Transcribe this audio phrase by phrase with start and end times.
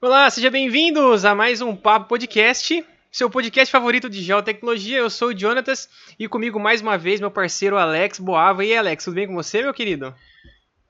[0.00, 4.98] Olá, sejam bem-vindos a mais um Papo Podcast, seu podcast favorito de geotecnologia.
[4.98, 8.64] Eu sou o Jonatas e comigo mais uma vez meu parceiro Alex Boava.
[8.64, 10.14] E aí, Alex, tudo bem com você, meu querido?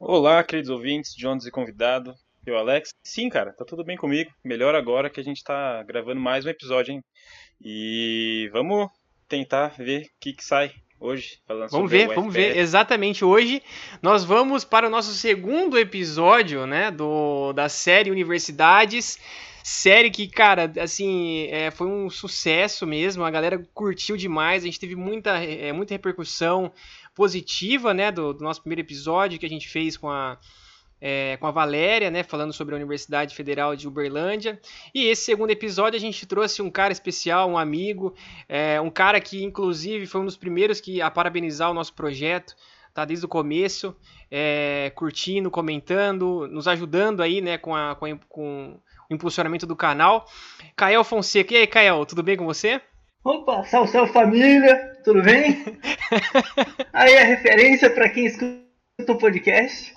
[0.04, 2.12] Olá, queridos ouvintes, Jonas e convidado,
[2.44, 2.90] eu, Alex.
[3.04, 4.32] Sim, cara, tá tudo bem comigo.
[4.44, 7.04] Melhor agora que a gente tá gravando mais um episódio, hein?
[7.64, 8.88] E vamos
[9.28, 12.56] tentar ver o que, que sai hoje, falando vamos sobre ver, vamos ver.
[12.56, 13.62] Exatamente hoje
[14.02, 19.20] nós vamos para o nosso segundo episódio, né, do da série Universidades.
[19.62, 23.22] Série que, cara, assim, é, foi um sucesso mesmo.
[23.22, 24.64] A galera curtiu demais.
[24.64, 26.72] A gente teve muita, é, muita repercussão
[27.14, 30.38] positiva, né, do, do nosso primeiro episódio que a gente fez com a
[31.04, 34.60] é, com a Valéria, né, falando sobre a Universidade Federal de Uberlândia.
[34.94, 38.14] E esse segundo episódio a gente trouxe um cara especial, um amigo,
[38.48, 42.54] é, um cara que inclusive foi um dos primeiros que a parabenizar o nosso projeto,
[42.94, 43.96] tá desde o começo,
[44.30, 49.74] é, curtindo, comentando, nos ajudando aí, né, com, a, com, a, com o impulsionamento do
[49.74, 50.24] canal.
[50.76, 52.80] Cael Fonseca, e aí, Cael, tudo bem com você?
[53.24, 55.64] Opa, salve, salve família, tudo bem?
[56.92, 58.64] aí a referência para quem escuta
[59.08, 59.94] o podcast.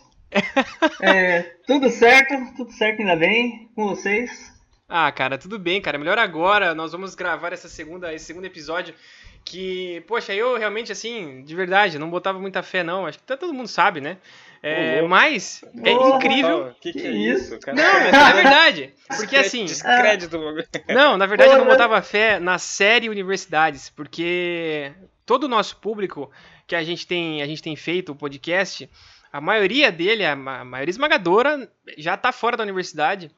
[1.01, 4.53] É, tudo certo, tudo certo ainda bem com vocês.
[4.87, 5.97] Ah, cara, tudo bem, cara.
[5.97, 6.75] Melhor agora.
[6.75, 8.93] Nós vamos gravar essa segunda, esse segundo episódio
[9.43, 13.07] que, poxa, eu realmente, assim, de verdade, não botava muita fé, não.
[13.07, 14.17] Acho que todo mundo sabe, né?
[14.61, 16.67] É, mas é incrível.
[16.67, 17.77] O que, que, é isso, cara?
[17.77, 18.93] Não, mas é verdade.
[19.15, 19.65] Porque assim.
[19.65, 20.37] Descrédito.
[20.89, 24.91] Não, na verdade eu não botava fé na série Universidades, porque
[25.25, 26.31] todo o nosso público
[26.67, 28.89] que a gente tem, a gente tem feito o podcast,
[29.31, 33.29] a maioria dele, a maioria esmagadora, já está fora da universidade.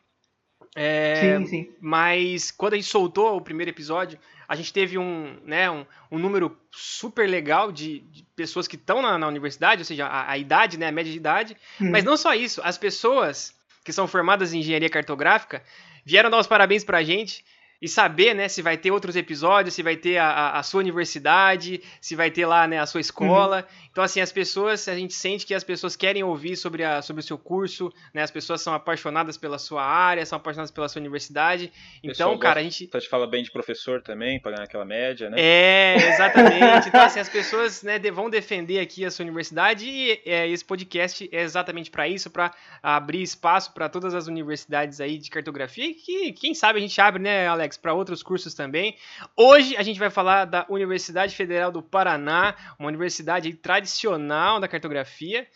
[0.75, 1.75] É, sim, sim.
[1.81, 6.17] Mas quando a gente soltou o primeiro episódio, a gente teve um, né, um, um
[6.17, 10.37] número super legal de, de pessoas que estão na, na, universidade, ou seja, a, a,
[10.37, 11.57] idade, né, a média de idade.
[11.81, 11.91] Hum.
[11.91, 13.53] Mas não só isso, as pessoas
[13.83, 15.63] que são formadas em engenharia cartográfica
[16.05, 17.43] vieram dar os parabéns para a gente
[17.81, 21.81] e saber, né, se vai ter outros episódios, se vai ter a, a, sua universidade,
[22.01, 23.57] se vai ter lá, né, a sua escola.
[23.57, 23.87] Uhum.
[23.91, 27.21] Então, assim, as pessoas, a gente sente que as pessoas querem ouvir sobre, a, sobre
[27.21, 30.99] o seu curso, né, as pessoas são apaixonadas pela sua área, são apaixonadas pela sua
[30.99, 31.71] universidade.
[32.03, 32.89] Então, cara, a gente...
[32.91, 35.37] A gente fala bem de professor também, para ganhar aquela média, né?
[35.39, 36.89] É, exatamente.
[36.89, 41.29] então, assim, as pessoas, né, vão defender aqui a sua universidade e é, esse podcast
[41.31, 46.31] é exatamente para isso, para abrir espaço para todas as universidades aí de cartografia, que
[46.33, 47.66] quem sabe a gente abre, né, Alex?
[47.75, 48.95] Para outros cursos também.
[49.35, 55.47] Hoje a gente vai falar da Universidade Federal do Paraná, uma universidade tradicional da cartografia.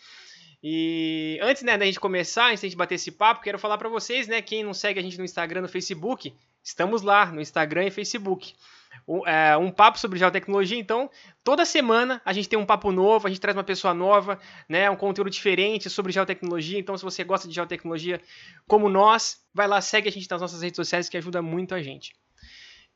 [0.62, 3.88] E antes né, da gente começar, antes da gente bater esse papo, quero falar para
[3.88, 7.86] vocês, né, quem não segue a gente no Instagram, no Facebook, estamos lá no Instagram
[7.86, 8.54] e Facebook.
[9.06, 10.78] Um, é, um, papo sobre geotecnologia.
[10.78, 11.10] Então,
[11.42, 14.38] toda semana a gente tem um papo novo, a gente traz uma pessoa nova,
[14.68, 16.78] né, um conteúdo diferente sobre geotecnologia.
[16.78, 18.20] Então, se você gosta de geotecnologia
[18.66, 21.82] como nós, vai lá, segue a gente nas nossas redes sociais que ajuda muito a
[21.82, 22.14] gente.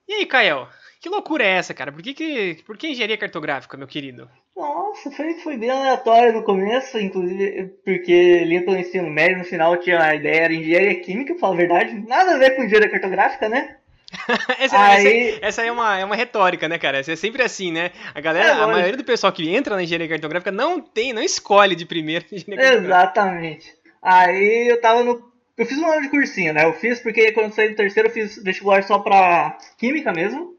[0.08, 0.68] E aí, Kael,
[1.00, 1.90] que loucura é essa, cara?
[1.90, 4.30] Por que, que, por que engenharia cartográfica, meu querido?
[4.56, 9.76] Nossa, foi, foi bem aleatório no começo, inclusive porque ali pelo ensino médio, no final
[9.78, 12.90] tinha a ideia, era engenharia química, pra falar a verdade, nada a ver com engenharia
[12.90, 13.76] cartográfica, né?
[14.58, 15.28] essa, aí...
[15.28, 16.98] essa, essa, é, uma, é uma retórica, né, cara?
[16.98, 17.90] Essa é sempre assim, né?
[18.14, 21.22] A galera, é, a maioria do pessoal que entra na engenharia cartográfica não tem, não
[21.22, 23.74] escolhe de primeira Exatamente.
[24.00, 26.64] Aí eu tava no eu fiz um ano de cursinho, né?
[26.64, 30.54] Eu fiz porque quando saí do terceiro eu fiz vestibular só pra química mesmo.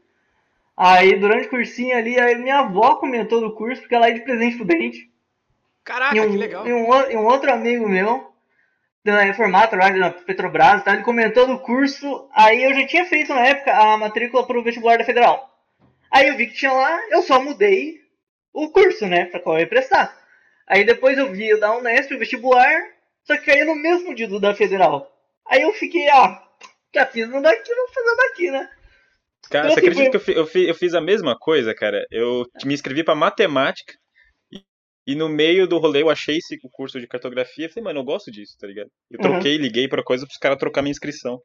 [0.76, 4.20] Aí durante o cursinho ali, aí minha avó comentou do curso porque ela é de
[4.20, 5.08] presente pro dente.
[5.84, 6.66] Caraca, um, que legal.
[6.66, 8.27] E um, e um outro amigo meu,
[9.04, 10.92] da formado, trabalha na Petrobras, tá?
[10.92, 14.98] ele comentou do curso, aí eu já tinha feito na época a matrícula pro vestibular
[14.98, 15.48] da Federal.
[16.10, 18.00] Aí eu vi que tinha lá, eu só mudei
[18.52, 20.16] o curso, né, pra qual eu ia prestar.
[20.66, 22.82] Aí depois eu vi o da Unesp, o vestibular,
[23.24, 25.10] só que caiu no mesmo dia do da Federal.
[25.46, 26.42] Aí eu fiquei, ah,
[26.94, 28.70] já fiz no daqui, vou fazer daqui, né?
[29.50, 30.34] Cara, então, você assim, acredita foi...
[30.34, 32.04] que eu fiz, eu, fiz, a mesma coisa, cara?
[32.10, 33.94] Eu me inscrevi pra matemática
[35.08, 38.04] e, no meio do rolê eu achei esse curso de cartografia e falei, mano, eu
[38.04, 38.90] gosto disso, tá ligado?
[39.10, 39.62] Eu troquei, uhum.
[39.62, 41.40] liguei pra coisa pros caras trocar minha inscrição.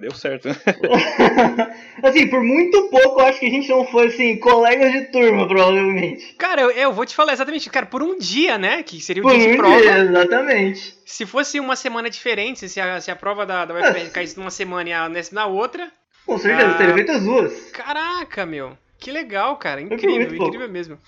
[0.00, 0.48] Deu certo.
[2.02, 5.48] assim, por muito pouco eu acho que a gente não foi, assim, colegas de turma,
[5.48, 6.34] provavelmente.
[6.34, 8.82] Cara, eu, eu vou te falar exatamente, cara, por um dia, né?
[8.82, 9.80] Que seria o por dia um de prova.
[9.80, 10.94] Dia, exatamente.
[11.06, 14.50] Se fosse uma semana diferente, se a, se a prova da, da UFR caísse numa
[14.50, 15.90] semana e a Unesp na outra.
[16.26, 17.70] Com certeza, ah, teria feito as duas.
[17.70, 18.76] Caraca, meu.
[18.98, 19.80] Que legal, cara.
[19.80, 20.68] Incrível, incrível pouco.
[20.68, 20.98] mesmo.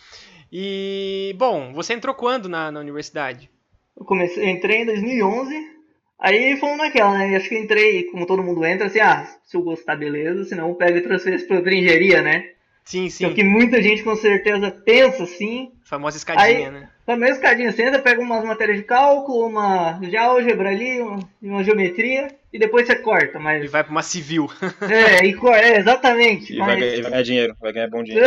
[0.52, 3.50] E, bom, você entrou quando na, na universidade?
[3.96, 5.78] Eu comecei, entrei em 2011.
[6.20, 7.36] Aí fomos naquela, né?
[7.36, 10.68] Acho que eu entrei, como todo mundo entra, assim, ah, se eu gostar, beleza, senão
[10.68, 12.44] eu pego e transfiro pra outra engenharia, né?
[12.84, 13.24] Sim, sim.
[13.24, 15.72] Então, que muita gente com certeza pensa assim.
[15.84, 16.88] Famosa escadinha, Aí- né?
[17.06, 21.18] Na mesma escadinha, você entra, pega umas matérias de cálculo, uma de álgebra ali, uma,
[21.40, 23.70] uma geometria, e depois você corta, E mas.
[23.70, 24.46] vai pra uma civil.
[24.90, 26.52] É, e é exatamente.
[26.54, 28.26] E vai, mas- ganhar- e vai ganhar dinheiro, vai ganhar bom dinheiro.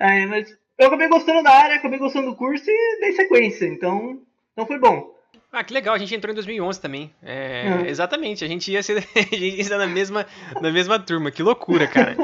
[0.00, 4.18] É, mas eu acabei gostando da área, acabei gostando do curso e dei sequência, então,
[4.52, 5.14] então foi bom.
[5.52, 7.12] Ah, que legal, a gente entrou em 2011 também.
[7.22, 7.86] É, Uhum.
[7.86, 10.26] Exatamente, a gente ia ser a gente ia estar na mesma,
[10.60, 12.16] na mesma turma, que loucura, cara.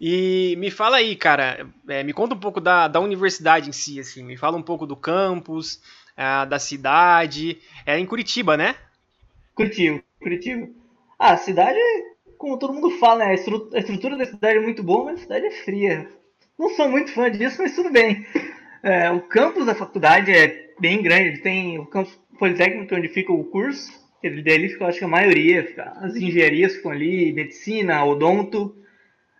[0.00, 3.98] E me fala aí, cara, é, me conta um pouco da, da universidade em si,
[3.98, 5.80] assim, me fala um pouco do campus,
[6.16, 7.58] ah, da cidade.
[7.84, 8.76] É em Curitiba, né?
[9.54, 10.68] Curitiba, Curitiba.
[11.18, 11.78] Ah, a cidade,
[12.38, 13.34] como todo mundo fala, né?
[13.34, 16.08] A, a estrutura da cidade é muito boa, mas a cidade é fria.
[16.58, 18.26] Não sou muito fã disso, mas tudo bem.
[18.82, 21.28] É, o campus da faculdade é bem grande.
[21.28, 23.92] Ele tem o campus politécnico, onde fica o curso.
[24.22, 25.64] Ele dele fica, acho que a maioria.
[25.64, 28.74] Fica, as engenharias ficam ali, medicina, odonto.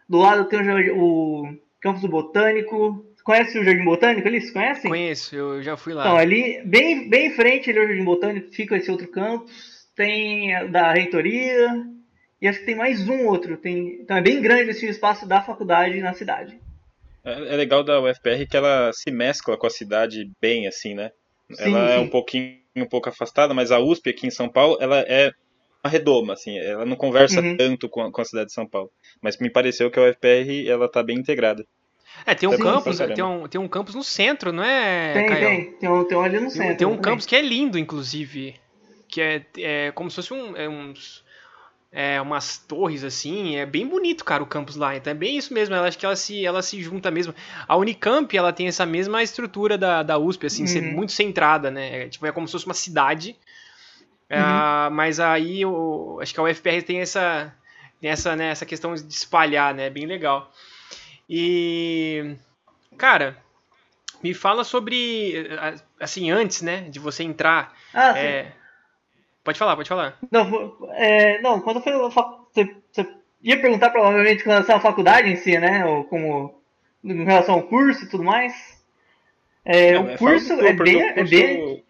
[0.08, 3.04] Do lado tem o, o campus do botânico.
[3.24, 4.40] Conhece o Jardim Botânico ali?
[4.40, 4.88] Vocês conhecem?
[4.88, 6.02] Conheço, eu já fui lá.
[6.02, 9.88] Então, ali, bem, bem em frente ali ao Jardim Botânico, fica esse outro campus.
[9.96, 11.84] Tem da reitoria.
[12.40, 13.56] E acho que tem mais um outro.
[13.56, 16.60] Tem, então é bem grande esse espaço da faculdade na cidade.
[17.26, 21.11] É, é legal da UFPR que ela se mescla com a cidade bem, assim, né?
[21.50, 22.05] Sim, ela é sim.
[22.05, 25.32] um pouquinho um pouco afastada, mas a USP aqui em São Paulo, ela é
[25.84, 27.56] uma redoma, assim, ela não conversa Uhum.
[27.56, 28.90] tanto com a, com a cidade de São Paulo.
[29.23, 31.67] Mas me pareceu que a UFPR, ela tá bem integrada.
[32.26, 35.26] É, tem um Sim, campus, tem um, tem um campus no centro, não é, tem,
[35.26, 35.49] Caio?
[35.49, 35.72] tem.
[35.79, 36.76] Tem um, tem um ali no Tem, centro.
[36.76, 37.02] tem um também.
[37.02, 38.55] campus que é lindo, inclusive.
[39.08, 41.25] Que é, é como se fosse um, é uns,
[41.98, 43.56] é, umas torres assim.
[43.56, 44.94] É bem bonito, cara, o campus lá.
[44.94, 45.75] Então é bem isso mesmo.
[45.75, 47.34] Ela, acho que ela se, ela se junta mesmo.
[47.66, 50.93] A Unicamp, ela tem essa mesma estrutura da, da USP, assim, ser Uhum.
[50.93, 52.02] muito centrada, né?
[52.02, 53.31] É, tipo, é como se fosse uma cidade.
[54.31, 54.37] Uhum.
[54.38, 57.50] Ah, mas aí, eu, acho que a UFPR tem essa,
[57.98, 59.88] tem essa, né, essa questão de espalhar, né?
[59.88, 60.52] Bem legal.
[61.31, 62.37] E,
[62.98, 63.38] cara,
[64.22, 65.48] me fala sobre,
[65.98, 67.72] assim, antes, né, de você entrar.
[67.94, 68.52] Ah, sim.
[69.46, 70.19] É, Pode falar, pode falar.
[70.31, 73.06] Não, é, não, quando foi você, você
[73.43, 75.84] ia perguntar provavelmente com relação à faculdade em si, né?
[75.87, 76.60] Ou como
[77.04, 78.52] em relação ao curso e tudo mais.
[79.64, 81.84] É, Não, o é, curso é bem, o é curso- bem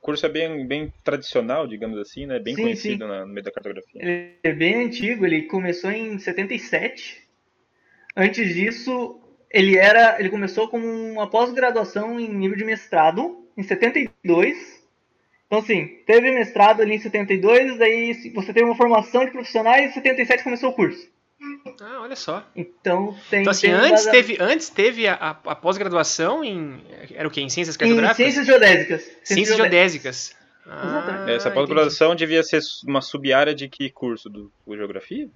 [0.00, 2.38] O curso é bem, bem tradicional, digamos assim, né?
[2.38, 4.00] Bem Sim, conhecido na- no meio da cartografia.
[4.02, 7.22] Ele é bem antigo, ele começou em 77.
[8.16, 9.20] Antes disso,
[9.50, 14.73] ele era, ele começou como uma pós-graduação em nível de mestrado em 72.
[15.46, 19.88] Então assim, teve mestrado ali em 72, daí você teve uma formação de profissionais e
[19.90, 21.12] em 77 começou o curso.
[21.80, 22.46] Ah, olha só.
[22.56, 26.80] Então tem Então, assim, tem antes teve, antes teve a, a- a pós-graduação em.
[27.14, 27.40] Era o quê?
[27.42, 28.16] Em ciências em cartográficas?
[28.16, 29.10] ciências geodésicas.
[29.22, 30.36] Ciências geodésicas.
[30.66, 31.30] Exatamente.
[31.30, 34.30] Ah, Essa pós-graduação devia ser uma sub-área de que curso?
[34.30, 35.28] Do, do Geografia?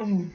[0.00, 0.28] Hum,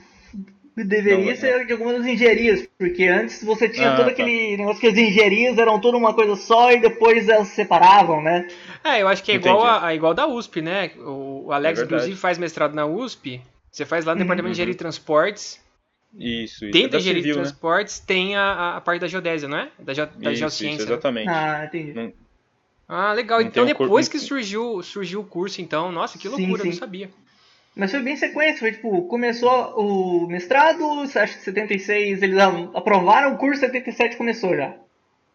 [0.75, 4.11] Deveria Não, ser de algumas das engenharias, porque antes você tinha Ah, todo tá.
[4.11, 8.21] aquele negócio que as engenharias eram toda uma coisa só e depois elas se separavam,
[8.23, 8.47] né?
[8.83, 10.91] É, eu acho que é igual a, a igual da USP, né?
[10.97, 13.41] O, Alex, É inclusive, faz mestrado na USP.
[13.71, 14.25] Você faz lá no Uhum.
[14.25, 15.59] Departamento de Engenharia e Transportes.
[16.15, 16.71] Isso, isso.
[16.71, 17.33] Dentro é da Engenharia de né?
[17.33, 19.71] Transportes tem a, a parte da geodésia, não é?
[19.79, 20.83] Da, geo, da Isso, geociência.
[20.83, 20.93] isso, né?
[20.93, 21.29] exatamente.
[21.29, 22.13] Ah, entendi.
[22.87, 23.39] Ah, legal.
[23.39, 26.61] Não Então um depois não que surgiu, surgiu o curso, então, nossa, que Sim, loucura,
[26.61, 26.79] eu não sim.
[26.79, 27.09] sabia.
[27.75, 29.49] Mas foi bem sequência, foi tipo, começou
[29.79, 30.83] o mestrado,
[31.15, 32.37] acho que 76, eles
[32.73, 34.75] aprovaram o curso, 77 começou já.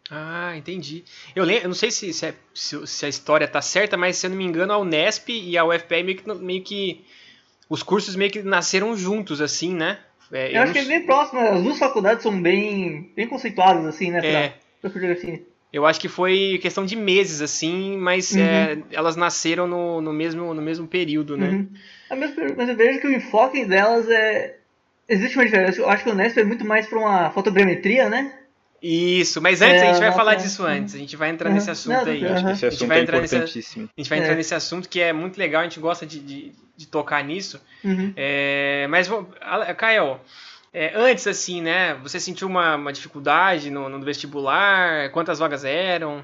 [0.09, 1.03] Ah, entendi.
[1.35, 4.25] Eu, lembro, eu não sei se, se, é- se- a história tá certa, mas se
[4.25, 7.05] eu não me engano, a Unesp e a UFPR meio que, meio que
[7.69, 9.99] os cursos meio que nasceram juntos, assim, né?
[10.31, 13.85] É, Eu, acho não que é bem próximo, as duas faculdades são bem, bem conceituadas,
[13.85, 14.49] assim, né, É.
[14.49, 15.41] pra, pra fotografia.
[15.71, 18.41] Eu acho que foi questão de meses, assim, mas Uhum.
[18.41, 21.49] é, elas nasceram no, no, mesmo, no mesmo período, né?
[21.49, 21.67] Uhum.
[22.09, 24.55] Ah, Mas, mas eu vejo que o enfoque delas é...
[25.07, 28.33] Existe uma diferença, eu acho que o Unesp é muito mais pra uma fotogrametria, né?
[28.81, 30.69] Isso, mas antes É, a gente vai nossa, falar disso uhum.
[30.69, 30.95] antes.
[30.95, 31.55] A gente vai entrar Uhum.
[31.55, 32.23] nesse assunto Não, aí.
[32.25, 32.51] Acho que Aham.
[32.51, 33.89] esse A gente assunto vai é entrar nessa- importantíssimo.
[33.97, 34.21] A gente vai É.
[34.21, 37.59] entrar nesse assunto que é muito legal, a gente gosta de, de, de tocar nisso.
[37.83, 38.13] Uhum.
[38.15, 39.09] É, mas,
[39.77, 40.21] Kael,
[40.71, 41.95] é, antes assim, né?
[41.95, 45.11] Você sentiu uma, uma dificuldade no, no vestibular?
[45.11, 46.23] Quantas vagas eram?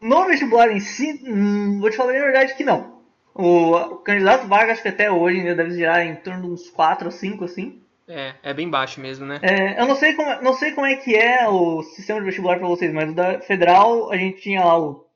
[0.00, 3.00] No vestibular em si, hum, vou te falar a verdade que não.
[3.34, 6.70] O, o candidato vaga, acho que até hoje ainda deve girar em torno de uns
[6.70, 7.82] 4 ou 5, assim.
[8.08, 9.38] É, é bem baixo mesmo, né?
[9.42, 12.58] É, eu não sei, como, não sei como é que é o sistema de vestibular
[12.58, 15.06] pra vocês, mas o da Federal a gente tinha lá o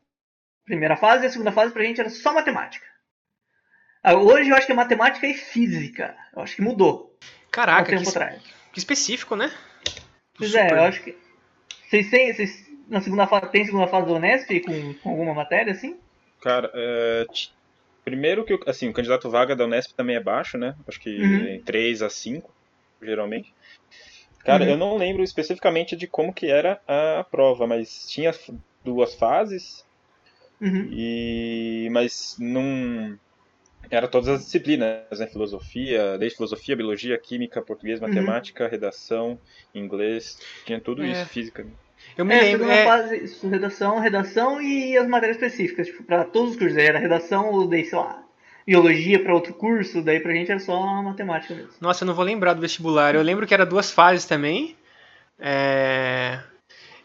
[0.65, 2.87] primeira fase e a segunda fase pra gente era só matemática.
[4.03, 6.15] Ah, Hoje eu acho que é matemática e física.
[6.35, 7.17] Eu acho que mudou
[7.61, 8.43] há um Caraca, tempo que, atrás.
[8.73, 9.53] que específico, né?
[10.37, 10.77] Pois é, Super.
[10.79, 11.17] eu acho que.
[11.89, 12.33] Vocês têm.
[12.35, 15.97] Vocês na segunda fase, tem segunda fase do Unesp com, com alguma matéria, assim?
[16.43, 17.51] Cara, é, t-
[18.05, 20.75] primeiro que o- assim, o candidato vaga da Unesp também é baixo, né?
[20.87, 21.47] Acho que Uhum.
[21.47, 22.53] em 3 a 5,
[23.01, 23.55] geralmente.
[24.41, 24.71] Cara, Uhum.
[24.73, 28.33] eu não lembro especificamente de como que era a prova, mas tinha
[28.85, 29.83] duas fases,
[30.61, 30.89] Uhum.
[30.93, 33.19] e mas não
[33.91, 35.27] era todas as disciplinas, né?
[35.27, 38.09] Filosofia, desde filosofia, biologia, química, português, Uhum.
[38.09, 39.39] matemática, redação,
[39.75, 41.11] inglês, tinha tudo É.
[41.11, 41.67] isso, física.
[42.17, 42.71] Eu me É, lembro.
[42.71, 46.77] é, fase, isso, redação, redação e as matérias específicas, tipo, pra todos os cursos.
[46.79, 48.23] Aí Era redação, ou daí, sei lá,
[48.67, 51.73] biologia pra outro curso, daí pra gente era só matemática mesmo.
[51.81, 53.15] Nossa, eu não vou lembrar do vestibular.
[53.15, 54.77] Eu lembro que era duas fases também.
[55.39, 56.39] É,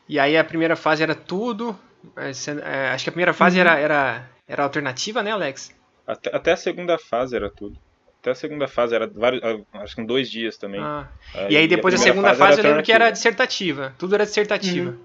[0.08, 1.78] E aí a primeira fase era tudo.
[2.18, 3.62] é, é, Acho que a primeira fase Uhum.
[3.62, 5.72] era, era, era alternativa, né, Alex?
[6.10, 7.76] Até, até a segunda fase era tudo.
[8.20, 10.82] Até a segunda fase era vários, ah, acho que em dois dias também.
[10.82, 11.08] Ah,
[11.50, 13.94] E aí depois da segunda fase, eu lembro que era dissertativa.
[14.00, 14.98] Tudo era dissertativa.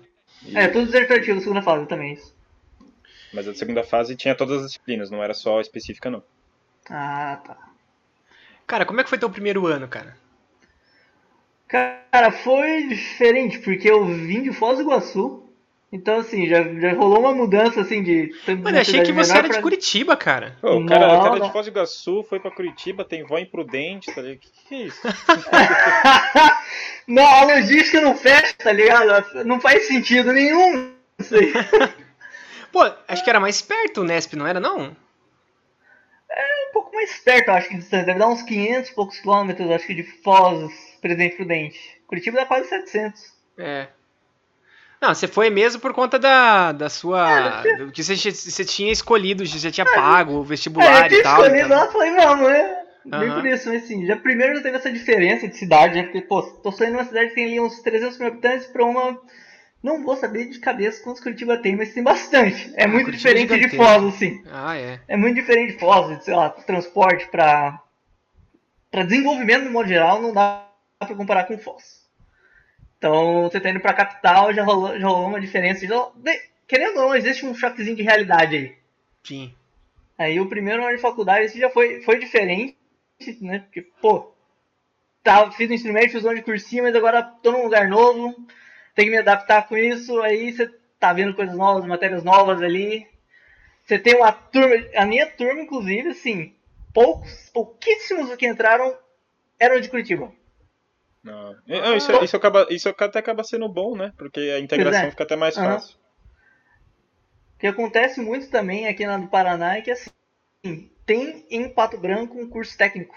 [0.46, 2.14] E- É, tudo dissertativo, segunda fase também.
[2.14, 2.34] isso.
[3.34, 6.22] Mas a segunda fase tinha todas as disciplinas, não era só específica não.
[6.88, 7.56] Ah, tá.
[8.66, 10.16] Cara, como é que foi teu primeiro ano, cara?
[11.68, 15.43] Cara, foi diferente, porque eu vim de Foz do Iguaçu.
[15.94, 18.34] Então, assim, já, já rolou uma mudança, assim, de...
[18.48, 20.58] Mano, eu achei que você era de Curitiba, cara.
[20.60, 21.46] Pô, o cara, o Não, cara não.
[21.46, 24.40] de Foz do Iguaçu foi pra Curitiba, tem vó imprudente, tá ligado?
[24.40, 25.00] Que que é isso?
[27.06, 29.44] não, a logística não fecha, tá ligado?
[29.44, 31.52] Não faz sentido nenhum isso aí.
[32.72, 34.86] Pô, acho que era mais perto o Nesp, não era, não?
[34.86, 38.06] um pouco mais perto, acho que distância.
[38.06, 41.78] Deve dar uns 500 e poucos quilômetros, acho que de Foz, Presidente Prudente.
[42.08, 43.32] Curitiba dá quase 700.
[43.58, 43.86] É.
[45.04, 47.62] Não, você foi mesmo por conta da, da sua.
[47.78, 51.22] do que você, você tinha escolhido, você tinha pago o É, vestibular eu tinha e
[51.22, 51.42] tal.
[51.42, 52.76] escolhido então- lá, falei, vamos, né?
[53.04, 53.34] Bem Aham.
[53.34, 56.04] por isso, mas assim, já primeiro já teve essa diferença de cidade, né?
[56.04, 58.82] Porque, pô, tô saindo de uma cidade que tem ali uns 300 mil habitantes pra
[58.82, 59.20] uma...
[59.82, 62.72] Não vou saber de cabeça quantos Curitiba tem, mas tem bastante.
[62.74, 63.76] É Ah, muito Curitiba é diferente de.
[63.76, 64.42] Foz, assim.
[64.50, 65.00] Ah, é.
[65.06, 67.78] É muito diferente de Foz, de, sei lá, transporte pra...
[68.90, 70.66] Pra desenvolvimento no modo geral, não dá
[70.98, 72.03] pra comparar com Foz.
[73.04, 75.86] Então, você tá indo pra capital, já rolou, já rolou uma diferença.
[75.86, 78.74] Já, de- querendo ou não, existe um choquezinho de realidade aí.
[79.22, 79.54] Sim.
[80.16, 82.78] Aí o primeiro ano de faculdade esse já foi, foi diferente,
[83.42, 83.58] né?
[83.58, 84.32] Porque, pô,
[85.22, 87.88] tá, fiz o ensino médio, fiz um ano de cursinho, mas agora tô num lugar
[87.88, 88.34] novo,
[88.94, 93.06] tenho que me adaptar com isso, aí você tá vendo coisas novas, matérias novas ali.
[93.84, 96.54] Você tem uma turma, a minha turma, inclusive, assim,
[96.94, 98.96] poucos, pouquíssimos que entraram
[99.60, 100.32] eram de Curitiba.
[101.24, 101.56] Não.
[101.66, 104.12] Não, isso, isso, acaba, isso até acaba sendo bom, né?
[104.18, 105.10] Porque a integração é.
[105.10, 105.72] fica até mais Aham.
[105.72, 105.96] fácil.
[107.56, 110.10] O que acontece muito também aqui na do Paraná é que assim,
[111.06, 113.16] tem em Pato Branco um curso técnico.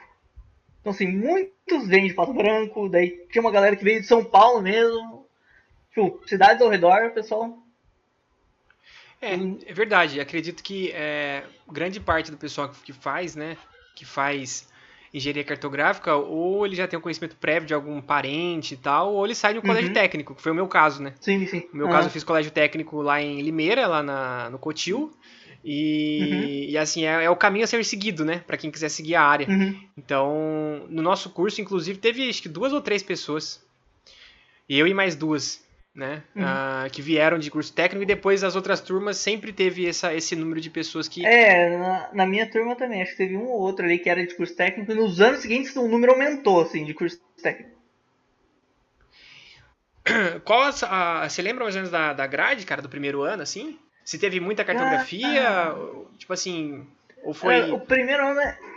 [0.79, 4.23] Então assim, muitos vêm de Pato Branco, daí tinha uma galera que veio de São
[4.23, 5.27] Paulo mesmo.
[5.93, 7.57] Tipo, cidades ao redor, pessoal.
[9.21, 10.21] É, é verdade.
[10.21, 13.57] Acredito que é, grande parte do pessoal que faz, né?
[13.95, 14.69] Que faz
[15.13, 19.25] engenharia cartográfica, ou ele já tem um conhecimento prévio de algum parente e tal, ou
[19.25, 19.93] ele sai de um colégio Uhum.
[19.93, 21.13] técnico, que foi o meu caso, né?
[21.19, 21.63] Sim, sim.
[21.71, 25.11] No meu Ah, caso, eu fiz colégio técnico lá em Limeira, lá na, no Cotil.
[25.63, 26.71] E, Uhum.
[26.71, 28.39] e assim, é, é o caminho a ser seguido, né?
[28.47, 29.47] Pra quem quiser seguir a área.
[29.47, 29.75] uhum.
[29.97, 33.61] Então, no nosso curso, inclusive, teve acho que duas ou três pessoas.
[34.69, 35.61] Eu e mais duas,
[35.97, 36.21] né?
[36.35, 36.43] Uhum.
[36.45, 40.35] ah, que vieram de curso técnico e depois as outras turmas sempre teve essa, esse
[40.35, 41.25] número de pessoas que.
[41.25, 44.23] É, na, na minha turma também, acho que teve um ou outro ali que era
[44.25, 47.75] de curso técnico, e nos anos seguintes o número aumentou, assim, de curso técnico.
[50.45, 50.69] Qual a,
[51.23, 53.77] a- você lembra mais ou menos da, da grade, cara, do primeiro ano, assim?
[54.05, 55.75] Se teve muita cartografia, Ah.
[56.17, 56.87] tipo assim,
[57.23, 57.55] ou foi.
[57.55, 58.76] É, o primeiro ano é, é-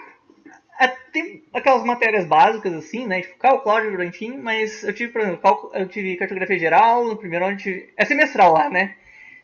[1.13, 3.23] tem aquelas matérias básicas assim, né?
[3.23, 7.17] Tipo cálculo, álgebra, enfim, mas eu tive, por exemplo, cálculo, eu tive cartografia geral no
[7.17, 8.97] primeiro ano, tive, é semestral lá, né?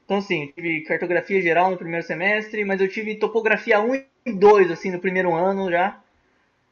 [0.04, 3.94] Então assim, eu tive cartografia geral no primeiro semestre, mas eu tive topografia 1
[4.26, 6.00] e 2 assim no primeiro ano já.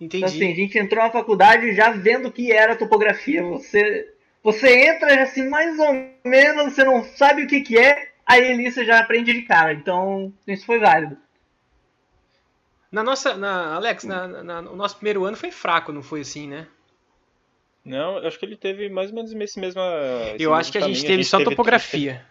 [0.01, 0.19] Entendi.
[0.19, 3.43] Então assim, a gente entrou na faculdade já vendo o que era topografia.
[3.43, 4.11] Você
[4.45, 8.71] você entra assim mais ou menos, você não sabe o que que é, aí ali
[8.71, 9.73] você já aprende de cara.
[9.73, 11.17] Então, isso foi válido.
[12.95, 13.37] Na nossa.
[13.37, 16.67] Na, Alex, na, na- o nosso primeiro ano foi fraco, não foi assim, né?
[17.85, 19.81] Não, eu acho que ele teve mais ou menos esse mesmo.
[19.81, 22.25] esse Eu mesmo acho que a gente teve só teve- topografia.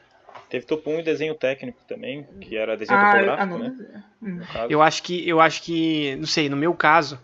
[0.50, 4.03] Teve topo 1 e desenho técnico também, que era desenho Ah, eu- topográfico, ah, né?
[4.22, 4.39] Hum.
[4.70, 7.20] Eu acho que, eu acho que, não sei, no meu caso,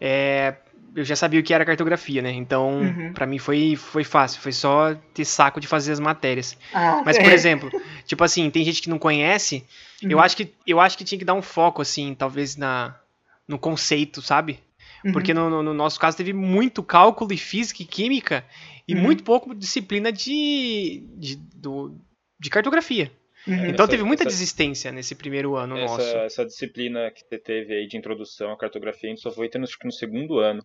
[0.00, 0.54] é,
[0.96, 2.30] eu já sabia o que era cartografia, né?
[2.32, 3.12] Então, Uhum.
[3.12, 6.56] pra mim foi, foi fácil, foi só ter saco de fazer as matérias.
[6.72, 7.34] Ah, Mas, por é.
[7.34, 7.70] exemplo,
[8.06, 9.64] tipo assim, tem gente que não conhece,
[10.02, 10.24] eu Uhum.
[10.24, 12.98] acho que eu acho que tinha que dar um foco, assim, talvez na,
[13.46, 14.58] no conceito, sabe?
[15.04, 15.12] Uhum.
[15.12, 18.44] Porque no, no- no nosso caso teve muito cálculo e física e química
[18.88, 19.00] e Uhum.
[19.02, 21.94] muito pouco disciplina de, de, do,
[22.40, 23.12] de cartografia.
[23.46, 23.66] Uhum.
[23.66, 26.16] Então Essa- teve muita essa- desistência nesse primeiro ano Essa, nosso.
[26.16, 29.62] essa disciplina que você teve aí de introdução à cartografia, a gente só foi tendo
[29.64, 30.64] acho que no segundo ano.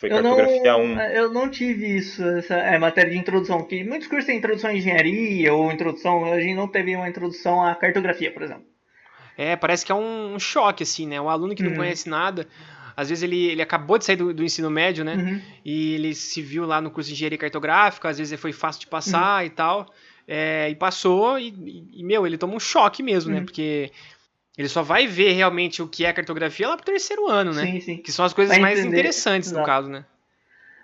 [0.00, 1.00] Foi Eu não, cartografia 1.
[1.12, 4.74] eu não tive isso, essa é, matéria de introdução, que muitos cursos têm introdução à
[4.74, 8.64] engenharia ou introdução, a gente não teve uma introdução à cartografia, por exemplo.
[9.36, 11.20] É, parece que é um, um choque, assim, né?
[11.20, 11.76] O aluno que não Uhum.
[11.76, 12.46] conhece nada,
[12.96, 15.14] às vezes ele, ele acabou de sair do, do ensino médio, né?
[15.16, 15.40] Uhum.
[15.64, 18.86] E ele se viu lá no curso de engenharia cartográfica, às vezes foi fácil de
[18.86, 19.86] passar e tal.
[20.26, 21.48] é, e passou, e,
[21.92, 23.38] e, meu, ele toma um choque mesmo, né?
[23.40, 23.44] Uhum.
[23.44, 23.90] Porque
[24.58, 27.66] ele só vai ver realmente o que é cartografia lá pro terceiro ano, né?
[27.66, 27.96] Sim, sim.
[27.98, 29.66] Que são as coisas Vai mais entender, interessantes no exato.
[29.66, 30.04] caso, né?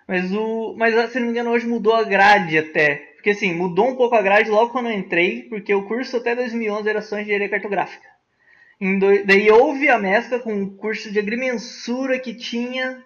[0.09, 0.75] Mas o.
[0.77, 2.97] Mas se não me engano, hoje mudou a grade até.
[3.17, 6.35] Porque assim, mudou um pouco a grade logo quando eu entrei, porque o curso até
[6.37, 8.09] 2011 era só engenharia cartográfica.
[8.81, 13.03] Doi- Daí houve a mescla com o curso de agrimensura que tinha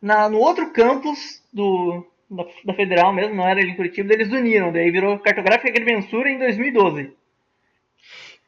[0.00, 4.30] na, no outro campus do, da, da Federal mesmo, não era ali em Curitiba, eles
[4.30, 7.12] uniram, daí virou cartográfica e agrimensura em 2012.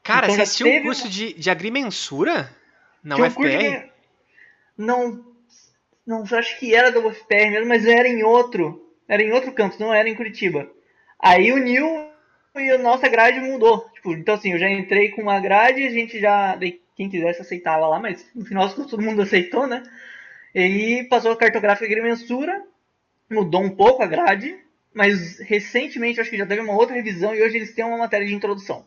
[0.05, 2.55] Cara, Então você assistiu um teve curso de, de agrimensura
[3.03, 3.91] na Tinha um UFPR?
[4.77, 5.25] Não,
[6.07, 8.87] não acho que era da UFPR mesmo, mas era em outro.
[9.09, 10.71] Era em outro campus, não era em Curitiba.
[11.19, 12.07] Aí uniu
[12.55, 13.89] e a nossa grade mudou.
[13.95, 16.59] Tipo, então assim, eu já entrei com uma grade, a gente já.
[16.95, 19.83] Quem quisesse aceitava lá, mas no final todo mundo aceitou, né?
[20.55, 22.63] E passou a cartográfica agrimensura,
[23.29, 24.57] mudou um pouco a grade,
[24.93, 28.27] mas recentemente acho que já teve uma outra revisão e hoje eles têm uma matéria
[28.27, 28.87] de introdução.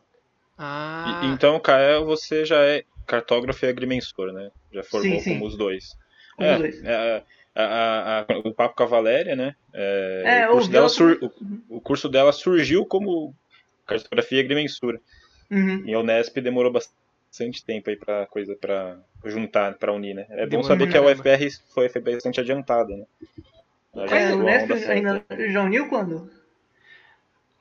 [0.58, 4.52] Ah, E- então, Kael, você já é cartógrafo e agrimensor, né?
[4.72, 5.34] Já formou Sim, sim.
[5.34, 5.96] como os dois.
[6.36, 6.84] Como é, os dois.
[6.84, 7.24] é,
[7.56, 9.56] a- a- a- o papo com a Valéria, né?
[9.74, 13.34] É, É, o, curso dela ela- sur- o- o curso dela surgiu como
[13.86, 15.00] cartografia e agrimensura.
[15.50, 15.84] Uhum.
[15.86, 20.26] Em Unesp demorou bastante tempo aí pra coisa para juntar, pra unir, né?
[20.30, 21.02] É bom saber que a.
[21.02, 23.06] UFR foi, foi bastante adiantada, né?
[23.94, 26.30] Pegou a Unesp ainda já uniu quando?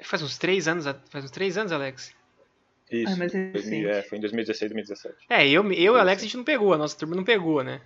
[0.02, 2.15] faz uns três anos, faz uns três anos, Alex.
[2.90, 3.98] Isso, Ah, mas é 2000, recente.
[3.98, 5.14] é, foi em 2016, 2017.
[5.28, 7.62] É, eu, eu e o Alex a gente não pegou, a nossa turma não pegou,
[7.64, 7.80] né?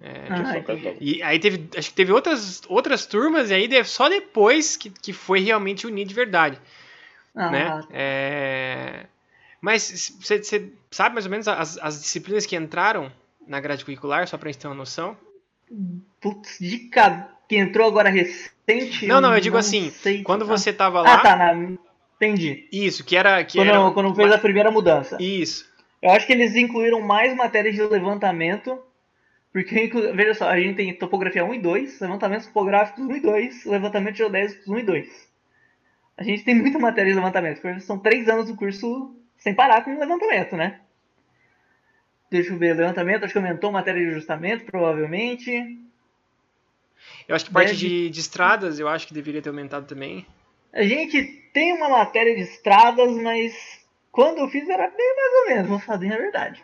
[0.00, 0.94] É, Ah.
[1.00, 5.12] E aí teve, acho que teve outras, outras turmas, e aí só depois que, que
[5.12, 6.60] foi realmente unir de verdade,
[7.34, 7.84] Ah, né?
[7.90, 9.06] É,
[9.60, 13.10] Mas você sabe mais ou menos as, as disciplinas que entraram
[13.46, 15.16] na grade curricular, só pra gente ter uma noção?
[16.20, 17.34] Putz, de cara.
[17.48, 19.06] Que entrou agora recente.
[19.06, 20.22] Não, não, eu digo assim, sei.
[20.22, 21.78] Quando Ah, você tava lá, Ah, tá, na...
[22.16, 22.68] entendi.
[22.72, 23.44] isso, que era...
[23.44, 25.16] Que Quando, era quando fez a primeira mudança.
[25.20, 25.68] Isso.
[26.02, 28.78] Eu acho que eles incluíram mais matérias de levantamento.
[29.52, 33.64] Porque, veja só, a gente tem topografia 1 e 2, levantamentos topográficos 1 e 2,
[33.64, 35.28] levantamentos geodésicos 1 e 2.
[36.18, 39.82] A gente tem muita matéria de levantamento, porque são três anos do curso sem parar
[39.82, 40.80] com levantamento, né?
[42.30, 45.78] Deixa eu ver, levantamento, acho que aumentou matéria de ajustamento, provavelmente.
[47.28, 50.26] Eu acho que parte Deve- de, de estradas, eu acho que deveria ter aumentado também.
[50.76, 51.22] A gente
[51.54, 53.54] tem uma matéria de estradas, mas
[54.12, 56.62] quando eu fiz era bem mais ou menos, vou fazer a verdade.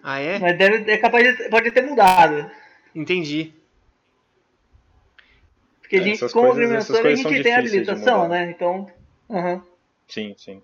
[0.00, 0.38] Ah, é?
[0.38, 2.48] Mas deve, é capaz de, pode ter mudado.
[2.94, 3.52] Entendi.
[5.80, 8.48] Porque a É, gente, essas como coisas- a gente tem habilitação, né?
[8.48, 8.88] Então.
[10.06, 10.62] Sim, sim.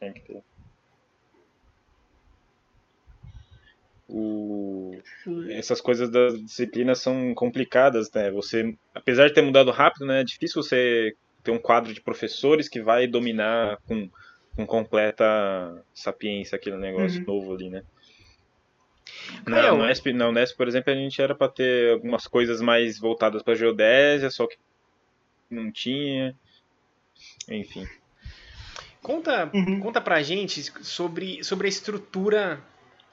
[0.00, 0.42] Tem que ter.
[4.08, 4.98] O...
[5.50, 8.30] Essas coisas das disciplinas são complicadas, né?
[8.30, 10.20] Você, apesar de ter mudado rápido, né?
[10.20, 11.12] É difícil você
[11.46, 14.10] ter um quadro de professores que vai dominar com,
[14.56, 15.24] com completa
[15.94, 17.26] sapiência aquele negócio Uhum.
[17.26, 17.82] novo ali, né?
[19.44, 22.60] Cara, Na eu- Unesp, na Unesp, por exemplo, a gente era para ter algumas coisas
[22.60, 24.56] mais voltadas para geodésia, só que
[25.48, 26.34] não tinha.
[27.48, 27.86] Enfim.
[29.00, 29.78] Conta, Uhum.
[29.78, 32.60] conta pra gente sobre, sobre a estrutura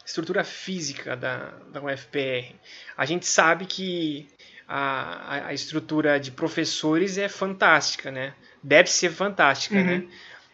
[0.06, 2.56] estrutura física da, da UFPR.
[2.98, 4.28] A gente sabe que
[4.67, 8.34] a, a- estrutura de professores é fantástica, né?
[8.62, 9.84] Deve ser fantástica, Uhum.
[9.86, 10.04] né?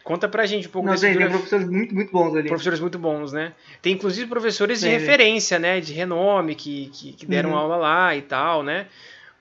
[0.03, 2.47] Conta pra gente um pouco Não, da tem, tem professores muito, muito bons ali.
[2.47, 3.53] professores muito bons, né?
[3.81, 5.79] Tem inclusive professores de Tem, referência, né?
[5.79, 7.57] De renome, que, que, que deram Uhum.
[7.57, 8.87] aula lá e tal, né?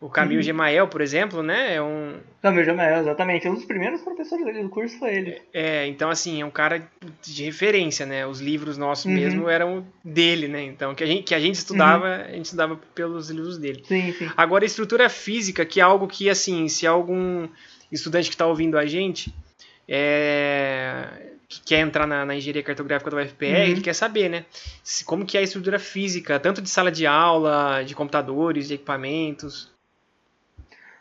[0.00, 0.42] O Camil Uhum.
[0.42, 1.74] Gemael, por exemplo, né?
[1.74, 3.48] É um, Camil Jamael, exatamente.
[3.48, 5.42] Um dos primeiros professores ali do curso foi ele.
[5.52, 6.88] É, então assim, é um cara
[7.20, 8.24] de referência, né?
[8.24, 9.12] Os livros nossos Uhum.
[9.12, 10.62] mesmo eram dele, né?
[10.62, 13.82] Então, que a gente, que a gente estudava, a gente estudava pelos livros dele.
[13.87, 14.30] Sim, sim.
[14.37, 17.48] Agora, a estrutura física, que é algo que, assim, se algum
[17.90, 19.34] estudante que está ouvindo a gente
[19.88, 21.08] é,
[21.48, 23.64] que quer entrar na, na engenharia cartográfica da UFPR, Uhum.
[23.64, 24.44] ele quer saber, né?
[24.82, 28.74] se- como que é a estrutura física, tanto de sala de aula, de computadores, de
[28.74, 29.76] equipamentos.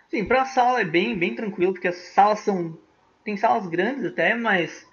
[0.10, 2.78] Sim, pra sala é bem, bem tranquilo, porque as salas são.
[3.24, 4.86] Tem salas grandes até, mas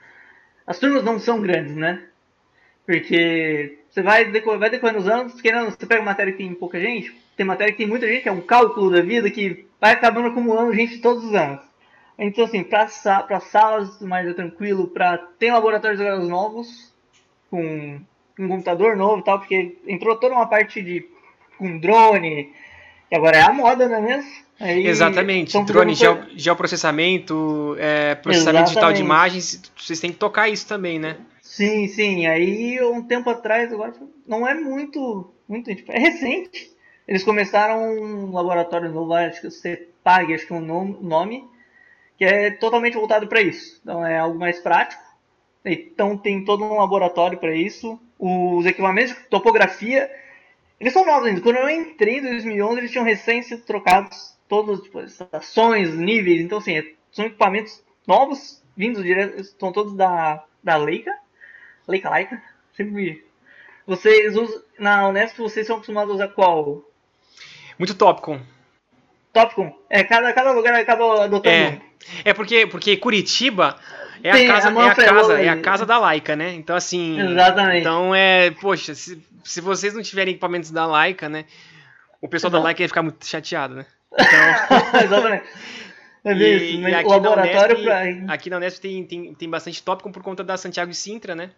[0.67, 2.05] as turmas não são grandes, né?
[2.87, 6.81] Porque você vai, deco- vai decorando os anos, querendo, você pega matéria que tem pouca
[6.81, 10.29] gente, tem matéria que tem muita gente, é um cálculo da vida, que vai acabando
[10.29, 11.63] acumulando gente todos os anos.
[12.19, 12.89] Então, assim, para
[13.41, 16.95] salas mais é tranquilo, pra, tem laboratórios novos,
[17.51, 18.01] com
[18.39, 21.09] um computador novo e tal, porque entrou toda uma parte de
[21.59, 22.53] com drone,
[23.15, 24.31] que agora é a moda, não é mesmo?
[24.59, 28.67] Aí, Exatamente, drone, geo, geoprocessamento, é, processamento Exatamente.
[28.67, 31.17] digital de imagens, vocês têm que tocar isso também, né?
[31.41, 32.27] Sim, sim.
[32.27, 33.95] Aí um tempo atrás, agora
[34.27, 36.73] não é muito, muito tipo, é recente.
[37.07, 41.45] Eles começaram um laboratório novo, acho que você pague, acho que é um nome,
[42.17, 43.81] que é totalmente voltado para isso.
[43.83, 45.03] Então é algo mais prático.
[45.65, 48.01] Então tem todo um laboratório para isso.
[48.19, 50.11] Os equipamentos de topografia,
[50.85, 51.41] eles são novos ainda.
[51.41, 56.43] Quando eu entrei em 2011, eles tinham recém sido trocados todas tipo, estações, níveis.
[56.43, 61.11] Então assim, são equipamentos novos, vindos direto, estão todos da, da Leica.
[61.89, 62.43] Leica, Leica,
[62.77, 63.25] sempre me...
[63.87, 66.85] Vocês usam, na Unesp, vocês são acostumados a usar qual?
[67.79, 68.41] Muito Topcon.
[69.35, 69.77] Topcon?
[69.91, 71.81] É, cada, cada lugar acaba adotando é.
[72.25, 73.77] É porque, porque Curitiba
[74.23, 76.55] é a, casa, a é, a casa, é a casa da Laika, né?
[76.55, 77.21] Então, assim.
[77.21, 77.81] Exatamente.
[77.81, 78.53] Então, é.
[78.53, 81.45] Poxa, se, se vocês não tiverem equipamentos da Laika, né?
[82.23, 82.63] O pessoal Exato.
[82.63, 83.87] da Laika ia ficar muito chateado, né?
[84.15, 85.01] Então...
[85.03, 85.45] Exatamente.
[86.27, 88.35] É e, e aqui, laboratório na Unesp, pra...
[88.35, 91.51] aqui na Unesp tem, tem, tem bastante tópico por conta da Santiago e Sintra, né?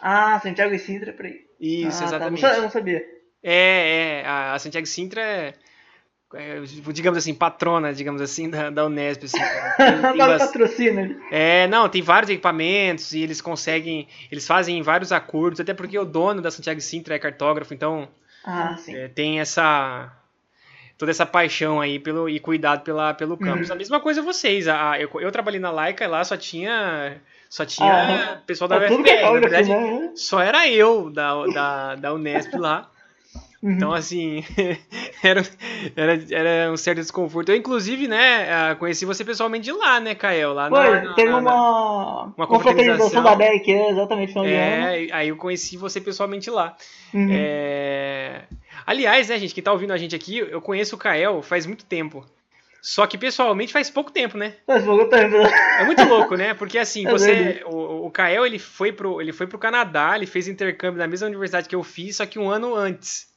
[0.00, 1.44] Ah, Santiago e Sintra, peraí.
[1.60, 2.40] Isso, ah, exatamente.
[2.40, 2.54] Tá.
[2.54, 3.04] Eu não sabia.
[3.42, 4.26] É, é.
[4.26, 5.54] A Santiago e Sintra é é,
[6.92, 9.24] digamos assim, patrona, digamos assim, da, da Unesp.
[9.24, 9.38] Assim,
[10.12, 11.16] tem, patrocina.
[11.30, 16.04] É, não, tem vários equipamentos e eles conseguem, eles fazem vários acordos, até porque o
[16.04, 18.08] dono da Santiago Sintra é cartógrafo, então
[18.44, 20.12] ah, é, tem essa
[20.96, 23.68] toda essa paixão aí pelo, e cuidado pela, pelo campus.
[23.68, 23.74] Uhum.
[23.74, 27.64] A mesma coisa vocês, a, eu, eu trabalhei na Laica e lá só tinha só
[27.64, 30.12] tinha ah, pessoal da é UFPR, na verdade, né?
[30.14, 32.90] só era eu da, da, da Unesp lá.
[33.66, 33.94] Então, uhum.
[33.94, 34.44] assim,
[35.24, 35.42] era,
[35.96, 37.48] era, era um certo desconforto.
[37.48, 40.52] Eu, inclusive, né, conheci você pessoalmente de lá, né, Kael?
[40.52, 44.38] Lá Foi, na, na, teve na, uma, uma confraternização da BEC, é, exatamente.
[44.38, 46.76] É, aí eu conheci você pessoalmente lá.
[47.14, 47.28] Uhum.
[47.30, 48.42] É...
[48.86, 51.86] Aliás, né, gente, quem tá ouvindo a gente aqui, eu conheço o Kael faz muito
[51.86, 52.22] tempo.
[52.82, 54.56] Só que pessoalmente faz pouco tempo, né?
[54.66, 55.36] Faz pouco tempo.
[55.36, 56.52] É muito louco, né?
[56.52, 57.62] Porque assim, é você.
[57.64, 61.28] O, o Kael ele foi, pro, ele foi pro Canadá, ele fez intercâmbio na mesma
[61.28, 63.32] universidade que eu fiz, só que um ano antes.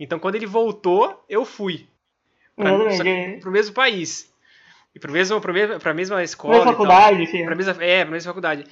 [0.00, 1.86] Então, quando ele voltou, eu fui.
[2.56, 2.72] Pra,
[3.40, 4.30] pro mesmo país.
[4.94, 6.62] E pro mesmo, pro mesmo, pra mesma escola.
[6.62, 7.44] Pra faculdade, enfim.
[7.44, 8.64] Pra mesma, é, pra mesma faculdade.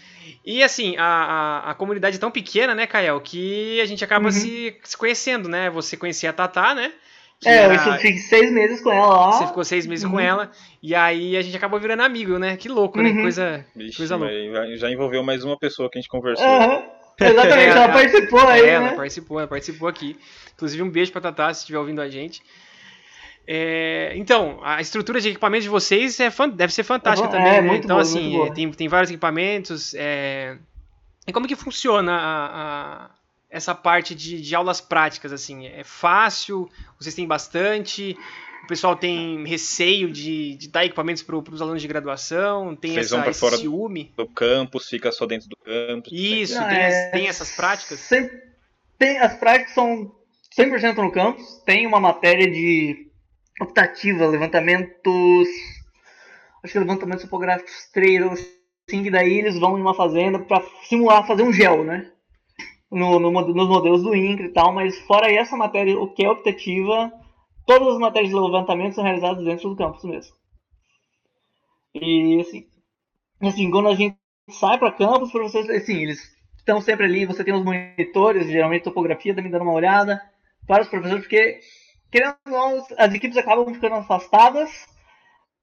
[0.45, 4.27] E assim, a, a, a, comunidade é tão pequena, né, Kael, que a gente acaba
[4.27, 4.33] uhum.
[4.33, 5.71] se, se conhecendo, né?
[5.71, 6.93] Você conhecia a Tatá, né?
[7.45, 7.75] é, era...
[7.75, 9.33] eu fiquei seis meses com ela lá.
[9.33, 10.13] Você ficou seis meses uhum.
[10.13, 10.51] com ela.
[10.83, 12.57] E aí a gente acabou virando amigo, né?
[12.57, 13.11] Que louco, né?
[13.11, 13.17] uhum.
[13.17, 13.23] né?
[13.23, 14.77] Coisa, Vixe, coisa louca.
[14.77, 16.45] Já envolveu mais uma pessoa que a gente conversou.
[16.45, 16.98] Uhum.
[17.27, 18.61] Exatamente, é, ela participou aí.
[18.63, 18.97] É, ela né?
[18.97, 20.17] participou, ela participou aqui.
[20.55, 22.43] Inclusive, um beijo pra Tatá se estiver ouvindo a gente.
[23.51, 27.63] É, então, a estrutura de equipamentos de vocês é, deve ser fantástica é, também, é,
[27.63, 27.77] né?
[27.77, 29.95] Então, boa, assim, tem, tem vários equipamentos.
[29.95, 30.59] É,
[31.27, 32.47] e como que funciona a,
[33.07, 33.11] a,
[33.51, 35.67] essa parte de, de aulas práticas, assim?
[35.67, 36.71] É fácil?
[37.01, 38.17] Vocês têm bastante?
[38.69, 43.07] O pessoal tem receio de, de dar equipamentos para os alunos de graduação, tem Vocês
[43.07, 44.13] essa, vão esse fora ciúme.
[44.15, 46.13] Do campus, fica só dentro do campus.
[46.13, 47.09] Isso, Não, tem, é...
[47.09, 47.99] tem, essas práticas?
[47.99, 48.39] Sempre,
[48.99, 50.15] tem, as práticas são
[50.55, 53.11] 100% no campus, tem uma matéria de
[53.59, 55.49] optativa, levantamentos,
[56.63, 60.63] acho que levantamentos topográficos 3 ou assim, que daí eles vão em uma fazenda para
[60.87, 62.13] simular fazer um gel, né?
[62.91, 66.31] No, no, nos modelos do INCRE e tal, mas fora essa matéria, o que é
[66.31, 67.11] optativa,
[67.69, 70.35] todas as matérias de levantamento são realizadas dentro do campus mesmo.
[71.95, 72.67] E assim,
[73.43, 74.17] assim quando a gente
[74.51, 76.19] sai para campus, professores, assim, eles
[76.57, 80.19] estão sempre ali, você tem os monitores, geralmente topografia, também dando uma olhada,
[80.67, 81.61] para os professores, porque
[82.11, 84.71] querendo ou não, as equipes acabam ficando afastadas,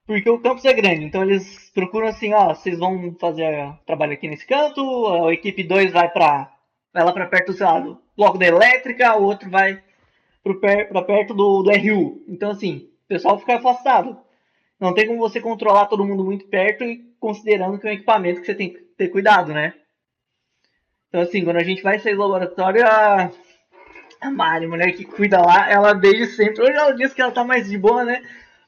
[0.06, 4.28] porque o campus é grande, então eles procuram assim, ó, vocês vão fazer trabalho aqui
[4.28, 6.52] nesse canto, a equipe 2 vai para
[6.94, 9.84] vai lá para perto, sei lá, do bloco da elétrica, o outro vai
[10.54, 12.24] para perto do, do RU.
[12.28, 14.18] Então, assim, o pessoal fica afastado.
[14.80, 18.42] Não tem como você controlar todo mundo muito perto e considerando que é um equipamento
[18.42, 19.74] que você tem que ter cuidado, né?
[21.10, 23.32] Então, assim, quando a gente vai sair do laboratório, a,
[24.22, 26.62] a Mari, mulher que cuida lá, ela desde sempre.
[26.62, 28.22] Hoje ela disse que ela tá mais de boa, né?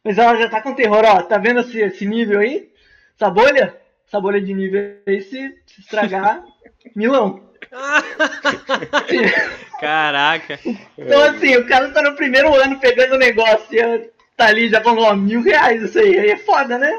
[0.03, 1.21] Mas ela já tá com terror, ó.
[1.23, 2.71] Tá vendo esse, esse nível aí?
[3.15, 3.75] Essa bolha?
[4.07, 6.43] Essa bolha de nível aí, se, se estragar,
[6.95, 7.46] milão.
[9.79, 10.59] Caraca.
[10.97, 14.81] Então, assim, o cara tá no primeiro ano pegando o negócio e tá ali já
[14.81, 16.17] falando, ó, mil reais isso aí.
[16.19, 16.91] Aí é foda, né?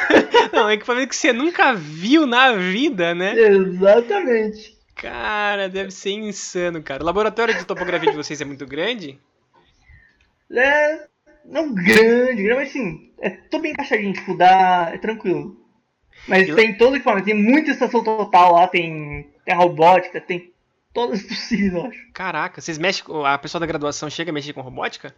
[0.52, 3.34] Não, é equipamento que você nunca viu na vida, né?
[3.38, 4.76] Exatamente.
[4.96, 7.02] Cara, deve ser insano, cara.
[7.02, 9.18] O laboratório de topografia de vocês é muito grande?
[10.54, 11.06] É,
[11.46, 14.90] não grande, grande, mas assim, é tudo bem encaixadinho, tipo, dá.
[14.92, 15.56] é tranquilo.
[16.28, 20.20] Mas Eu- tem todo o equipamento, tem muita estação total lá, tem, tem a robótica,
[20.20, 20.52] tem
[20.94, 22.12] todas possíveis, eu acho.
[22.12, 23.24] Caraca, vocês mexem com.
[23.24, 25.14] A pessoa da graduação chega a mexer com robótica?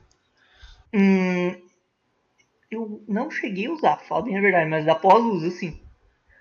[0.92, 1.54] Hum,
[2.70, 5.80] eu não cheguei a usar, fala bem a verdade, mas da pós uso, sim.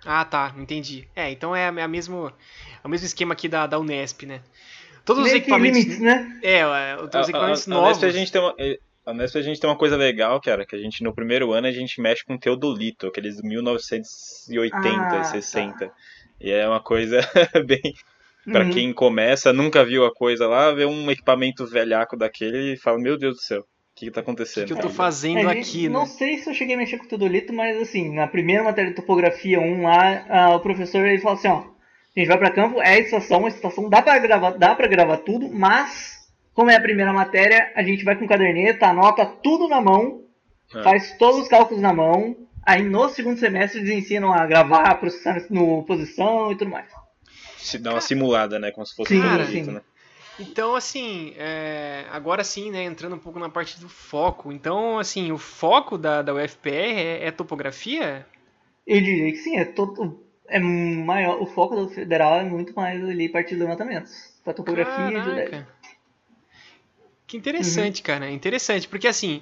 [0.06, 1.08] Ah, tá, entendi.
[1.16, 2.28] É, então é a, é a mesmo,
[2.84, 4.42] é o mesmo esquema aqui da, da Unesp, né?
[5.06, 5.80] Todos os Meio que equipamentos.
[5.80, 6.40] limites, né?
[6.44, 7.88] É, é, os A- equipamentos a- novos.
[7.88, 8.56] A Unesp a gente tem uma,
[9.06, 11.68] a Unesp a gente tem uma coisa legal, cara, que a gente no primeiro ano
[11.68, 15.92] a gente mexe com teodolito, aqueles 1980 Ah, e 60.
[16.40, 17.20] E é uma coisa
[17.66, 17.82] bem
[18.52, 18.70] Pra Uhum.
[18.70, 23.18] quem começa, nunca viu a coisa lá, vê um equipamento velhaco daquele e fala, meu
[23.18, 23.66] Deus do céu, o
[23.96, 24.68] que, que tá O acontecendo?
[24.68, 26.06] que eu tô cara?" fazendo É, gente, aqui, não né?
[26.06, 28.96] sei se eu cheguei a mexer com o Teodolito, mas assim, na primeira matéria de
[28.96, 31.58] topografia 1 lá, ah, o professor ele fala assim, ó,
[32.16, 34.88] a gente vai pra campo, é a estação, a estação dá pra gravar, dá pra
[34.88, 36.18] gravar tudo, mas
[36.54, 40.22] como é a primeira matéria, a gente vai com caderneta, anota tudo na mão,
[40.76, 40.80] É.
[40.84, 45.46] faz todos os cálculos na mão, aí no segundo semestre eles ensinam a gravar, processar
[45.50, 46.88] no posição e tudo mais.
[47.58, 48.72] Se dá uma simulada, né?
[48.72, 49.82] Como se fosse Sim, um né?
[50.40, 54.52] Então, assim, é, agora sim, né, entrando um pouco na parte do foco.
[54.52, 58.26] Então, assim, o foco da, da UFPR é, é topografia?
[58.86, 60.22] Eu diria que sim, é todo.
[60.48, 64.34] É maior, o foco do federal é muito mais ali parte de levantamentos.
[64.44, 65.50] Pra topografia e geodésia.
[65.50, 65.68] Caraca.
[67.26, 68.30] Que interessante, cara.
[68.30, 69.42] Interessante, porque assim,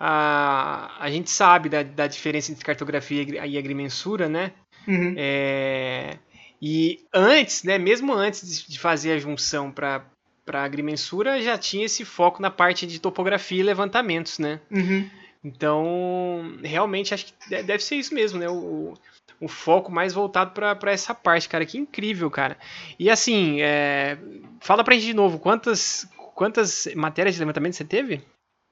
[0.00, 4.52] a, a gente sabe da, da diferença entre cartografia e agri- agrimensura, né?
[4.86, 5.14] Uhum.
[5.16, 6.18] É,
[6.60, 10.04] e antes, né, mesmo antes de- fazer a junção para
[10.44, 14.58] para agrimensura, já tinha esse foco na parte de topografia e levantamentos, né?
[14.72, 15.08] Uhum.
[15.44, 18.48] Então, realmente acho que de- deve ser isso mesmo, né?
[18.48, 18.94] O,
[19.40, 21.64] o foco mais voltado para essa parte, cara.
[21.64, 22.56] Que incrível, cara.
[22.98, 24.18] E assim, é,
[24.60, 28.20] fala pra gente de novo, quantas, quantas matérias de levantamento você teve?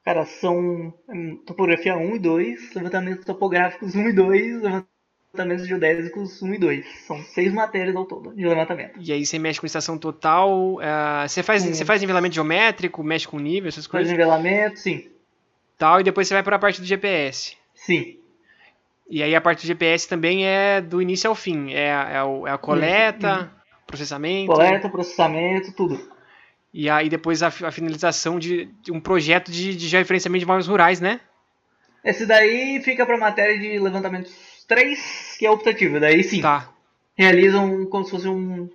[0.04, 6.54] Cara, são hum, topografia 1 e 2, levantamentos topográficos 1 e 2, levantamentos geodésicos 1
[6.54, 6.86] e 2.
[7.06, 8.98] São seis matérias ao todo de levantamento.
[8.98, 11.74] E aí você mexe com estação total, ah, você, faz, Sim.
[11.74, 15.08] você faz nivelamento geométrico, mexe com nível, essas Faz coisas nivelamento, sim.
[15.76, 17.56] tal, e depois você vai para a parte do GPS.
[17.74, 18.16] Sim.
[19.08, 22.50] E aí a parte do GPS também é do início ao fim, é, é, é
[22.50, 23.50] a coleta,
[23.86, 26.00] processamento, Coleta, processamento, tudo.
[26.72, 30.66] E aí depois a, a finalização de, de um projeto de, de georreferenciamento de móveis
[30.66, 31.20] rurais, né?
[32.04, 36.00] Esse daí fica pra matéria de levantamentos 3, que é optativo.
[36.00, 36.72] Daí sim, Tá.
[37.16, 38.68] realizam como se fosse um,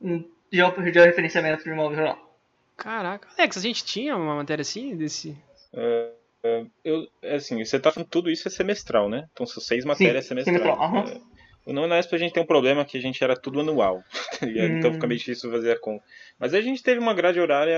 [0.00, 2.38] um geo- georreferenciamento de imóvel rural.
[2.76, 5.36] Caraca, Alex, a gente tinha uma matéria assim desse.
[5.74, 6.12] É,
[6.44, 9.28] é, eu, é assim, você tá falando tudo isso é semestral, né?
[9.32, 10.56] Então são seis matérias Sim, semestrais.
[10.56, 11.10] semestral, aham.
[11.10, 11.20] É,
[11.68, 14.02] o não Unesp a gente tem um problema que a gente era tudo anual,
[14.40, 14.72] tá ligado?
[14.72, 14.94] Então Hum.
[14.94, 16.02] fica meio difícil fazer a conta.
[16.38, 17.76] Mas a gente teve uma grade horária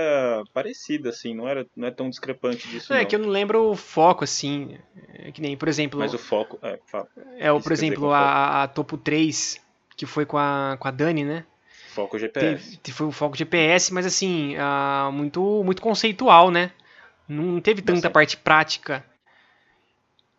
[0.53, 3.03] parecida, assim, não, era, não é tão discrepante disso, Não, não.
[3.03, 4.77] é que eu não lembro o foco, assim.
[5.13, 8.63] É que nem, por exemplo, Mas o foco, é, fala, é o, por exemplo, a,
[8.63, 9.59] a Topo 3,
[9.97, 11.45] que foi com a, com a Dani, né?
[11.91, 12.77] foco GPS.
[12.77, 16.71] Teve, foi o foco GPS, mas assim, ah, muito, muito conceitual, né?
[17.27, 18.13] Não teve tanta Bastante.
[18.13, 19.05] parte prática.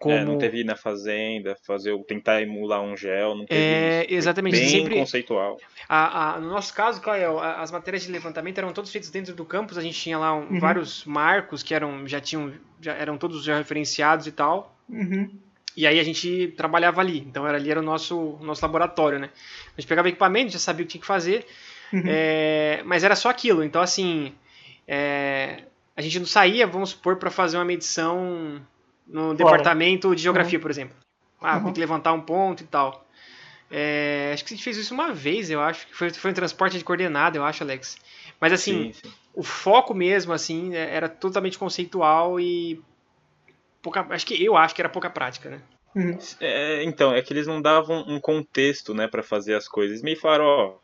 [0.02, 0.14] Como...
[0.16, 4.14] É, não teve ir na fazenda, fazer, tentar emular um gel, não teve É, isso.
[4.14, 5.58] Exatamente, Bem sempre- conceitual.
[5.88, 9.44] A- a- no nosso caso, a- as matérias de levantamento eram todas feitas dentro do
[9.44, 9.78] campus.
[9.78, 10.58] A gente tinha lá um- Uhum.
[10.60, 14.76] vários marcos que eram já tinham já eram todos já referenciados e tal.
[14.88, 15.30] Uhum.
[15.76, 17.18] E aí a gente trabalhava ali.
[17.20, 19.30] Então era ali era o nosso nosso laboratório, né?
[19.76, 21.46] A gente pegava equipamento, já sabia o que tinha que fazer,
[21.92, 22.02] Uhum.
[22.06, 23.62] é, mas era só aquilo.
[23.62, 24.34] Então assim,
[24.88, 25.62] é,
[25.96, 28.60] a gente não saía, vamos supor, para fazer uma medição
[29.06, 30.96] no departamento de geografia, por exemplo.
[31.40, 31.64] Ah, Uhum.
[31.64, 33.06] tem que levantar um ponto e tal.
[33.70, 35.86] É, acho que a gente fez isso uma vez, eu acho.
[35.86, 37.96] que Foi, foi um transporte de coordenada, eu acho, Alex.
[38.40, 39.12] Mas assim, Sim, sim.
[39.34, 42.80] o foco mesmo, assim, é- era totalmente conceitual e.
[43.82, 45.60] Pouca, acho que eu acho que era pouca prática, né?
[45.94, 46.18] Uhum.
[46.40, 49.92] É, então, é que eles não davam um contexto, né, para fazer as coisas.
[49.92, 50.78] Eles meio falaram, ó,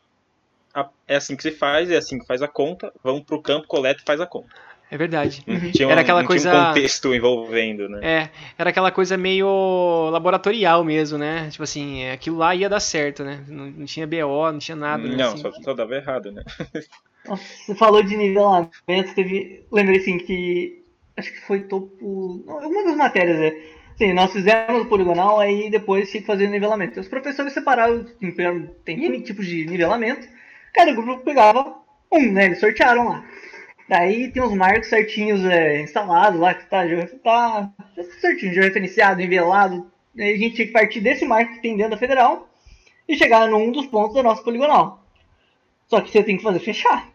[1.07, 4.01] é assim que se faz, é assim que faz a conta, vamos pro campo, coleta
[4.01, 4.49] e faz a conta.
[4.91, 5.43] É verdade.
[5.45, 5.71] Não Uhum.
[5.71, 7.99] tinha, um- Era aquela não tinha coisa- um contexto envolvendo, né?
[8.01, 11.47] É, era aquela coisa meio laboratorial mesmo, né?
[11.51, 13.43] Tipo assim, é, aquilo lá ia dar certo, né?
[13.47, 15.03] Não, não tinha BO, não tinha nada.
[15.07, 15.41] né, não, assim.
[15.43, 16.41] só, só dava errado, né?
[17.27, 19.63] Nossa, Você falou de nivelamento, teve.
[19.71, 20.83] Lembrei assim que.
[21.17, 22.43] Acho que foi topo.
[22.47, 23.53] Alguma das matérias, né?
[23.97, 26.99] Sim, nós fizemos o poligonal, aí depois tinha que fazer o nivelamento.
[26.99, 28.31] Os professores separaram, tem
[28.85, 30.25] tem N tipos de nivelamento,
[30.73, 31.75] cada grupo pegava
[32.11, 32.45] um, né?
[32.45, 33.25] Eles sortearam lá.
[33.89, 37.71] Daí tem os marcos certinhos é, instalados lá, que tá, já tá
[38.21, 39.91] certinho, já referenciado, nivelado.
[40.15, 42.47] Aí a gente tinha que partir desse marco que tem dentro da federal
[43.07, 45.03] e chegar num dos pontos da nossa poligonal.
[45.87, 47.09] Só que você tem que fazer fechar.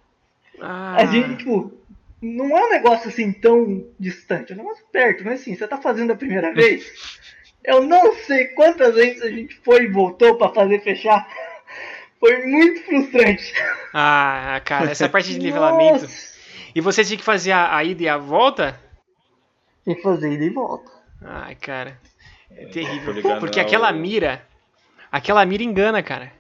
[0.60, 1.72] Ah, A gente, tipo,
[2.20, 5.76] não é um negócio assim tão distante, é um negócio perto, mas assim, você tá
[5.78, 6.92] fazendo a primeira vez.
[7.62, 11.24] Eu não sei quantas vezes a gente foi e voltou pra fazer fechar.
[12.18, 13.52] Foi muito frustrante.
[13.92, 16.04] Ah, cara, essa parte de nivelamento.
[16.04, 16.33] Nossa.
[16.74, 18.78] E você tinha que fazer a, a ida e a volta?
[19.84, 20.90] Tem que fazer ida e volta.
[21.22, 21.98] Ai, cara.
[22.50, 23.14] É terrível.
[23.40, 24.44] Porque aquela mira.
[25.10, 26.32] Aquela mira engana, cara.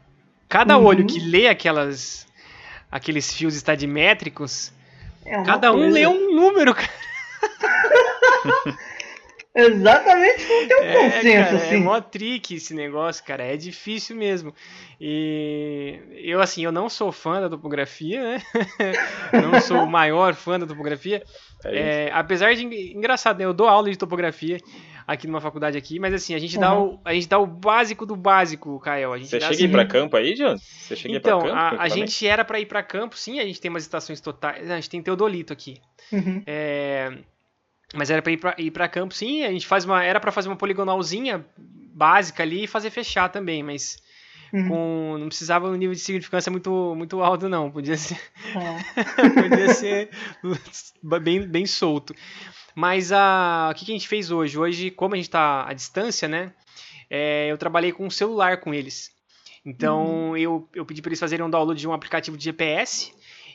[0.48, 0.84] Cada Uhum.
[0.84, 2.26] olho que lê aquelas.
[2.90, 4.72] Aqueles fios estadimétricos,
[5.26, 6.88] É cada um coisa- lê um número, cara.
[9.56, 11.74] Exatamente, não tem um É, consenso cara, assim.
[11.74, 13.44] é mó trick esse negócio, cara.
[13.44, 14.52] É difícil mesmo.
[15.00, 18.42] E eu, assim, eu não sou fã da topografia, né?
[19.32, 21.22] não sou o maior fã da topografia.
[21.64, 22.06] É.
[22.06, 23.44] É, apesar de engraçado, né?
[23.44, 24.58] Eu dou aula de topografia
[25.06, 26.94] aqui numa faculdade aqui, mas assim, a gente dá Uhum.
[26.94, 29.12] o a gente dá o básico do básico, Kael.
[29.12, 30.56] A gente Você dá, chega a assim, ir pra campo aí, John?
[30.58, 31.76] Você chega Então, pra campo?
[31.80, 34.68] a, a gente era pra ir pra campo, sim, a gente tem umas estações totais.
[34.70, 35.80] A gente tem Teodolito aqui.
[36.12, 36.42] Uhum.
[36.46, 37.18] É,
[37.94, 39.44] mas era pra ir pra campo, sim.
[39.44, 40.02] A gente faz uma.
[40.04, 41.44] Era pra fazer uma poligonalzinha
[41.94, 44.02] básica ali e fazer fechar também, mas
[44.52, 44.68] Uhum.
[44.68, 47.70] com, não precisava um nível de significância muito, muito alto, não.
[47.72, 48.20] Podia ser,
[48.54, 49.30] É.
[49.34, 50.10] podia ser
[51.22, 52.14] bem, bem solto.
[52.74, 54.56] Mas a, o que, que a gente fez hoje?
[54.56, 56.52] Hoje, como a gente tá à distância, né?
[57.10, 59.10] é, eu trabalhei com um celular com eles.
[59.64, 63.12] Então eu, eu pedi para eles fazerem um download de um aplicativo de GPS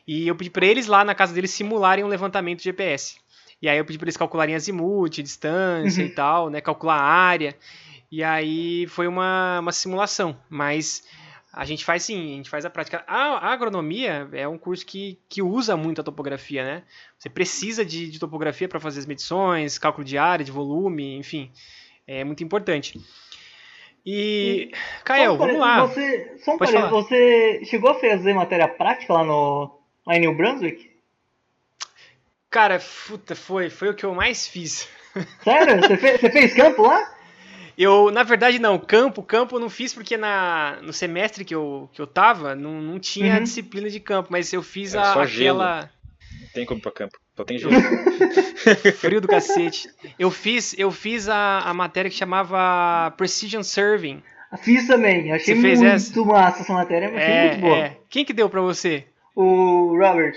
[0.08, 3.18] e eu pedi para eles lá na casa deles simularem um levantamento de GPS.
[3.62, 6.10] E aí eu pedi para eles calcularem azimuth, distância Uhum.
[6.10, 6.62] e tal, né?
[6.62, 7.56] Calcular a área.
[8.12, 10.38] E aí foi uma, uma simulação.
[10.50, 11.04] Mas
[11.52, 13.04] a gente faz sim, a gente faz a prática.
[13.08, 16.84] A, a agronomia é um curso que, que usa muito a topografia, né?
[17.18, 21.52] Você precisa de, de topografia para fazer as medições, cálculo de área, de volume, enfim.
[22.08, 23.00] É muito importante.
[24.06, 24.72] E,
[25.04, 25.86] Caio, Só um vamos lá.
[25.86, 30.36] Você, só um Pode você chegou a fazer matéria prática lá no lá em New
[30.36, 30.89] Brunswick?
[32.50, 34.88] Cara, puta, foi, foi o que eu mais fiz.
[35.44, 35.80] Sério?
[35.82, 37.16] Você fez, você fez campo lá?
[37.78, 41.90] Eu, na verdade, não, campo, campo eu não fiz porque na, no semestre que eu,
[41.94, 43.44] que eu tava, não, não tinha Uhum.
[43.44, 45.62] disciplina de campo, mas eu fiz Era a, só gelo.
[45.62, 45.90] aquela.
[46.42, 47.18] Não tem como ir pra campo.
[47.38, 47.72] Só tem gelo.
[48.98, 49.88] Frio do cacete.
[50.18, 54.22] Eu fiz, eu fiz a, a matéria que chamava Precision Serving.
[54.64, 55.32] Fiz também.
[55.32, 56.26] Achei Você fez muito essa?
[56.26, 57.08] massa essa matéria.
[57.10, 57.78] Achei É, muito boa.
[57.78, 57.98] é.
[58.10, 59.06] Quem que deu pra você?
[59.36, 60.34] O Robert.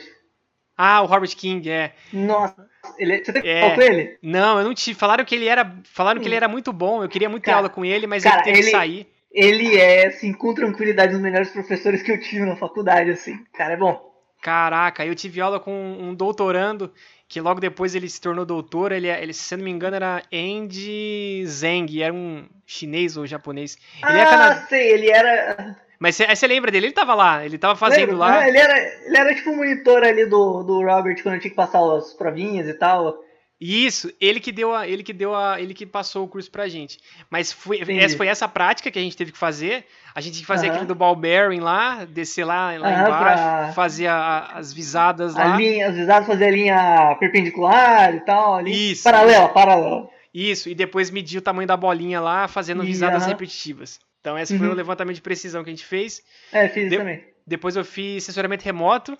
[0.77, 1.93] Ah, o Robert King, é.
[2.13, 2.67] Nossa,
[2.99, 3.63] ele, você teve É.
[3.63, 4.19] aula com ele?
[4.23, 4.99] Não, eu não tive.
[4.99, 7.03] Falaram que ele era, falaram que ele era muito bom.
[7.03, 9.07] Eu queria muito ter Cara, aula com ele, mas cara, ele teve ele- que sair.
[9.35, 13.39] Ele é, assim, com tranquilidade, um dos melhores professores que eu tive na faculdade, assim.
[13.55, 14.13] Cara, é bom.
[14.43, 16.93] Caraca, eu tive aula com um doutorando
[17.29, 18.93] que logo depois ele se tornou doutor.
[18.93, 23.79] Ele, ele se não me engano, era Andy Zeng, era um chinês ou japonês.
[24.07, 24.67] Ele é ah, cana...
[24.69, 25.77] sei, ele era...
[26.03, 26.87] Mas você lembra dele?
[26.87, 28.41] Ele tava lá, ele tava fazendo lá.
[28.41, 31.55] Ah, ele, era, ele era tipo o monitor ali do, do Robert quando tinha que
[31.57, 33.15] passar as provinhas e tal.
[33.61, 36.67] Isso, ele que deu a, ele que deu a, ele que passou o curso pra
[36.67, 36.99] gente.
[37.31, 39.87] Mas foi, essa foi essa prática que a gente teve que fazer.
[40.12, 43.73] A gente tinha que fazer aquele do ball bearing lá, descer lá, lá embaixo, pra-
[43.73, 45.57] fazer a- as visadas A lá.
[45.57, 48.57] linha, as visadas fazer a linha perpendicular e tal.
[48.57, 48.91] Ali.
[48.91, 50.09] Isso, Paralela, paralela.
[50.35, 54.01] Isso, e depois medir o tamanho da bolinha lá, fazendo E, visadas repetitivas.
[54.23, 54.73] Então esse foi Uhum.
[54.73, 56.23] o levantamento de precisão que a gente fez.
[56.53, 57.27] É, fiz Deu- também.
[57.47, 59.19] Depois eu fiz sensoramento remoto.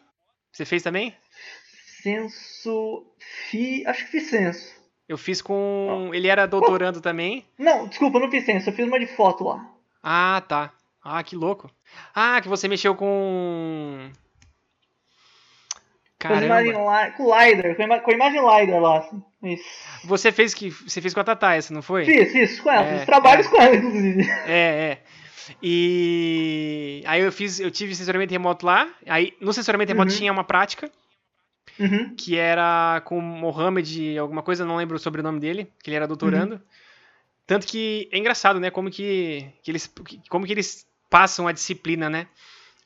[0.53, 1.15] Você fez também?
[2.03, 3.05] Censo.
[3.51, 3.85] Fi...
[3.87, 4.73] Acho que fiz censo.
[5.09, 6.11] Eu fiz com.
[6.15, 7.45] Ele era doutorando também.
[7.59, 9.69] Não, desculpa, não fiz censo, eu fiz uma de foto lá.
[10.03, 10.73] Ah, tá.
[11.03, 11.69] Ah, que louco.
[12.15, 14.09] Ah, que você mexeu com.
[16.21, 17.13] Com, as imagem Caramba.
[17.17, 17.99] com LiDAR, com, ima...
[18.01, 18.99] com a imagem LiDAR lá.
[18.99, 19.23] Assim.
[19.43, 19.65] Isso.
[20.05, 20.71] Você fez que.
[20.71, 22.05] Você fez com a Tatá, essa, não foi?
[22.05, 23.51] Fiz, fiz com ela, É, fiz trabalhos é.
[23.51, 24.23] com ela, inclusive.
[24.47, 25.03] É, é.
[25.61, 28.89] E aí eu fiz, eu tive sensoramento remoto lá.
[29.07, 30.17] Aí no sensoramento remoto Uhum.
[30.19, 30.91] tinha uma prática
[31.79, 32.15] Uhum.
[32.17, 36.55] que era com Mohamed, alguma coisa, não lembro o sobrenome dele, que ele era doutorando.
[36.57, 36.61] Uhum.
[37.47, 38.71] Tanto que é engraçado, né?
[38.71, 39.93] Como que, que eles,
[40.29, 42.27] como que eles passam a disciplina, né?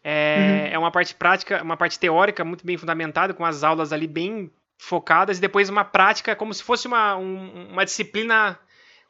[0.02, 0.38] É,
[0.68, 0.74] Uhum.
[0.74, 4.50] é uma parte prática, uma parte teórica muito bem fundamentada, com as aulas ali bem
[4.78, 8.58] focadas, e depois uma prática como se fosse uma, um- uma disciplina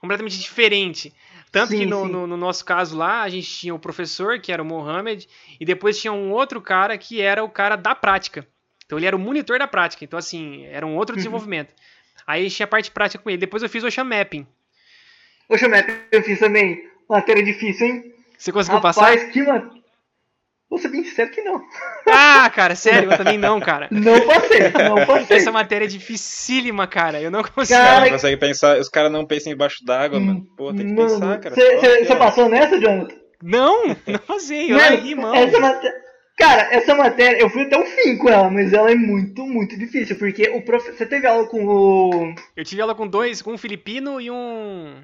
[0.00, 1.12] completamente diferente.
[1.50, 4.52] Tanto Sim, que no, no- no nosso caso lá, a gente tinha o professor, que
[4.52, 5.28] era o Mohamed,
[5.58, 8.46] e depois tinha um outro cara que era o cara da prática.
[8.84, 10.04] Então ele era o monitor da prática.
[10.04, 11.16] Então, assim, era um outro Uhum.
[11.18, 11.74] desenvolvimento.
[12.26, 13.38] Aí tinha a parte prática com ele.
[13.38, 14.46] Depois eu fiz o Ocean Mapping.
[15.48, 16.88] Ô, Chumete, eu fiz também.
[17.08, 18.14] Matéria difícil, hein?
[18.36, 19.30] Você conseguiu Rapaz, passar?
[19.30, 19.40] que.
[20.68, 21.62] Vou ser bem sincero que não.
[22.08, 23.88] Ah, cara, sério, eu também não, cara.
[23.92, 25.36] Não passei, não passei.
[25.36, 27.20] Essa matéria é dificílima, cara.
[27.20, 27.62] Eu não consigo.
[27.62, 30.44] Os Cara, caras não conseguem pensar, os caras não pensam embaixo d'água, mano.
[30.56, 31.54] Pô, tem que pensar, cara.
[31.54, 33.14] Só aqui, Você passou nessa, Jonathan?
[33.42, 34.72] Não, não passei.
[34.72, 35.34] Eu Mano, larguei mão.
[35.34, 35.92] Essa, mate-
[36.36, 39.78] Cara, essa matéria, eu fui até o fim com ela, mas ela é muito, muito
[39.78, 40.84] difícil, porque o prof...
[40.90, 42.34] você teve aula com o...
[42.56, 45.00] Eu tive aula com dois, com um filipino e um...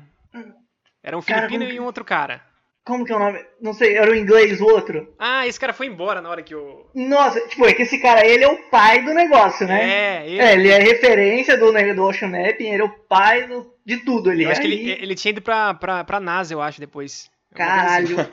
[1.03, 2.43] Era um Cara, filipino como e um outro cara.
[2.85, 3.39] Como que é o nome?
[3.61, 5.15] Não sei, era o inglês o outro?
[5.19, 6.91] Ah, esse cara foi embora na hora que eu...
[6.95, 10.21] Nossa, tipo, é que esse cara, ele é o pai do negócio, né?
[10.21, 10.41] É, ele...
[10.41, 13.99] É, ele é referência do, né, do Ocean Mapping, ele é o pai do- de
[13.99, 14.43] tudo ali.
[14.45, 17.31] Eu acho que ele, ele tinha ido pra, pra, pra NASA, eu acho, depois.
[17.55, 18.17] Caralho.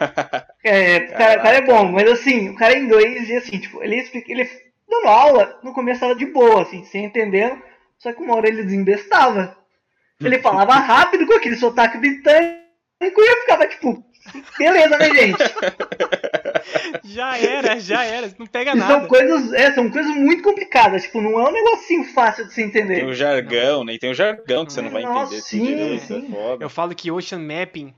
[0.61, 3.59] É, o cara, o cara é bom, mas assim, o cara é inglês e assim,
[3.59, 4.49] tipo, ele explica, ele
[4.89, 7.61] dando aula, no começo tava de boa, assim, sem entendendo,
[7.97, 9.55] só que uma hora ele desembestava.
[10.21, 12.59] Ele falava rápido com aquele sotaque britânico
[13.01, 14.03] e eu ficava tipo,
[14.57, 15.37] beleza, né, gente?
[17.03, 18.31] Já era, já era.
[18.37, 19.07] Não pega E são nada.
[19.07, 22.65] coisas, é, são coisas muito complicadas, tipo, não é um negocinho fácil de se Tem
[22.65, 23.05] entender.
[23.05, 23.93] o jargão, né?
[23.93, 25.41] E tem o jargão que você não vai Nossa, entender.
[25.41, 26.27] sim, direito, sim.
[26.27, 26.63] É foda.
[26.65, 27.93] Eu falo que Ocean Mapping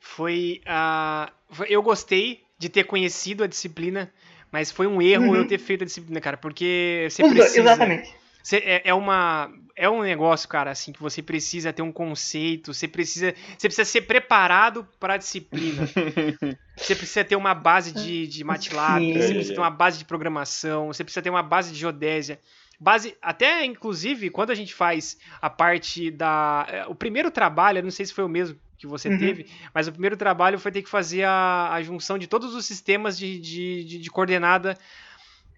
[0.00, 1.30] foi a.
[1.50, 4.12] foi- eu gostei de ter conhecido a disciplina,
[4.52, 5.36] mas foi um erro Uhum.
[5.36, 7.60] eu ter feito a disciplina, cara, porque você Os dois, precisa.
[7.62, 8.14] exatamente.
[8.42, 12.72] Você- é, é uma é um negócio, cara, assim que você precisa ter um conceito,
[12.74, 15.84] você precisa você precisa ser preparado para a disciplina.
[16.76, 19.12] você precisa ter uma base de, de MATLAB, Sim.
[19.22, 22.40] você precisa ter uma base de programação, você precisa ter uma base de geodésia.
[22.78, 27.82] Base, até inclusive quando a gente faz a parte da é, o primeiro trabalho, eu
[27.82, 29.18] não sei se foi o mesmo que você Uhum.
[29.18, 32.64] teve, mas o primeiro trabalho foi ter que fazer a, a junção de todos os
[32.64, 34.74] sistemas de, de, de- de coordenada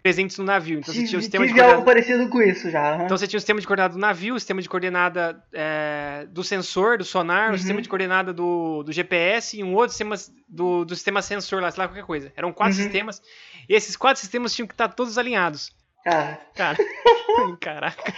[0.03, 0.80] presentes no navio.
[0.80, 2.94] Então você tinha o Tive, sistema de tive coordenada algo parecido com isso já.
[2.94, 3.05] aham.
[3.05, 6.42] então você tinha o sistema de coordenada do navio, o sistema de coordenada é, do
[6.42, 7.55] sensor, do sonar, Uhum.
[7.55, 10.16] o sistema de coordenada do, do GPS e um outro sistema
[10.48, 12.32] do, do sistema sensor lá, sei lá, qualquer coisa.
[12.36, 12.82] Eram quatro Uhum.
[12.82, 13.22] sistemas.
[13.68, 15.70] E esses quatro sistemas tinham que estar todos alinhados.
[16.05, 16.76] Cara, Cara,
[17.61, 18.14] caraca.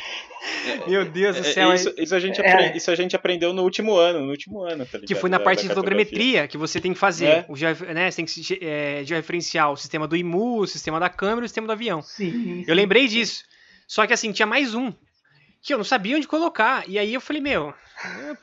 [0.86, 1.72] Meu Deus do É, céu.
[1.74, 2.76] isso, isso, a gente É.
[2.76, 5.06] isso a gente aprendeu no último ano, no último ano, tá ligado?
[5.08, 7.26] Que foi na Da- parte da de fotogrametria que você tem que fazer.
[7.26, 7.46] É.
[7.48, 7.54] O
[7.92, 11.44] né, você tem que é, georreferenciar o sistema do IMU, o sistema da câmera e
[11.44, 12.00] o sistema do avião.
[12.02, 12.64] sim.
[12.66, 13.44] Eu lembrei disso.
[13.86, 14.92] Só que assim, tinha mais um.
[15.62, 16.84] Que eu não sabia onde colocar.
[16.88, 17.72] E aí eu falei, meu,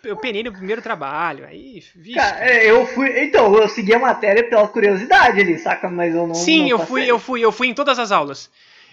[0.04, 1.46] eu, eu penei no primeiro trabalho.
[1.46, 2.14] Aí, vixe.
[2.16, 3.10] Cara, é, eu fui.
[3.24, 5.88] Então, eu segui a matéria pela curiosidade ali, saca?
[5.88, 6.34] Mas eu não.
[6.34, 8.50] Sim, não eu fui, eu fui, eu fui em todas as aulas.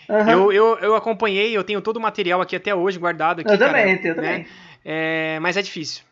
[0.08, 0.30] Aham.
[0.30, 3.52] Eu, eu, eu acompanhei, eu tenho todo o material aqui até hoje guardado aqui.
[3.52, 4.14] Eu cara, também, eu né?
[4.14, 4.46] também.
[4.84, 6.02] É, mas é difícil.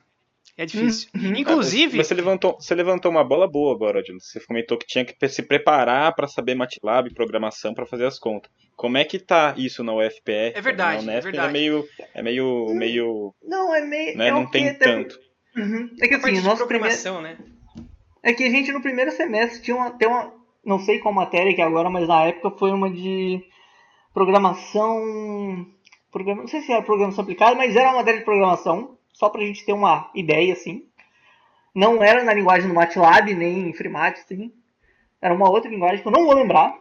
[0.59, 1.11] É difícil.
[1.15, 1.35] Uhum.
[1.37, 4.19] Inclusive, Mas você levantou, você levantou uma bola boa agora, John.
[4.19, 8.51] Você comentou que tinha que se preparar pra saber MATLAB, programação, pra fazer as contas.
[8.75, 10.53] Como é que tá isso na UFPR?
[10.55, 11.49] É verdade, Na Unesp é verdade.
[11.49, 11.85] é meio,
[12.15, 14.17] é meio, meio, Não, é meio.
[14.17, 15.19] né, é não tem tanto.
[15.57, 15.91] Uhum.
[16.01, 16.67] É que a assim, nosso primeiro.
[16.67, 17.37] programação, né?
[18.23, 20.33] É que a gente no primeiro semestre tinha uma, tem uma.
[20.65, 23.43] Não sei qual matéria que é agora, mas na época foi uma de
[24.17, 25.67] programação.
[26.11, 29.43] Programa, não sei se era programação aplicada, mas era uma matéria de programação, só pra
[29.43, 30.87] gente ter uma ideia, assim.
[31.75, 34.51] Não era na linguagem do MATLAB, nem em Freemat, assim.
[35.21, 36.75] Era uma outra linguagem que eu não vou lembrar.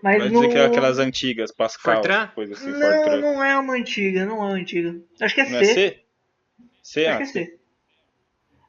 [0.00, 0.40] Mas Vai no...
[0.40, 2.28] dizer que é aquelas antigas, Pascal, Fortran?
[2.28, 3.20] coisa assim, Não, Fortran.
[3.20, 5.00] não é uma antiga, não é uma antiga.
[5.20, 5.74] Acho que é Não é C.
[5.74, 6.04] C?
[6.80, 7.58] C, Acho ah, que é C.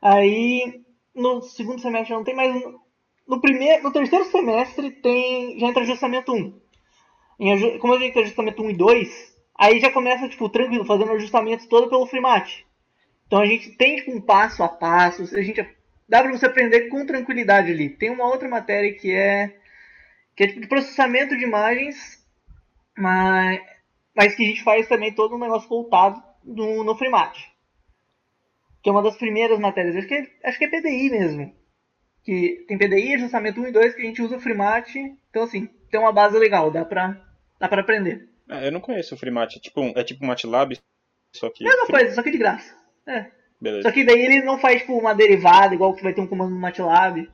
[0.02, 0.82] Aí,
[1.14, 2.60] no segundo semestre não tem mais.
[3.28, 6.69] No, primeiro, no terceiro semestre tem já entra ajustamento 1.
[7.40, 11.12] Em como a gente tem ajustamento 1 e 2, aí já começa, tipo, tranquilo, fazendo
[11.14, 12.66] ajustamentos todo pelo Freemat.
[13.28, 15.66] Então a gente tem, tipo, um passo a passo, a gente,
[16.08, 17.90] dá pra você aprender com tranquilidade ali.
[17.90, 19.56] Tem uma outra matéria que é,
[20.36, 22.26] que é tipo, de processamento de imagens,
[22.98, 23.62] mas,
[24.16, 27.50] mas que a gente faz também todo um negócio voltado no, no Freemat
[28.82, 29.96] que é uma das primeiras matérias.
[29.96, 31.54] Acho que é, acho que é PDI mesmo.
[32.24, 34.96] Que tem PDI, ajustamento 1 e 2, que a gente usa o Freemat.
[35.30, 37.20] Então, assim, tem uma base legal, dá pra,
[37.60, 38.28] dá pra aprender.
[38.48, 39.56] Ah, eu não conheço o Freemat.
[39.56, 40.78] É tipo, um- é tipo um MATLAB,
[41.36, 41.64] só que...
[41.64, 42.76] Mesma coisa, só que de graça.
[43.06, 43.32] É.
[43.62, 43.84] Beleza.
[43.90, 46.52] Só que daí ele não faz, tipo, uma derivada, igual que vai ter um comando
[46.52, 47.30] no MATLAB.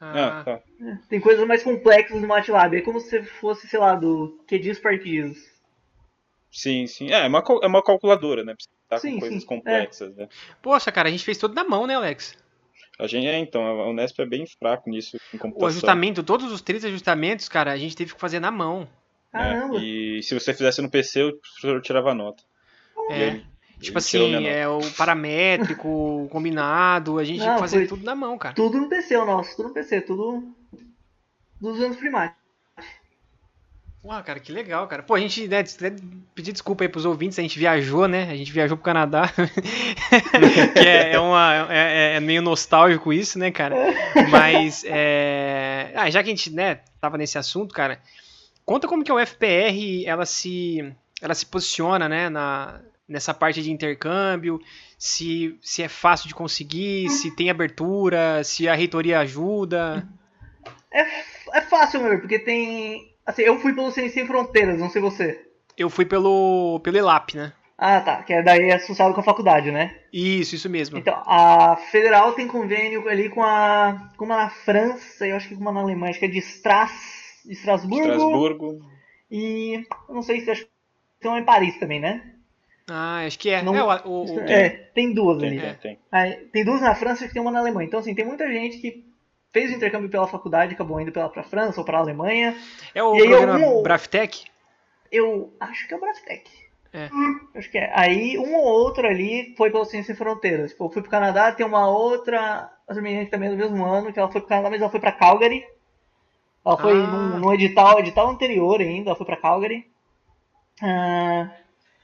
[0.00, 0.62] Ah, Ah, tá.
[0.80, 2.74] É, Tem coisas mais complexas no MATLAB.
[2.76, 5.38] É como se fosse, sei lá, do QGIS partidos.
[6.50, 7.10] Sim, sim.
[7.10, 8.54] É, é uma, é uma calculadora, né?
[8.54, 9.46] Precisa estar Sim, com coisas sim.
[9.46, 10.28] complexas, né?
[10.60, 12.36] Poxa, cara, a gente fez tudo na mão, né, Alex?
[12.98, 15.68] A gente é, então, a Unesp é bem fraco nisso em O computação.
[15.68, 18.80] ajustamento, todos os três ajustamentos, cara, a gente teve que fazer na mão.
[18.80, 18.88] né?
[19.32, 19.76] Caramba.
[19.78, 22.42] E se você fizesse no PC, o professor tirava nota.
[23.08, 23.30] E É.
[23.30, 23.46] aí,
[23.80, 24.46] Tipo ele assim, nota.
[24.48, 28.54] é o paramétrico, o combinado, a gente tinha Não, que fazer tudo na mão, cara.
[28.54, 29.56] Tudo no PC, o nosso.
[29.56, 30.00] Tudo no PC.
[30.02, 30.54] Tudo
[31.60, 32.34] dos anos Freemat.
[34.04, 35.02] Uau, cara, que legal, cara.
[35.02, 35.94] Pô, a gente, né, até
[36.34, 38.28] pedir desculpa aí pros ouvintes, a gente viajou, né?
[38.30, 39.30] A gente viajou pro Canadá.
[40.74, 43.76] que é, é uma, é, é meio nostálgico isso, né, cara?
[44.28, 45.92] Mas, é...
[45.94, 48.00] ah, já que a gente, né, tava nesse assunto, cara,
[48.64, 53.70] conta como que a UFPR, ela se, ela se posiciona, né, na, nessa parte de
[53.70, 54.60] intercâmbio,
[54.98, 60.08] se, se é fácil de conseguir, se tem abertura, se a reitoria ajuda.
[60.90, 61.02] É,
[61.58, 63.11] é fácil, meu, porque tem.
[63.32, 65.40] Assim, eu fui pelo Ciência Sem Fronteiras, não sei você.
[65.76, 67.52] Eu fui pelo, pelo ELAP, né?
[67.78, 68.22] Ah, tá.
[68.22, 69.96] Que é daí associado com a faculdade, né?
[70.12, 70.98] Isso, isso mesmo.
[70.98, 74.10] Então, a Federal tem convênio ali com a.
[74.16, 76.38] com uma na França, eu acho que com uma na Alemanha, acho que é de
[76.38, 76.90] Stras,
[77.48, 78.02] Estrasburgo.
[78.06, 78.80] Estrasburgo.
[79.30, 79.84] E.
[80.08, 80.70] eu não sei se acho que
[81.20, 82.22] tem uma em Paris também, né?
[82.88, 83.62] Ah, acho que é.
[83.62, 85.60] Não- é, o, o- É, tem duas Tem, ali.
[85.60, 85.98] tem, tem.
[86.12, 87.86] Aí, tem duas na França e tem uma na Alemanha.
[87.86, 89.04] Então, assim, tem muita gente que
[89.52, 92.56] fez o intercâmbio pela faculdade, acabou indo pela, pra França ou pra Alemanha.
[92.94, 94.44] é o E aí programa Braftec?
[95.10, 96.50] Eu acho que é o Braftec.
[96.94, 97.08] É.
[97.54, 97.90] Acho que é.
[97.94, 100.72] Aí um ou outro ali foi pela Ciência Sem Fronteiras.
[100.72, 103.84] Tipo, eu fui pro Canadá, tem uma outra, outra menina que também é do mesmo
[103.84, 105.64] ano, que ela foi pro Canadá, mas ela foi pra Calgary.
[106.64, 107.06] Ela foi Ah.
[107.06, 109.86] num, num edital, edital anterior ainda, ela foi pra Calgary.
[110.82, 111.50] Ah,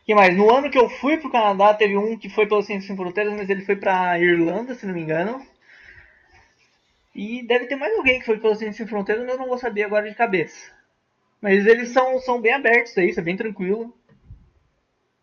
[0.05, 0.37] que mais?
[0.37, 3.35] No ano que eu fui pro Canadá, teve um que foi pela Ciência Sem Fronteiras,
[3.35, 5.41] mas ele foi pra Irlanda, se não me engano.
[7.25, 9.59] E deve ter mais alguém que foi pela Ciência Sem Fronteiras, mas eu não vou
[9.59, 10.73] saber agora de cabeça.
[11.43, 13.95] Mas eles são, são bem abertos aí, isso é bem tranquilo.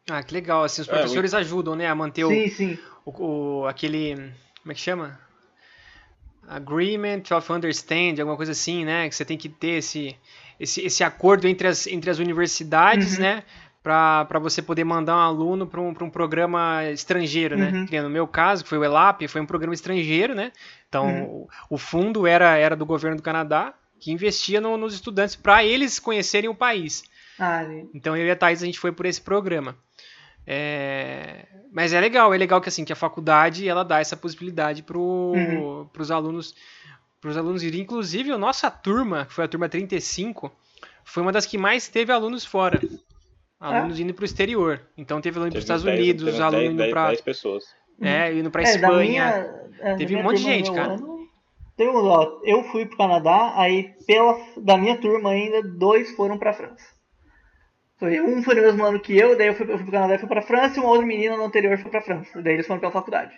[0.09, 0.63] Ah, que legal.
[0.63, 2.79] Assim, os É, professores ajudam, né, a manter o, Sim, sim.
[3.05, 4.15] o, o- aquele.
[4.61, 5.19] Como é que chama?
[6.47, 9.09] Agreement of Understanding, alguma coisa assim, né?
[9.09, 10.15] Que você tem que ter esse,
[10.59, 13.23] esse, esse acordo entre as, entre as universidades, Uhum.
[13.23, 13.43] né?
[13.85, 17.85] Para você poder mandar um aluno para um, pra um programa estrangeiro, né?
[17.91, 18.01] Uhum.
[18.01, 20.51] No meu caso, que foi o ELAP, foi um programa estrangeiro, né?
[20.89, 21.23] Então, Uhum.
[21.69, 25.63] o, o fundo era, era do governo do Canadá, que investia no- nos estudantes para
[25.63, 27.03] eles conhecerem o país.
[27.37, 27.63] Ah.
[27.93, 29.75] Então eu e a Thaís a gente foi por esse programa.
[30.47, 34.81] É, Mas é legal, é legal que assim que a faculdade ela dá essa possibilidade
[34.81, 35.87] para Uhum.
[35.95, 36.55] os alunos
[37.21, 37.81] pros alunos irem.
[37.81, 40.51] Inclusive a nossa turma, que foi a turma 35,
[41.03, 42.79] foi uma das que mais teve alunos fora.
[43.59, 44.81] Alunos indo para o exterior.
[44.97, 47.21] Então teve aluno para os Estados dez- Unidos, teve aluno dez- indo dez- para dez
[47.21, 47.63] pessoas.
[48.01, 48.99] é, indo para É, Espanha.
[49.09, 50.93] minha, é, Teve um monte de gente, cara.
[50.93, 51.27] ano,
[51.77, 56.37] teve um, ó, eu fui pro Canadá, aí pela, da minha turma ainda, dois foram
[56.37, 56.93] pra França.
[57.97, 60.15] Foi, um foi no mesmo ano que eu, daí eu fui, eu fui pro Canadá
[60.15, 62.41] e fui pra França, e uma outra menina no anterior foi pra França.
[62.41, 63.33] Daí eles foram pela faculdade.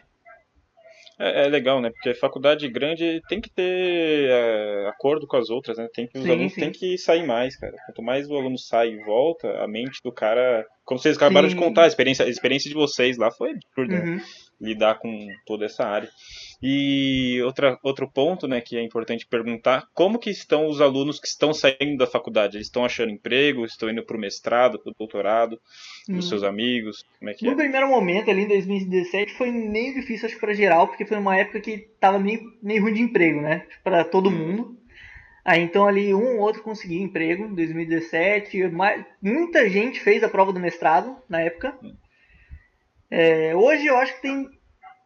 [1.19, 1.89] É, é legal, né?
[1.89, 5.87] Porque faculdade grande tem que ter é, acordo com as outras, né?
[5.93, 6.61] Tem que, os Sim, alunos sim.
[6.61, 7.75] têm que sair mais, cara.
[7.87, 10.65] Quanto mais o aluno sai e volta, a mente do cara.
[10.85, 11.55] Como vocês acabaram Sim.
[11.55, 14.11] de contar, a experiência, a experiência de vocês lá foi absurda, né?
[14.11, 14.21] Uhum.
[14.61, 16.09] lidar com toda essa área.
[16.61, 21.27] E outra, outro ponto, né, que é importante perguntar, como que estão os alunos que
[21.27, 22.57] estão saindo da faculdade?
[22.57, 25.59] Eles estão achando emprego, estão indo para o mestrado, para o doutorado,
[26.09, 26.17] Hum.
[26.17, 27.55] os seus amigos, como é que No é?
[27.55, 31.37] primeiro momento, ali em 2017, foi meio difícil, acho que pra geral, porque foi uma
[31.37, 33.67] época que tava meio, meio ruim de emprego, né?
[33.83, 34.75] Pra todo mundo.
[35.45, 38.67] Aí então ali um ou outro conseguiu emprego em 2017.
[38.67, 41.77] mas muita gente fez a prova do mestrado na época.
[43.09, 44.45] É, hoje eu acho que tem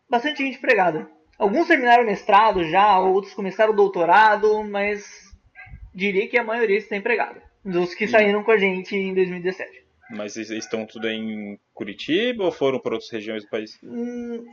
[0.09, 1.07] bastante gente empregada.
[1.41, 5.03] Alguns terminaram o mestrado já, outros começaram o doutorado, mas
[5.91, 7.41] diria que a maioria está empregada.
[7.65, 9.83] Dos que saíram com a gente em 2017.
[10.11, 13.79] Mas estão tudo em Curitiba ou foram para outras regiões do país?
[13.83, 14.45] Hum,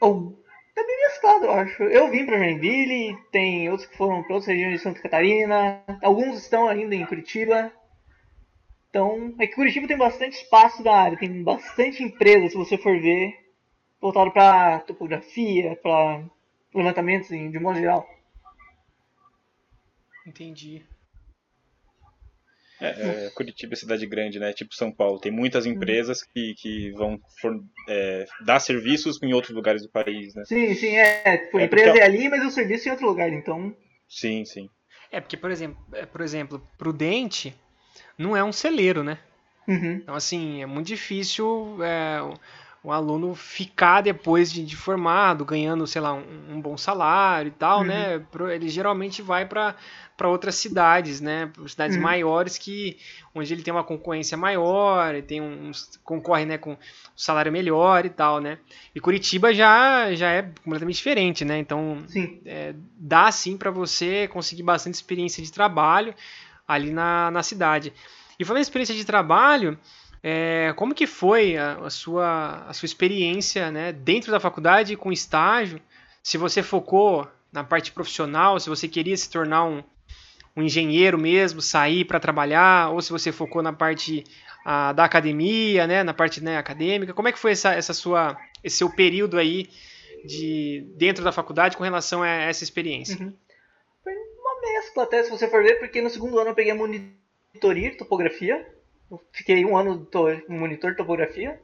[0.00, 0.42] ou
[0.74, 1.82] tá bem mesclado, eu acho.
[1.82, 6.38] Eu vim pra Joinville, tem outros que foram para outras regiões de Santa Catarina, alguns
[6.38, 7.70] estão ainda em Curitiba.
[8.88, 12.98] Então, é que Curitiba tem bastante espaço da área, tem bastante empresa, se você for
[12.98, 13.43] ver,
[14.04, 16.22] voltado para topografia, para
[16.74, 18.06] levantamentos de modo geral.
[20.26, 20.84] Entendi.
[22.80, 24.52] É, é, Curitiba é cidade grande, né?
[24.52, 25.18] Tipo São Paulo.
[25.18, 30.34] Tem muitas empresas que, que vão for- é, dar serviços em outros lugares do país,
[30.34, 30.44] né?
[30.44, 31.38] Sim, sim, é.
[31.38, 33.74] Tipo, a É, empresa porque- é ali, mas o serviço é em outro lugar, então.
[34.06, 34.68] Sim, sim.
[35.10, 37.54] É porque, por exemplo, é, por exemplo, Prudente
[38.18, 39.18] não é um celeiro, né?
[39.66, 39.92] Uhum.
[39.94, 42.18] Então, assim, é muito difícil é,
[42.84, 47.52] o, aluno ficar depois de, de formado, ganhando, sei lá, um, um bom salário e
[47.52, 47.86] tal, Uhum.
[47.86, 48.22] né?
[48.52, 49.74] Ele geralmente vai para
[50.24, 51.50] outras cidades, né?
[51.66, 52.02] Cidades Uhum.
[52.02, 52.98] maiores que
[53.34, 55.72] onde ele tem uma concorrência maior, tem um,
[56.04, 56.78] concorre né, com um
[57.16, 58.58] salário melhor e tal, né?
[58.94, 61.58] E Curitiba já, já é completamente diferente, né?
[61.58, 62.40] Então, Sim.
[62.44, 66.14] é, dá sim para você conseguir bastante experiência de trabalho
[66.68, 67.92] ali na, na cidade.
[68.38, 69.78] E falando em experiência de trabalho,
[70.26, 75.12] é, como que foi a, a sua, a sua experiência né, dentro da faculdade com
[75.12, 75.78] estágio?
[76.22, 79.84] Se você focou na parte profissional, se você queria se tornar um,
[80.56, 84.24] um engenheiro mesmo, sair para trabalhar, ou se você focou na parte
[84.64, 88.34] ah, da academia, né, na parte né, acadêmica, como é que foi essa, essa sua,
[88.62, 89.68] esse seu período aí
[90.24, 93.22] de dentro da faculdade com relação a essa experiência?
[93.22, 93.34] Uhum.
[94.02, 96.74] Foi uma mescla até, se você for ver, porque no segundo ano eu peguei a
[96.74, 98.73] monitoria topografia.
[99.32, 100.06] Fiquei um ano
[100.48, 101.60] em monitor de topografia.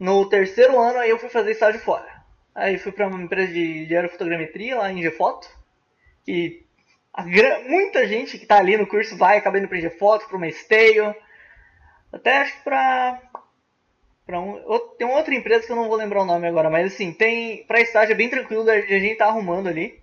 [0.00, 2.08] No terceiro ano aí eu fui fazer estágio fora.
[2.54, 5.02] Aí fui para uma empresa de, aerofotogrametria lá em.
[6.28, 6.62] E
[7.12, 10.36] a gra- muita gente que tá ali no curso vai acabar indo pra Foto, pra
[10.36, 11.14] uma Stale,
[12.12, 13.20] até acho que pra,
[14.26, 14.58] pra um,
[14.96, 17.64] tem uma outra empresa que eu não vou lembrar o nome agora, mas assim, tem,
[17.66, 20.00] pra estágio é bem tranquilo, a gente tá arrumando ali.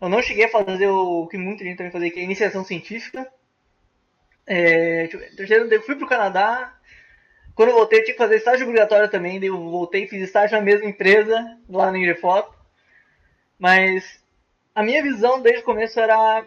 [0.00, 3.30] Eu não cheguei a fazer o que muita gente também fazia, que é iniciação científica.
[4.46, 6.72] É, terceiro, eu fui pro Canadá,
[7.54, 9.40] quando eu voltei, eu tinha que fazer estágio obrigatório também.
[9.40, 12.54] Daí eu voltei e fiz estágio na mesma empresa, lá na Ingrefoto.
[13.58, 14.22] Mas
[14.74, 16.44] a minha visão desde o começo era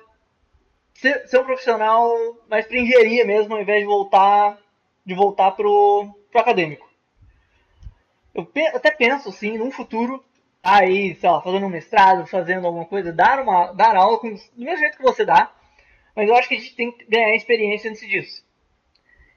[0.94, 2.14] ser, ser um profissional
[2.50, 4.58] mais para engenharia mesmo, ao invés de voltar
[5.06, 6.88] de voltar pro, pro acadêmico.
[8.34, 10.24] Eu pe- até penso, assim, num futuro,
[10.64, 14.40] aí, sei lá, fazendo um mestrado, fazendo alguma coisa, dar, uma, dar aula com, do
[14.58, 15.52] mesmo jeito que você dá,
[16.20, 18.44] mas eu acho que a gente tem que ganhar experiência antes disso.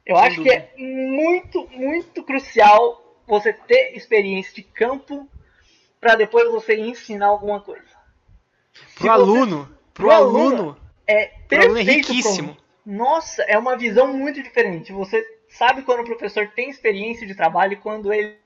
[0.04, 0.60] Eu Sem acho dúvida.
[0.60, 5.28] que é muito, muito crucial você ter experiência de campo
[6.00, 7.84] para depois você ensinar alguma coisa.
[8.72, 10.76] Se Pro você- aluno, pro pro aluno, aluno,
[11.06, 11.74] É é perfeito
[12.06, 12.56] pro riquíssimo.
[12.84, 14.92] Nossa, é uma visão muito diferente.
[14.92, 18.36] Você sabe quando o professor tem experiência de trabalho e quando ele,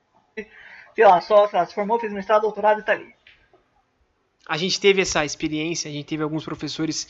[0.94, 3.14] sei lá, só sei lá, se formou, fez mestrado, doutorado e tá ali.
[4.46, 7.08] A gente teve essa experiência, a gente teve alguns professores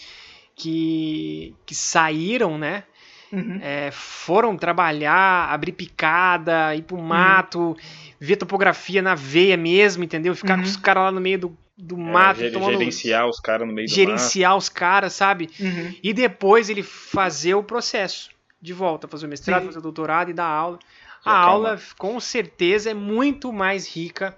[0.57, 2.85] que, que saíram, né?
[3.33, 3.59] Uhum.
[3.63, 7.77] É, foram trabalhar, abrir picada, ir pro mato,
[8.21, 10.35] ver topografia na veia mesmo, entendeu?
[10.35, 10.63] Ficar Uhum.
[10.63, 13.67] com os caras lá no meio do, do É, mato, ger- tomando, gerenciar os caras
[13.69, 15.51] no meio do gerenciar os caras, sabe?
[15.61, 15.95] Uhum.
[16.03, 18.31] E depois ele fazer o processo
[18.63, 19.67] de volta, fazer o mestrado, Sim.
[19.67, 20.79] fazer o doutorado e dar aula.
[21.25, 21.71] A Calma.
[21.71, 24.37] aula, com certeza, é muito mais rica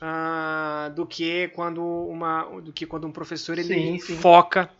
[0.00, 4.16] ah, do que quando uma, do que quando um professor ele Sim, sim.
[4.16, 4.70] foca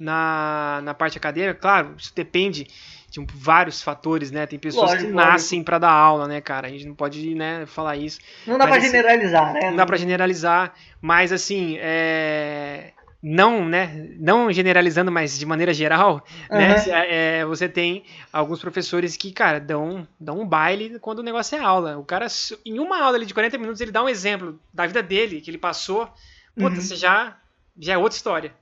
[0.00, 1.60] na, na parte acadêmica.
[1.60, 2.66] Claro, isso depende
[3.10, 4.46] de vários fatores, né?
[4.46, 6.68] Tem pessoas Lógico, que nascem para dar aula, né, cara?
[6.68, 8.20] A gente não pode, né, falar isso.
[8.46, 9.70] Não dá Mas, pra assim, generalizar, né?
[9.70, 12.92] Não dá pra generalizar, mas assim, é,
[13.22, 16.86] não, né, não generalizando, mas de maneira geral, né, Aham.
[16.88, 21.60] é, você tem alguns professores que, cara, dão, dão um baile quando o negócio é
[21.60, 21.98] aula.
[21.98, 22.26] O cara,
[22.64, 25.50] em uma aula ali de 40 minutos, ele dá um exemplo da vida dele, que
[25.50, 26.10] ele passou,
[26.56, 26.80] puta, Uhum.
[26.80, 27.36] você já,
[27.78, 28.54] já é outra história,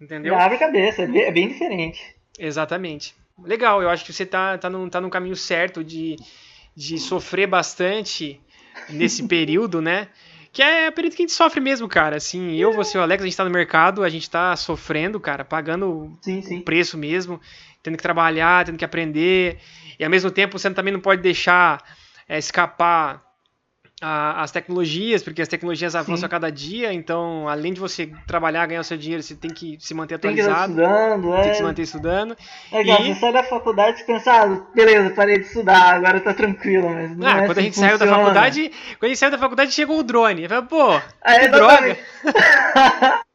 [0.00, 0.34] entendeu?
[0.34, 2.14] Já abre a cabeça, é bem, é bem diferente.
[2.38, 3.14] Exatamente.
[3.42, 6.16] Legal, eu acho que você tá, tá, no, tá no caminho certo de,
[6.74, 8.40] de sofrer bastante
[8.88, 10.08] nesse período, né?
[10.52, 12.16] Que é o período que a gente sofre mesmo, cara.
[12.16, 15.20] Assim, eu, você e o Alex, a gente tá no mercado, a gente tá sofrendo,
[15.20, 16.60] cara, pagando Sim, o sim.
[16.62, 17.38] preço mesmo,
[17.82, 19.58] tendo que trabalhar, tendo que aprender.
[19.98, 21.82] E ao mesmo tempo você também não pode deixar
[22.26, 23.22] é, escapar
[24.02, 26.26] a- as tecnologias, porque as tecnologias avançam Sim.
[26.26, 29.76] a cada dia, então além de você trabalhar, ganhar o seu dinheiro, você tem que
[29.80, 31.42] se manter Tem que atualizado, estudando, é.
[31.42, 32.36] tem que se manter estudando.
[32.72, 36.20] É legal, E- você sai da faculdade e pensa, ah, beleza, parei de estudar, agora
[36.20, 39.08] tá tranquilo, mas Ah, é quando a assim gente que saiu da faculdade, quando a
[39.08, 40.42] gente saiu da faculdade chegou o drone.
[40.42, 40.92] Eu falei, pô,
[41.22, 41.96] Ah, que droga,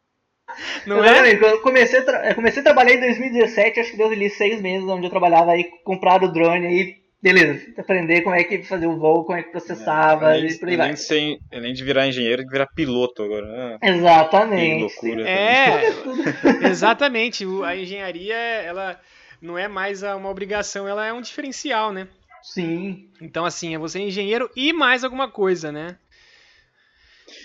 [0.86, 1.34] não é?
[1.34, 4.62] Eu comecei, a tra- eu comecei a trabalhar em 2017, acho que deu ali seis
[4.62, 8.90] meses onde eu trabalhava aí, compraram o drone aí, beleza, aprender como é que fazia
[8.90, 10.94] o voo, como é que processava além, e por aí além vai.
[10.94, 13.78] de ser, além de virar engenheiro, tem que virar piloto agora.
[13.80, 14.82] Que Exatamente.
[14.82, 15.30] loucura.
[15.30, 15.84] É,
[16.68, 17.46] exatamente.
[17.64, 19.00] A engenharia, ela
[19.42, 22.08] não é mais uma obrigação, ela é um diferencial, né?
[22.42, 23.08] Sim.
[23.22, 25.98] Então, assim, é você engenheiro e mais alguma coisa, né?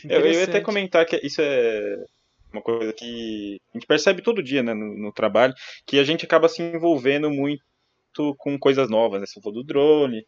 [0.04, 1.96] Eu, eu ia até comentar que isso é
[2.52, 5.54] uma coisa que a gente percebe todo dia né, no, no trabalho,
[5.86, 7.62] que a gente acaba se envolvendo muito
[8.36, 9.26] com coisas novas, né?
[9.26, 10.24] Você falou do drone,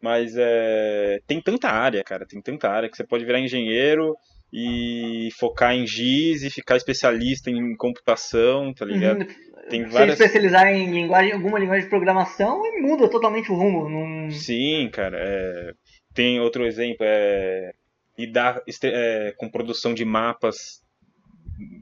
[0.00, 4.14] mas é, tem tanta área, cara, tem tanta área que você pode virar engenheiro
[4.52, 9.20] e focar em GIS e ficar especialista em computação, tá ligado?
[9.22, 9.46] Uhum.
[9.68, 10.18] Tem Se várias.
[10.20, 13.88] especializar em linguagem, alguma linguagem de programação e muda totalmente o rumo.
[13.88, 14.30] Não...
[14.30, 15.18] Sim, cara.
[15.20, 15.72] é,
[16.14, 17.72] Tem outro exemplo, é
[18.16, 20.80] lidar é, com produção de mapas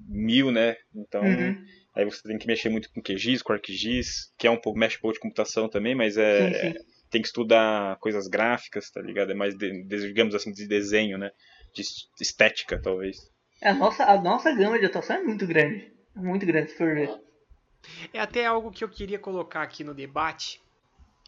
[0.08, 0.76] mil, né?
[0.94, 1.56] Então, Uhum.
[1.94, 4.96] Aí você tem que mexer muito com QGIS, com ArcGIS, que é um pouco, mexe
[4.96, 6.84] um pouco de computação também, mas é, Sim, sim.
[7.10, 9.30] tem que estudar coisas gráficas, tá ligado?
[9.32, 11.30] É mais, de, digamos assim, de desenho, né?
[11.74, 13.16] De es- estética, talvez.
[13.62, 15.92] A nossa, a nossa gama de atuação é muito grande.
[16.14, 17.10] Muito grande, se for ver.
[18.12, 20.60] É até algo que eu queria colocar aqui no debate.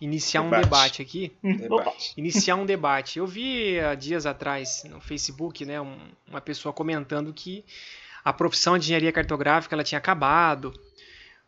[0.00, 0.64] Iniciar um Debate.
[0.64, 1.32] debate aqui.
[1.42, 1.56] Hum.
[1.56, 2.12] Debate.
[2.18, 3.18] iniciar um debate.
[3.18, 7.64] Eu vi há dias atrás no Facebook, né, um- uma pessoa comentando que
[8.26, 10.72] a profissão de engenharia cartográfica ela tinha acabado,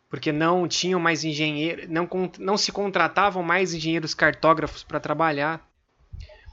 [0.09, 2.07] porque não tinham mais engenheiros, não,
[2.39, 5.59] não se contratavam mais engenheiros cartógrafos para trabalhar.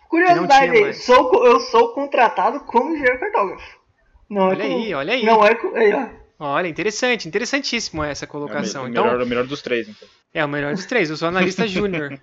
[0.09, 3.79] Curiosidade sou, eu sou contratado como engenheiro cartógrafo.
[4.29, 5.25] Não Olha é como- aí, olha aí.
[5.25, 6.07] Não é co- aí, ó.
[6.39, 8.83] Olha, interessante, interessantíssimo essa É o, colocação.
[8.83, 10.09] me- o então, melhor, o melhor dos três, então.
[10.35, 11.09] é o melhor dos três.
[11.09, 12.21] Eu sou analista júnior.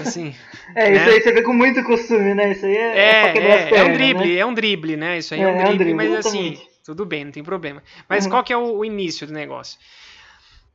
[0.00, 0.34] Assim,
[0.74, 1.12] É, isso Né?
[1.12, 2.52] aí você vê com muito costume, né?
[2.52, 4.36] Isso aí é, É, pra quebrar as é, é um drible, né?
[4.40, 5.18] é um drible, né?
[5.18, 6.60] Isso aí é, É, um é um drible, drible, mas assim.
[6.84, 7.82] Tudo bem, não tem problema.
[8.08, 8.30] Mas Uhum.
[8.30, 9.78] qual que é o, o início do negócio?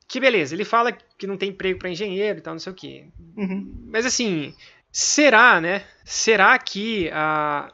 [0.07, 2.75] que beleza, ele fala que não tem emprego para engenheiro e tal, não sei o
[2.75, 3.05] quê.
[3.35, 3.87] Uhum.
[3.91, 4.55] Mas assim,
[4.89, 5.83] será, né?
[6.05, 7.73] Será que a,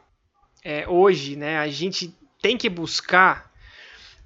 [0.64, 2.12] é, hoje, né, a gente
[2.42, 3.52] tem que buscar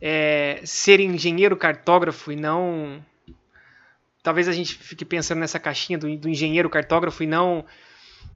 [0.01, 3.05] é, ser engenheiro cartógrafo e não.
[4.23, 7.65] Talvez a gente fique pensando nessa caixinha do, do engenheiro cartógrafo e não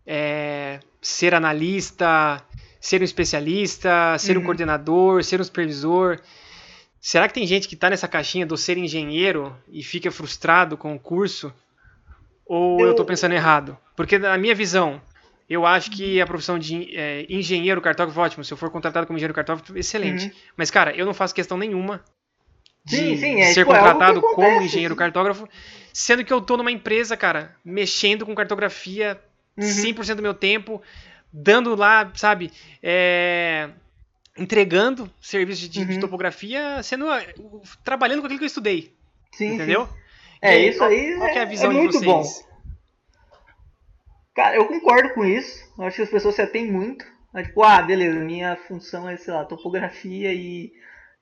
[0.06, 2.44] é, ser analista,
[2.82, 4.42] ser um especialista, ser Uhum.
[4.42, 6.18] um coordenador, ser um supervisor.
[7.00, 10.92] Será que tem gente que está nessa caixinha do ser engenheiro e fica frustrado com
[10.94, 11.54] o curso?
[12.44, 13.78] Ou eu, estou pensando errado?
[13.96, 15.00] Porque na minha visão,
[15.48, 18.44] eu acho que a profissão de é, engenheiro cartógrafo, ótimo.
[18.44, 20.26] Se eu for contratado como engenheiro cartógrafo, excelente.
[20.26, 20.32] Uhum.
[20.56, 22.02] Mas, cara, eu não faço questão nenhuma
[22.84, 24.98] de Sim, sim, é, ser tipo, é contratado como acontece, engenheiro sim.
[24.98, 25.48] cartógrafo,
[25.92, 29.20] sendo que eu tô numa empresa, cara, mexendo com cartografia
[29.56, 29.66] Uhum.
[29.66, 30.80] 100% do meu tempo,
[31.32, 32.52] dando lá, sabe,
[32.82, 33.70] é,
[34.36, 36.00] entregando serviços de, de Uhum.
[36.00, 37.20] topografia, sendo ah,
[37.84, 38.94] trabalhando com aquilo que eu estudei,
[39.32, 39.86] Sim, entendeu?
[39.86, 39.92] sim.
[40.42, 42.04] É, E isso qual- aí Qual é a é- visão é de muito vocês?
[42.04, 42.52] bom.
[44.34, 45.62] Cara, eu concordo com isso.
[45.78, 47.04] Eu acho que as pessoas se atêm muito.
[47.34, 50.72] É tipo, ah, beleza, minha função é, sei lá, topografia e.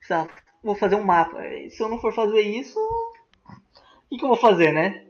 [0.01, 0.27] Sei lá,
[0.63, 1.45] vou fazer um mapa.
[1.45, 5.05] E Se eu não for fazer isso, o que, que eu vou fazer, né?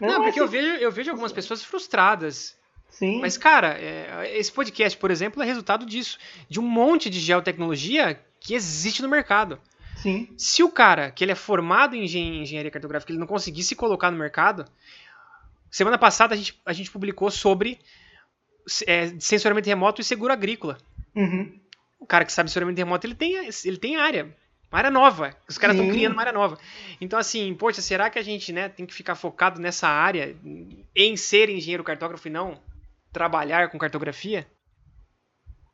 [0.00, 0.52] Mas Não, é porque eu assim.
[0.52, 2.56] vejo, eu vejo algumas pessoas frustradas.
[2.90, 3.20] Sim.
[3.20, 6.18] Mas, cara, é, esse podcast, por exemplo, é resultado disso.
[6.48, 9.58] De um monte de geotecnologia que existe no mercado.
[9.96, 10.28] Sim.
[10.36, 13.76] Se o cara, que ele é formado em engen- engenharia cartográfica, ele não conseguir se
[13.76, 14.64] colocar no mercado,
[15.70, 17.78] semana passada a gente, a gente publicou sobre
[18.86, 20.78] é, sensoramento remoto e seguro agrícola.
[21.14, 21.58] Uhum.
[21.98, 23.34] O cara que sabe sensoramento remoto, ele tem,
[23.64, 24.34] ele tem área.
[24.72, 25.36] Uma área nova.
[25.48, 26.58] Os caras estão criando uma área nova.
[27.00, 30.34] Então, assim, poxa, será que a gente né, tem que ficar focado nessa área,
[30.94, 32.58] em ser engenheiro cartógrafo e não
[33.12, 34.46] trabalhar com cartografia?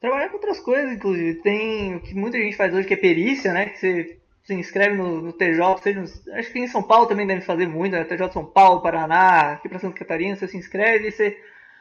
[0.00, 1.40] Trabalhar com outras coisas, inclusive.
[1.42, 3.66] Tem o que muita gente faz hoje, que é perícia, né?
[3.70, 7.26] Que você se inscreve no, no TJ, seja nos- acho que em São Paulo também
[7.26, 8.04] deve fazer muito, né?
[8.04, 11.36] TJ São Paulo, Paraná, aqui pra Santa Catarina, você se inscreve e você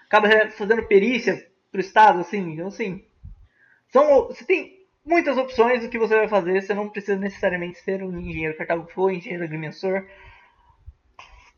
[0.07, 2.53] acaba fazendo perícia pro estado, assim.
[2.53, 3.03] Então, assim,
[3.91, 8.01] são, você tem muitas opções do que você vai fazer, você não precisa necessariamente ser
[8.01, 10.05] um engenheiro cartógrafo ou engenheiro agrimensor.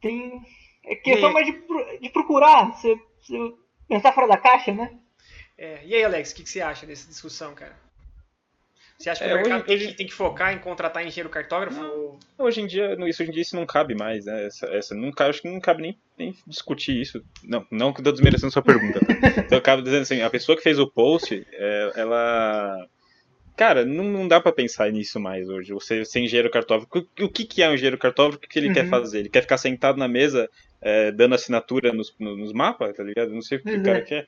[0.01, 0.41] Tem.
[0.85, 1.53] É questão mais de,
[2.01, 3.53] de procurar, você, você
[3.87, 4.91] pensar fora da caixa, né?
[5.57, 7.75] É, e aí, Alex, o que, que você acha dessa discussão, cara?
[8.97, 11.29] Você acha que É, o mercado hoje- tem, que, tem que focar em contratar engenheiro
[11.29, 11.79] cartógrafo?
[11.83, 14.45] ou- Hoje em dia, isso hoje em dia isso não cabe mais, né?
[14.45, 17.23] Essa, essa não cabe, acho que não cabe nem, nem discutir isso.
[17.43, 18.99] Não, não que eu tô desmerecendo sua pergunta.
[18.99, 19.07] Tá?
[19.45, 22.87] Então eu acabo dizendo assim, a pessoa que fez o post, é, ela.
[23.55, 25.73] Cara, não, não dá pra pensar nisso mais hoje.
[25.73, 26.87] Você ser engenheiro cartógrafo.
[27.19, 28.37] O, o que, que é um engenheiro cartógrafo?
[28.37, 28.73] O que, que ele Uhum.
[28.73, 29.19] quer fazer?
[29.19, 30.47] Ele quer ficar sentado na mesa
[30.81, 33.31] é, dando assinatura nos, no- nos mapas, tá ligado?
[33.31, 34.01] Não sei o que Pois o cara é.
[34.01, 34.27] quer.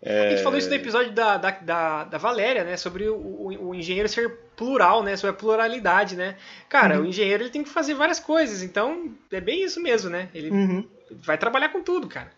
[0.00, 2.76] A gente falou isso no episódio da, da, da, da Valéria, né?
[2.76, 5.16] Sobre o, o, o engenheiro ser plural, né?
[5.16, 6.36] Sobre a pluralidade, né?
[6.68, 7.02] Cara, Uhum.
[7.02, 10.28] o engenheiro ele tem que fazer várias coisas, então é bem isso mesmo, né?
[10.32, 10.84] Ele Uhum.
[11.10, 12.30] vai trabalhar com tudo, cara.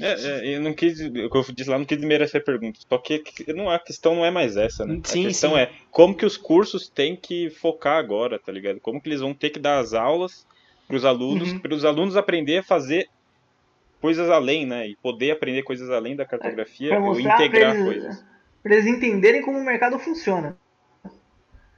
[0.00, 2.78] É, é, eu não quis, o que eu disse lá, não quis desmerecer a pergunta.
[2.86, 3.22] Só que
[3.54, 5.00] não, a questão não é mais essa, né?
[5.04, 5.58] Sim, a questão sim.
[5.58, 8.80] é como que os cursos têm que focar agora, tá ligado?
[8.80, 10.46] Como que eles vão ter que dar as aulas
[10.86, 11.58] pros alunos, Uhum.
[11.58, 13.08] para os alunos aprender a fazer
[14.00, 14.88] coisas além, né?
[14.88, 18.24] E poder aprender coisas além da cartografia Pra ou integrar pra eles, coisas.
[18.62, 20.56] pra eles entenderem como o mercado funciona.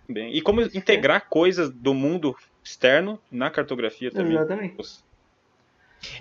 [0.09, 2.35] Bem, e como integrar coisas do mundo
[2.65, 4.35] externo na cartografia também.
[4.37, 4.77] Exatamente.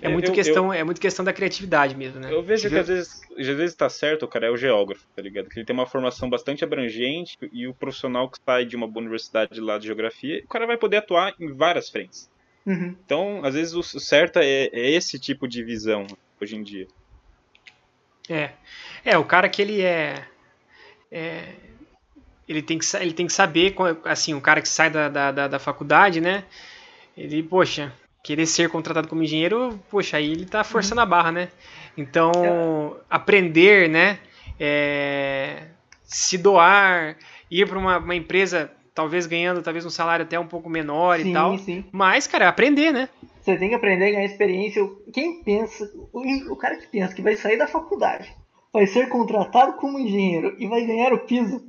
[0.02, 2.32] É muito, Eu- questão, é muito questão da criatividade mesmo, né?
[2.32, 4.56] Eu vejo Você que viu- às vezes, às vezes tá certo, o cara é o
[4.56, 5.48] geógrafo, tá ligado?
[5.48, 9.02] Que ele tem uma formação bastante abrangente e o profissional que sai de uma boa
[9.02, 12.28] universidade lá de geografia, o cara vai poder atuar em várias frentes.
[12.68, 12.94] Uhum.
[13.04, 16.06] Então, às vezes o certo é, é esse tipo de visão
[16.40, 16.86] hoje em dia.
[18.28, 18.50] É.
[19.04, 20.22] É, o cara que ele é.
[21.10, 21.54] é,
[22.46, 25.48] ele, tem que, ele tem que saber, assim, o cara que sai da, da, da,
[25.48, 26.44] da faculdade, né?
[27.16, 27.92] Ele, poxa,
[28.22, 31.48] querer ser contratado como engenheiro, poxa, aí ele tá forçando a barra, né?
[31.96, 34.20] Então, aprender, né?
[34.58, 35.62] é,
[36.02, 37.16] se doar,
[37.50, 41.30] ir para uma, uma empresa, talvez ganhando talvez um salário até um pouco menor Sim,
[41.30, 41.56] e tal.
[41.58, 41.84] sim.
[41.92, 43.08] Mas, cara, é aprender, né?
[43.40, 44.82] Você tem que aprender a ganhar experiência.
[45.14, 48.28] Quem pensa, o, o cara que pensa que vai sair da faculdade,
[48.72, 51.64] vai ser contratado como engenheiro e vai ganhar o piso,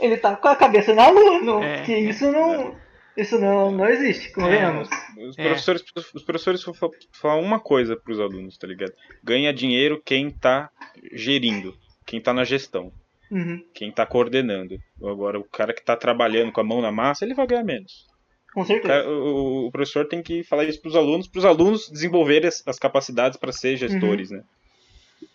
[0.00, 2.74] ele tá com a cabeça na lua, não, É, porque é, isso não,
[3.14, 4.88] isso não, não existe, convenhamos.
[5.28, 5.42] Os É.
[5.42, 5.84] professores,
[6.14, 8.92] os professores vão fa- falar uma coisa pros alunos, tá ligado?
[9.22, 10.70] Ganha dinheiro quem tá
[11.12, 11.74] gerindo,
[12.06, 12.90] quem tá na gestão,
[13.30, 14.76] Uhum, quem tá coordenando.
[15.02, 18.06] Agora, o cara que tá trabalhando com a mão na massa, ele vai ganhar menos.
[18.52, 18.88] com O, certeza.
[18.88, 22.78] cara- o- o professor tem que falar isso pros alunos, pros alunos desenvolverem as, as
[22.78, 24.42] capacidades para ser gestores, né?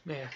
[0.10, 0.28] É.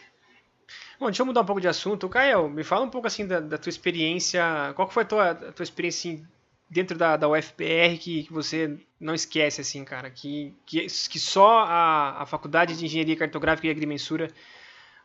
[1.00, 2.10] Bom, deixa eu mudar um pouco de assunto.
[2.10, 4.42] Caio, me fala um pouco assim da, da tua experiência.
[4.76, 6.26] Qual que foi a tua, a tua experiência assim,
[6.70, 10.10] dentro da, da UFPR que, que você não esquece, assim, cara?
[10.10, 14.30] Que, que, que só a, a Faculdade de Engenharia Cartográfica e Agrimensura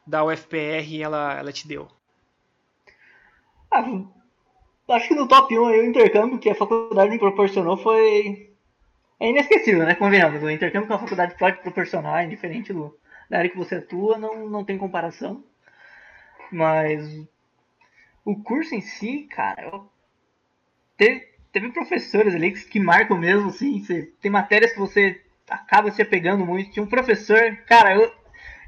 [0.07, 1.89] da UFPR ela, ela te deu?
[4.89, 8.51] Acho que no top 1 aí, o intercâmbio que a faculdade me proporcionou foi.
[9.19, 9.95] É inesquecível, né?
[9.95, 10.43] Convenhamos.
[10.43, 12.97] O intercâmbio que a faculdade pode proporcionar, indiferente do,
[13.31, 15.43] da área que você atua, não, não tem comparação.
[16.53, 17.27] Mas
[18.25, 19.91] o curso em si, cara, eu...
[20.97, 23.83] teve, teve professores ali que, que marcam mesmo, assim.
[24.21, 26.71] Tem matérias que você acaba se apegando muito.
[26.71, 28.13] Tinha um professor, cara, eu,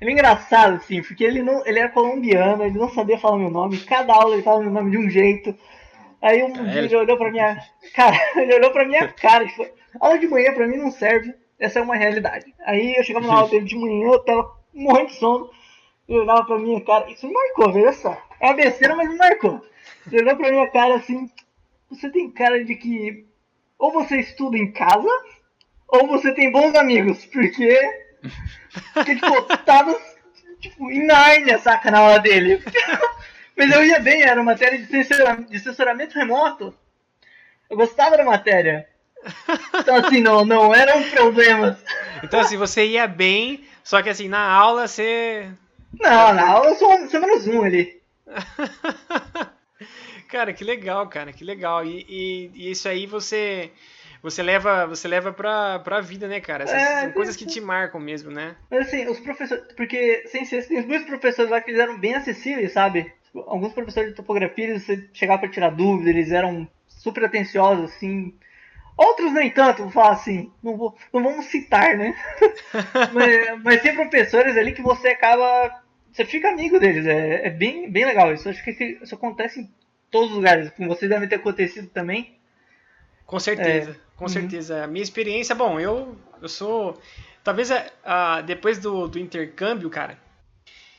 [0.01, 1.66] ele é engraçado, assim, porque ele não.
[1.66, 3.78] Ele era colombiano, ele não sabia falar meu nome.
[3.80, 5.55] Cada aula ele falava meu nome de um jeito.
[6.20, 7.59] Aí um dia ele olhou pra minha.
[7.94, 11.34] Cara, ele olhou pra minha cara e falou, aula de manhã pra mim não serve,
[11.59, 12.55] essa é uma realidade.
[12.64, 15.51] Aí eu chegava na aula dele de manhã, eu tava morrendo de sono,
[16.09, 18.16] ele olhava pra minha cara, isso me marcou, veja só.
[18.40, 19.61] É uma besteira, mas me marcou.
[20.07, 21.30] Ele olhou pra minha cara assim,
[21.90, 23.24] você tem cara de que
[23.78, 25.09] ou você estuda em casa,
[25.88, 27.78] ou você tem bons amigos, porque
[28.93, 29.97] porque, tipo, tava
[30.61, 32.62] tipo, em Nárnia, saca, na aula dele.
[33.57, 36.74] Mas eu ia bem, era matéria de, de censuramento remoto.
[37.70, 38.89] Eu gostava da matéria.
[39.74, 41.77] Então, assim, não, não eram problemas.
[42.22, 45.49] Então, assim, você ia bem, só que, assim, na aula você.
[45.99, 48.01] Não, na aula eu sou, sou menos um ali.
[50.29, 51.85] cara, que legal, cara, que legal.
[51.85, 53.72] E, e, e isso aí você
[54.27, 56.64] você leva, você leva pra, pra vida, né, cara?
[56.64, 58.57] Essas é, são coisas que te marcam mesmo, né?
[58.68, 59.72] Mas assim, os professores.
[59.77, 63.12] Porque, sem ser, tem muitos professores lá que eles eram bem acessíveis, sabe?
[63.33, 68.35] Alguns professores de topografia, eles chegavam pra tirar dúvida, eles eram super atenciosos, assim.
[68.97, 72.16] Outros nem tanto, vou falar assim, não, vou, não vamos citar, né?
[73.14, 75.85] mas, mas tem professores ali que você acaba.
[76.11, 78.49] Você fica amigo deles, é, é bem, bem legal isso.
[78.49, 78.70] Acho que
[79.01, 79.70] isso acontece em
[80.11, 82.35] todos os lugares, com vocês deve ter acontecido também.
[83.24, 84.05] Com certeza, é.
[84.16, 84.28] Com uhum.
[84.28, 84.84] certeza.
[84.84, 86.98] A minha experiência, bom, eu, eu sou.
[87.44, 87.70] Talvez
[88.04, 90.18] a, depois do, do intercâmbio, cara,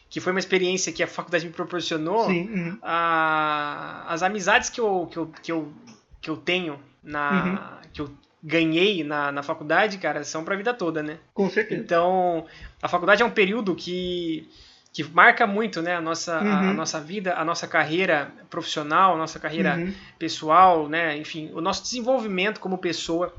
[0.10, 2.78] que foi uma experiência que a faculdade me proporcionou, uhum.
[2.82, 5.74] as amizades que eu, que eu, que eu,
[6.22, 7.90] que eu tenho, na, uhum.
[7.92, 8.10] que eu
[8.42, 11.18] ganhei na, na faculdade, cara, são pra vida toda, né?
[11.34, 11.82] Com certeza.
[11.82, 12.46] Então,
[12.82, 14.50] a faculdade é um período que
[14.94, 16.52] que marca muito né, a, nossa, uhum.
[16.52, 16.74] a, a, uhum.
[16.74, 19.94] nossa vida, a nossa carreira profissional, a nossa carreira uhum.
[20.18, 23.34] pessoal, né, enfim, o nosso desenvolvimento como pessoa,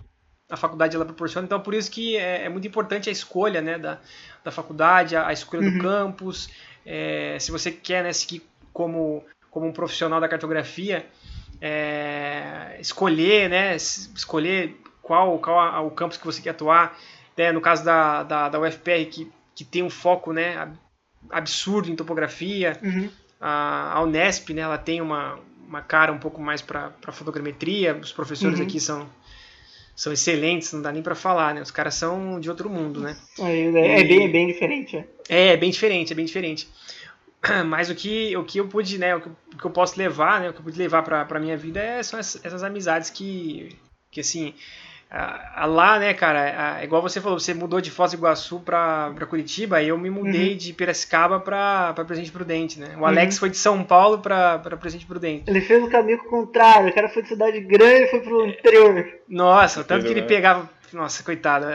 [0.50, 1.44] a faculdade ela proporciona.
[1.44, 3.98] Então, por isso que é, é muito importante a escolha né, da,
[4.42, 5.78] da faculdade, a, a escolha uhum.
[5.78, 6.48] do campus.
[6.86, 8.42] É, se você quer né, seguir
[8.72, 11.06] como, como um profissional da cartografia,
[11.60, 16.96] é, escolher, né, escolher qual, qual o campus que você quer atuar.
[17.36, 20.72] Né, no caso da, da, da UFPR, que, que tem um foco né,
[21.30, 22.78] absurdo em topografia.
[22.82, 23.08] Uhum.
[23.40, 27.96] A, a Unesp, né, ela tem uma, uma cara um pouco mais para fotogrametria.
[27.96, 28.64] Os professores uhum.
[28.64, 29.08] aqui são
[29.98, 31.60] são excelentes, não dá nem para falar, né?
[31.60, 33.16] Os caras são de outro mundo, né?
[33.40, 34.96] É, é, é bem, é bem diferente.
[35.28, 35.48] É.
[35.48, 36.68] é, bem diferente, é bem diferente.
[37.66, 39.16] Mas o que, o que eu pude, né?
[39.16, 40.50] O que, o que eu posso levar, né?
[40.50, 43.76] O que eu pude levar para minha vida é, são essas, essas amizades que,
[44.08, 44.54] que assim,
[45.10, 49.24] ah, lá, né, cara, igual você falou, você mudou de Foz do Iguaçu pra, pra
[49.24, 50.56] Curitiba, e eu me mudei uhum.
[50.56, 52.94] de Piracicaba pra, pra Presidente Prudente, né?
[52.98, 53.40] O Alex uhum.
[53.40, 55.44] foi de São Paulo pra, pra Presidente Prudente.
[55.46, 59.08] Ele fez o caminho contrário, o cara foi de cidade grande e foi pro interior.
[59.26, 60.68] Nossa, o tanto que ele pegava.
[60.92, 61.66] Nossa, coitado.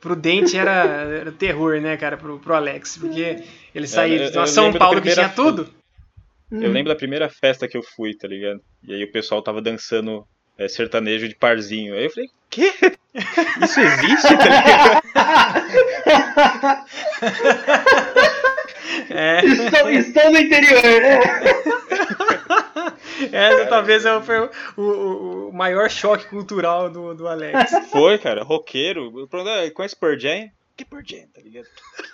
[0.00, 3.44] Prudente era, era terror, né, cara, pro, pro Alex, porque
[3.74, 5.68] ele saía de São Paulo que tinha tudo.
[6.50, 8.60] Eu lembro da primeira festa que eu fui, tá ligado?
[8.82, 10.26] E aí o pessoal tava dançando
[10.62, 11.94] é, sertanejo de parzinho.
[11.94, 12.72] Aí eu falei, quê?
[13.62, 15.62] Isso existe, tá
[19.10, 19.44] é.
[19.44, 21.20] estou, estou no interior, né?
[23.30, 27.70] Essa talvez é foi o, o, o, maior choque cultural do, do Alex.
[27.90, 29.28] Foi, cara, roqueiro.
[29.46, 30.50] É, conhece Pearl Jam?
[30.76, 31.66] Que Pearl Jam, tá ligado?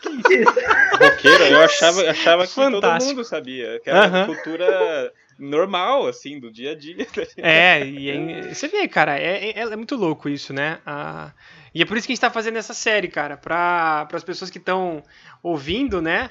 [0.03, 0.55] Que, que é isso?
[1.01, 2.99] Roqueiro, eu achava, achava que Fantástico.
[2.99, 3.81] todo mundo sabia.
[3.81, 4.27] Que era uh -huh.
[4.27, 6.97] cultura normal, assim, do dia a dia.
[7.37, 10.81] É, e é, você vê, cara, é, é, é, muito louco isso, né?
[10.85, 11.33] Ah,
[11.75, 14.51] e é por isso que a gente tá fazendo essa série, cara, para as pessoas
[14.51, 15.03] que estão
[15.43, 16.31] ouvindo, né?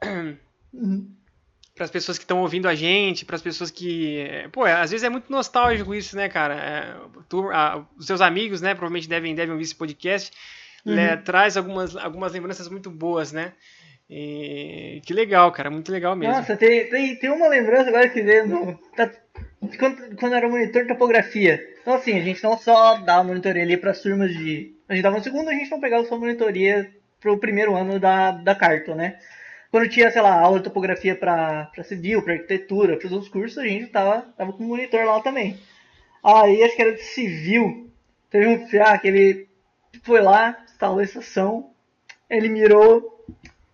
[1.74, 4.26] Para as pessoas que estão ouvindo a gente, para as pessoas que.
[4.52, 6.54] Pô, às vezes é muito nostálgico isso, né, cara?
[6.54, 6.96] É,
[7.30, 10.30] tu, a, os seus amigos, né, provavelmente devem, devem ouvir esse podcast.
[10.84, 10.94] Uhum.
[10.94, 13.54] Né, traz algumas, algumas lembranças muito boas, né?
[14.14, 16.34] E que legal, cara, muito legal mesmo.
[16.34, 19.10] Nossa, tem, tem, tem uma lembrança agora que no, tá,
[19.78, 21.66] quando, quando era monitor de topografia.
[21.80, 24.76] Então, assim, a gente não só dava monitoria ali para as turmas de.
[24.86, 28.32] A gente dava no segundo, a gente não pegava só monitoria pro primeiro ano da,
[28.32, 29.18] da Carto, né?
[29.70, 33.56] Quando tinha, sei lá, aula de topografia para civil, para arquitetura, para os outros cursos,
[33.56, 35.58] a gente tava, tava com monitor lá também.
[36.22, 37.90] Aí acho que era de civil.
[38.28, 39.48] Teve um FIA que ele
[40.02, 41.70] foi lá, instalou a estação,
[42.28, 43.21] ele mirou,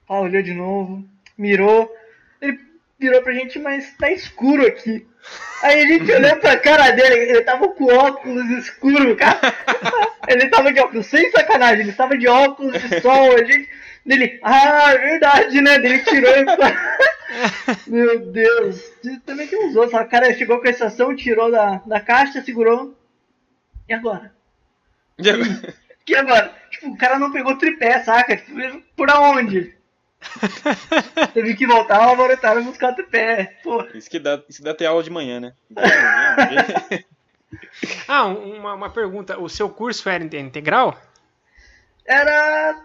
[0.08, 1.04] olhou de novo,
[1.36, 1.94] mirou,
[2.40, 2.58] ele
[2.98, 5.06] virou pra gente, mas tá escuro aqui.
[5.62, 9.38] Aí a gente olhou pra cara dele, ele tava com óculos escuro, cara.
[10.28, 13.66] Ele tava de óculos, sem sacanagem, ele tava de óculos de sol, a gente.
[14.04, 15.76] Ele, ah, é verdade, né?
[15.76, 16.44] Ele tirou e
[17.90, 18.82] Meu Deus.
[19.24, 19.98] Também uns outros.
[19.98, 22.94] O cara chegou com a estação, tirou da, da caixa, segurou.
[23.88, 24.32] E agora?
[25.18, 25.74] E agora?
[26.08, 26.54] E agora?
[26.70, 28.34] Tipo, o cara não pegou tripé, saca?
[28.34, 29.76] Tipo, por aonde?
[31.34, 33.58] Teve que voltar ao laboratório buscar tripé.
[33.62, 33.82] Pô.
[33.94, 35.52] Isso que dá, isso dá ter aula de manhã, né?
[38.08, 39.38] ah, uma, uma pergunta.
[39.38, 41.00] O seu curso era integral?
[42.04, 42.84] Era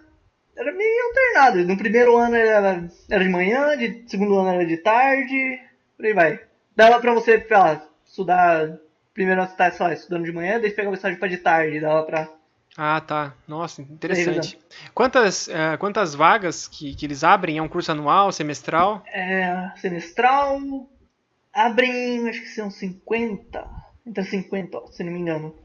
[0.55, 1.65] era meio alternado.
[1.65, 5.59] No primeiro ano era, era de manhã, de segundo ano era de tarde,
[5.97, 6.39] por aí vai.
[6.75, 8.77] Dava pra você, pra estudar.
[9.13, 11.79] Primeiro ano você tá só estudando de manhã, daí pegar o estágio pra de tarde,
[11.79, 12.29] dava pra.
[12.77, 13.35] Ah, tá.
[13.47, 14.57] Nossa, interessante.
[14.93, 17.57] Quantas, uh, quantas vagas que, que eles abrem?
[17.59, 19.03] É um curso anual, semestral?
[19.07, 20.59] É, semestral.
[21.53, 23.67] Abrem, acho que são 50.
[24.05, 25.55] Entre 50, ó, se não me engano.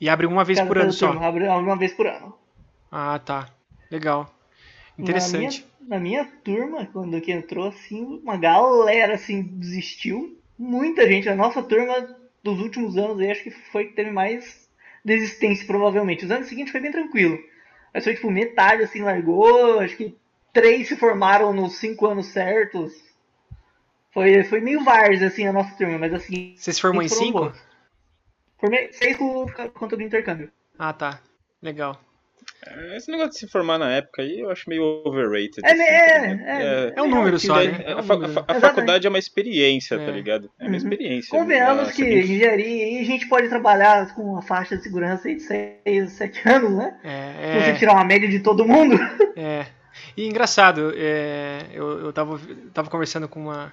[0.00, 1.12] E abre uma vez cada, por ano só?
[1.12, 2.34] Abre uma vez por ano.
[2.90, 3.48] Ah, tá.
[3.90, 4.34] Legal.
[4.98, 5.66] Interessante.
[5.86, 10.38] Na minha, na minha turma, quando que entrou, assim, uma galera assim desistiu.
[10.58, 11.28] Muita gente.
[11.28, 14.69] A nossa turma dos últimos anos aí, acho que foi que teve mais
[15.04, 16.24] desistência, provavelmente.
[16.24, 17.38] Os anos seguintes foi bem tranquilo.
[17.92, 20.16] Mas foi tipo, metade assim largou, acho que
[20.52, 22.92] três se formaram nos cinco anos certos.
[24.12, 26.54] Foi, foi meio vars, assim, a nossa turma, mas assim.
[26.56, 27.52] Você se formou em cinco?
[28.58, 30.50] Formei seis por conta do intercâmbio.
[30.78, 31.20] Ah, tá.
[31.62, 32.00] Legal.
[32.66, 35.60] É, esse negócio de se formar na época aí eu acho meio overrated.
[35.64, 37.82] É, assim, é, tá é, é, um número só, né?
[37.84, 38.44] É um a, número.
[38.46, 40.50] a, a faculdade é uma experiência, tá ligado?
[40.58, 40.76] É uma uhum.
[40.76, 41.30] experiência.
[41.30, 45.42] Convenhamos que engenharia aí a gente pode trabalhar com uma faixa de segurança aí de
[45.42, 46.98] 6, 7 anos, né?
[47.04, 48.96] É, Se você tirar uma média de todo mundo.
[49.36, 49.66] É.
[50.16, 52.40] E engraçado, é, eu, eu tava,
[52.72, 53.72] tava conversando com uma,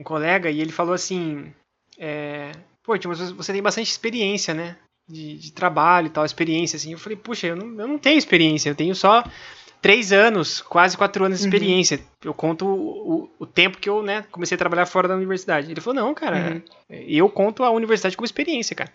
[0.00, 1.52] um colega e ele falou assim:
[1.98, 4.76] é, Pô, mas você tem bastante experiência, né?
[5.10, 6.92] De, de, trabalho e tal, experiência, assim.
[6.92, 9.24] Eu falei, puxa, eu não, eu não tenho experiência, eu tenho só
[9.80, 11.48] três anos, quase quatro anos de uhum.
[11.48, 11.98] experiência.
[11.98, 12.04] Uhum.
[12.24, 15.70] Eu conto o, o, o, tempo que eu, né, comecei a trabalhar fora da universidade.
[15.70, 16.62] Ele falou, não, cara, uhum.
[16.88, 18.92] eu conto a universidade como experiência, cara.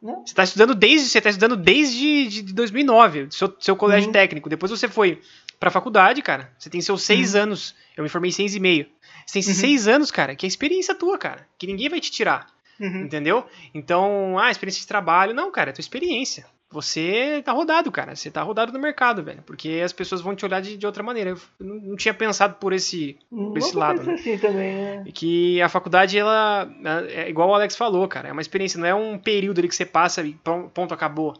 [0.00, 4.12] Você está estudando desde, você tá estudando desde de 2009, seu, seu colégio uhum.
[4.12, 4.48] técnico.
[4.48, 5.20] Depois você foi
[5.58, 6.52] pra faculdade, cara.
[6.56, 7.42] Você tem seus seis uhum.
[7.42, 7.74] anos.
[7.96, 8.86] Eu me formei em seis e meio.
[9.26, 11.46] Você tem seis anos, cara, que é experiência tua, cara.
[11.58, 12.46] Que ninguém vai te tirar.
[12.80, 13.02] Uhum.
[13.02, 13.44] Entendeu?
[13.74, 15.34] Então, ah, experiência de trabalho.
[15.34, 16.46] Não, cara, é tua experiência.
[16.70, 18.14] Você tá rodado, cara.
[18.14, 19.42] Você tá rodado no mercado, velho.
[19.42, 21.30] Porque as pessoas vão te olhar de, de outra maneira.
[21.30, 24.02] Eu não, não, tinha pensado por esse, por esse lado.
[24.02, 24.12] Né?
[24.12, 25.02] Assim também, né?
[25.06, 26.70] E que a faculdade, ela.
[27.08, 28.28] É igual o Alex falou, cara.
[28.28, 30.34] É uma experiência, não é um período ali que você passa e
[30.74, 31.30] ponto, acabou.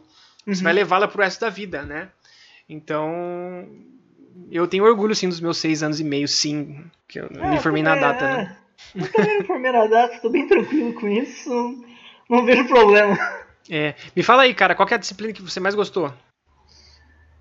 [0.47, 0.55] Uhum.
[0.55, 2.09] Você vai levá-la pro resto da vida, né?
[2.67, 3.67] Então.
[4.51, 6.83] Eu tenho orgulho, sim, dos meus seis anos e meio, sim.
[7.07, 8.37] Que eu é, me formei na data, é.
[8.37, 8.57] né?
[8.95, 11.85] Eu também primeira data, estou bem tranquilo com isso, não,
[12.29, 13.17] não vejo problema.
[13.69, 16.11] É, me fala aí, cara, qual é a disciplina que você mais gostou?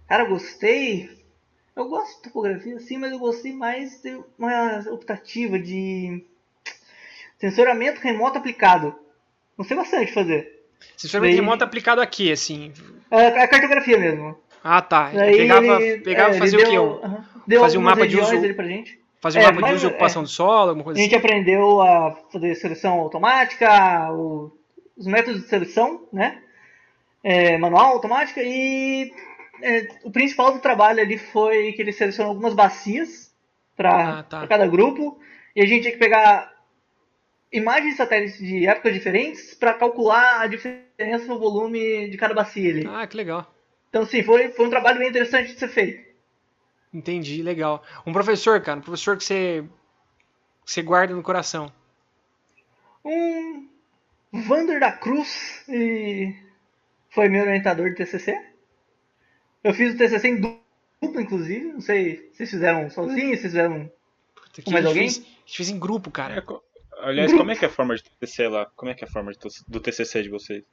[0.06, 1.10] Cara, gostei.
[1.74, 6.24] Eu gosto de topografia, sim, mas eu gostei mais de uma optativa de
[7.38, 8.94] sensoramento remoto aplicado.
[9.56, 10.64] Gostei bastante de fazer.
[10.96, 11.40] Sensoramento Daí...
[11.40, 12.72] remoto aplicado aqui, assim?
[13.10, 14.36] É, a cartografia mesmo.
[14.62, 15.10] Ah, tá.
[15.10, 16.78] Daí pegava, ele, pegava é, fazer o quê?
[16.78, 17.60] Uh -huh.
[17.60, 18.34] Fazia um mapa de uso.
[18.34, 19.00] Ele pra gente.
[19.20, 21.08] Fazer é, mapa de uso e ocupação é, do solo, alguma coisa assim.
[21.08, 21.26] A gente assim.
[21.26, 24.52] aprendeu a fazer seleção automática, o,
[24.96, 26.40] os métodos de seleção, né?
[27.22, 29.12] É, manual, automática, e
[29.60, 33.34] é, o principal do trabalho ali foi que ele selecionou algumas bacias
[33.76, 34.46] para ah, tá.
[34.46, 35.18] cada grupo,
[35.54, 36.52] e a gente tinha que pegar
[37.52, 42.70] imagens de satélites de épocas diferentes para calcular a diferença no volume de cada bacia
[42.70, 42.86] ali.
[42.88, 43.52] Ah, que legal.
[43.88, 46.07] Então, sim, foi, foi um trabalho bem interessante de ser feito.
[46.92, 47.82] Entendi, legal.
[48.06, 49.64] Um professor, cara, um professor que você,
[50.64, 51.72] que você guarda no coração.
[53.04, 53.68] Um
[54.32, 56.34] Vander da Cruz e
[57.10, 58.38] foi meu orientador de TCC.
[59.62, 61.72] Eu fiz o TCC em duplo, inclusive.
[61.72, 63.90] Não sei se vocês fizeram sozinhos, se fizeram
[64.34, 65.02] Puta, com mais alguém.
[65.02, 66.34] Fez, a gente fez em grupo, cara.
[66.38, 67.42] É, aliás, grupo.
[67.42, 68.66] como é que é a forma de TCC lá?
[68.76, 70.64] Como é que é a forma de, do TCC de vocês?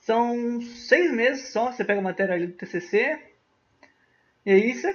[0.00, 1.72] São seis meses só.
[1.72, 3.18] Você pega a matéria ali do TCC.
[4.44, 4.94] E aí você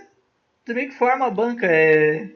[0.65, 1.65] também que forma a banca.
[1.65, 2.29] É...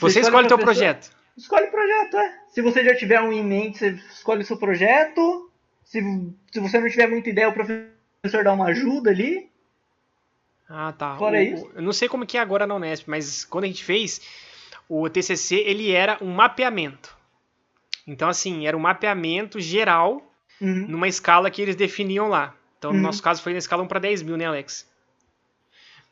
[0.00, 1.10] Você, você escolhe o teu projeto.
[1.36, 2.38] Escolhe o projeto, é.
[2.48, 5.50] Se você já tiver um em mente, você escolhe o seu projeto.
[5.84, 6.00] Se,
[6.52, 9.50] se você não tiver muita ideia, o professor dá uma ajuda ali.
[10.68, 11.16] Ah, tá.
[11.16, 11.70] Fora o, isso.
[11.74, 14.20] Eu não sei como que é agora na Unesp, mas quando a gente fez,
[14.88, 17.16] o TCC ele era um mapeamento.
[18.06, 20.22] Então, assim, era um mapeamento geral
[20.60, 20.86] Uhum.
[20.88, 22.54] numa escala que eles definiam lá.
[22.78, 23.02] Então, no Uhum.
[23.02, 24.88] nosso caso, foi na escala 1 para 10 mil, né, Alex?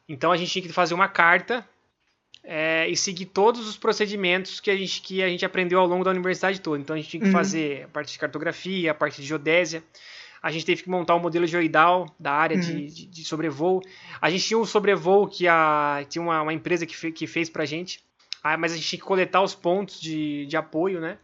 [0.08, 1.66] Então, a gente tinha que fazer uma carta
[2.42, 6.04] é, e seguir todos os procedimentos que a, gente, que a gente aprendeu ao longo
[6.04, 6.78] da universidade toda.
[6.80, 7.32] Então, a gente tinha que Uhum.
[7.32, 9.82] fazer a parte de cartografia, a parte de geodésia.
[10.42, 12.60] A gente teve que montar um modelo geoidal da área Uhum.
[12.60, 13.80] de, de, de sobrevoo.
[14.20, 17.48] A gente tinha um sobrevoo que a, tinha uma, uma empresa que, fe, que fez
[17.48, 18.00] pra gente.
[18.42, 21.16] Ah, mas a gente tinha que coletar os pontos de, de apoio, né?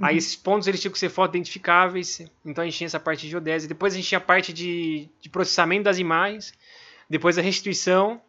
[0.00, 0.18] Aí Uhum.
[0.18, 3.30] esses pontos eles tinham que ser foto identificáveis, então a gente tinha essa parte de
[3.30, 3.68] geodésia.
[3.68, 6.54] Depois a gente tinha a parte de, de processamento das imagens,
[7.10, 8.22] depois a restituição,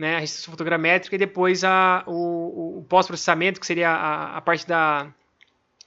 [0.00, 4.66] né, a restituição fotogramétrica e depois a, o, o pós-processamento, que seria a, a parte
[4.66, 5.12] da,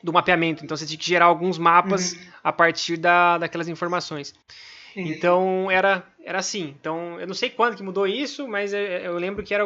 [0.03, 0.63] do mapeamento.
[0.63, 2.19] Então você tinha que gerar alguns mapas Uhum.
[2.43, 4.35] a partir da, daquelas informações.
[4.91, 5.13] Entendi.
[5.15, 6.75] Então era, era assim.
[6.79, 9.65] Então eu não sei quando que mudou isso, mas é- eu lembro que era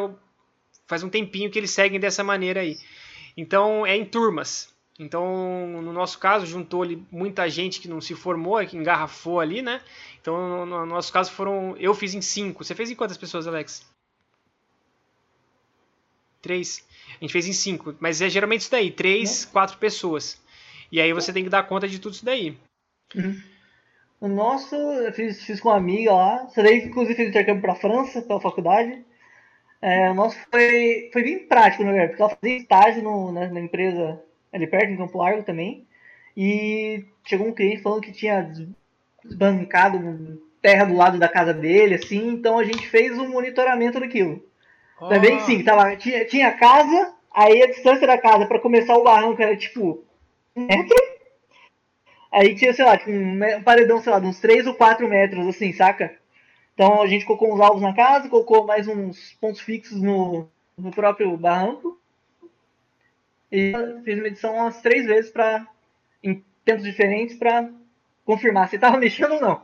[0.86, 2.78] faz um tempinho que eles seguem dessa maneira aí.
[3.36, 4.74] Então é em turmas.
[4.98, 9.60] Então no nosso caso juntou ali muita gente que não se formou, que engarrafou ali,
[9.60, 9.82] né?
[10.22, 12.64] Então no, no nosso caso foram, eu fiz em cinco.
[12.64, 13.86] Você fez em quantas pessoas, Alex?
[16.40, 16.86] Três.
[17.16, 20.40] A gente fez em cinco, mas é geralmente isso daí, três, quatro pessoas.
[20.90, 22.56] E aí você tem que dar conta de tudo isso daí.
[23.14, 23.40] Uhum.
[24.20, 26.44] O nosso, eu fiz, fiz com uma amiga lá.
[26.44, 29.04] Você daí, inclusive, fez intercâmbio pra França, pela faculdade.
[29.80, 33.48] É, o nosso foi, foi bem prático, na verdade, porque ela fazia estágio no, na,
[33.48, 34.20] na empresa
[34.52, 35.86] ali perto, em Campo Largo também.
[36.36, 38.52] E chegou um cliente falando que tinha
[39.24, 42.28] desbancado terra do lado da casa dele, assim.
[42.28, 44.42] Então a gente fez um monitoramento daquilo.
[44.98, 49.40] Também sim, tava, tinha, tinha casa, aí a distância da casa pra começar o barranco
[49.40, 50.04] era tipo
[50.56, 50.96] um metro.
[52.32, 53.16] Aí tinha, sei lá, tinha
[53.58, 56.14] um paredão, sei lá, de uns 3 ou 4 metros, assim, saca?
[56.74, 60.90] Então a gente colocou uns alvos na casa, colocou mais uns pontos fixos no, no
[60.90, 61.98] próprio barranco.
[63.50, 63.72] E
[64.04, 65.66] fez medição umas três vezes pra,
[66.22, 67.68] em tempos diferentes pra
[68.24, 69.62] confirmar se tava mexendo ou não.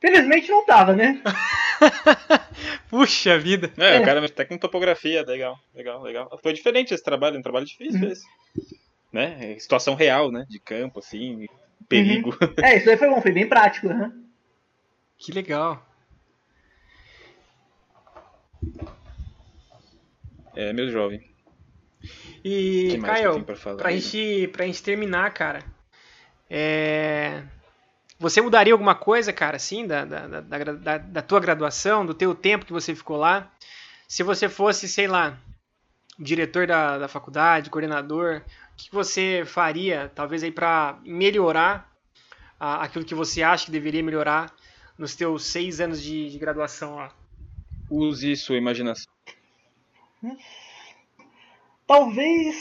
[0.00, 1.20] Felizmente não tava, né?
[2.88, 3.72] Puxa vida.
[3.76, 4.00] É, É.
[4.00, 6.38] o cara até com topografia, legal, legal, legal.
[6.42, 8.12] Foi diferente esse trabalho, um trabalho difícil Uhum.
[8.12, 8.24] esse.
[9.12, 9.52] Né?
[9.54, 10.44] É Situação real, né?
[10.48, 11.46] De campo, assim,
[11.88, 12.36] perigo.
[12.62, 14.12] É, isso aí foi bom, foi bem prático, né?
[15.18, 15.84] Que legal.
[20.54, 21.20] É, meu jovem.
[22.44, 23.44] E, Caio,
[23.76, 25.64] pra gente, pra gente terminar, cara,
[26.48, 27.42] é...
[28.18, 32.64] você mudaria alguma coisa, cara, assim, da, da, da, da, tua graduação, do teu tempo
[32.64, 33.50] que você ficou lá?
[34.08, 35.36] Se você fosse, sei lá,
[36.18, 38.42] diretor da, da faculdade, coordenador,
[38.72, 41.90] o que você faria, talvez aí pra melhorar
[42.58, 44.52] a- aquilo que você acha que deveria melhorar
[44.96, 47.12] nos teus seis anos de, de graduação lá?
[47.90, 49.12] Use sua imaginação.
[51.86, 52.56] Talvez.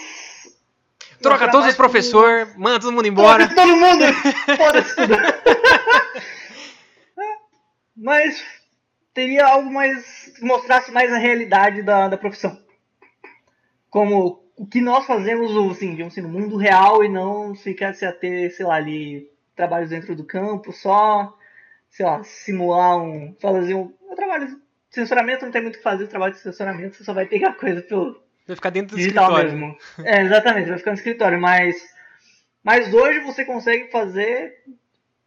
[1.21, 3.47] Troca todos os professores, manda todo mundo embora.
[3.47, 4.05] Foda-se todo mundo!
[4.57, 5.15] Foda-se tudo!
[7.95, 8.43] Mas
[9.13, 10.33] teria algo mais.
[10.35, 12.59] que mostrasse mais a realidade da, da profissão.
[13.89, 18.11] Como o que nós fazemos, assim, digamos assim, no mundo real e não ficar-se a
[18.11, 21.35] ter, sei lá, ali, trabalhos dentro do campo, só,
[21.89, 23.33] sei lá, simular um.
[23.39, 23.93] fazer um.
[24.01, 24.57] um trabalho de
[24.89, 27.81] censuramento não tem muito o que fazer, trabalho de censuramento, você só vai pegar coisa
[27.81, 29.57] pelo, Vai ficar dentro do digital escritório.
[29.59, 29.77] mesmo.
[30.07, 31.75] É, exatamente, vai ficar no escritório, mas
[32.63, 34.53] mas hoje você consegue fazer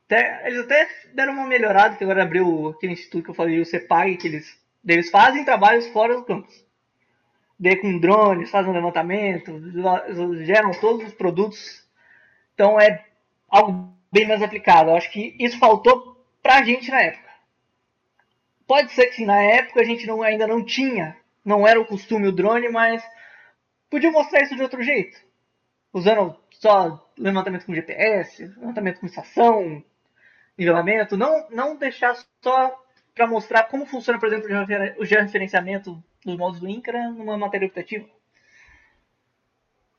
[0.06, 3.66] até- eles até deram uma melhorada, que agora abriu aquele instituto que eu falei, o
[3.66, 6.64] CEPAG, que eles eles fazem trabalhos fora do campus.
[7.60, 9.52] Daí com drones, fazem um levantamento,
[10.44, 11.84] geram todos os produtos.
[12.54, 13.04] Então é
[13.48, 14.90] algo bem mais aplicado.
[14.90, 17.28] Eu acho que isso faltou pra gente na época.
[18.66, 21.16] Pode ser que na época a gente não, ainda não tinha,
[21.48, 23.02] não era o costume o drone, mas
[23.90, 25.18] podia mostrar isso de outro jeito.
[25.92, 29.82] Usando só levantamento com GPS, levantamento com estação,
[30.56, 31.16] nivelamento.
[31.16, 32.84] Não, não deixar só
[33.14, 34.46] para mostrar como funciona, por exemplo,
[34.98, 38.06] o georreferenciamento dos modos do INCRA numa matéria optativa.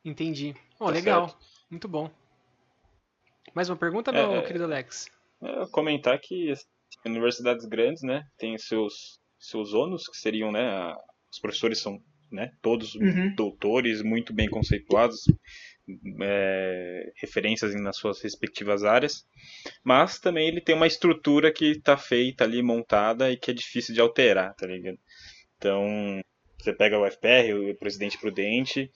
[0.05, 0.55] Entendi.
[0.79, 1.29] Oh, Tá legal.
[1.29, 1.45] certo.
[1.69, 2.09] Muito bom.
[3.53, 4.41] Mais uma pergunta, É, meu é.
[4.43, 5.09] querido Alex?
[5.41, 6.65] É, comentar que as
[7.05, 10.97] universidades grandes, né, têm seus seus ônus, que seriam, né, a-
[11.31, 12.01] os professores são,
[12.31, 13.33] né, todos Uhum.
[13.35, 15.25] doutores, muito bem conceituados,
[16.21, 19.25] é, referências nas suas respectivas áreas,
[19.83, 23.93] mas também ele tem uma estrutura que está feita ali, montada, e que é difícil
[23.93, 24.99] de alterar, tá ligado?
[25.57, 26.21] Então,
[26.59, 28.91] você pega o FPR, o Presidente Prudente,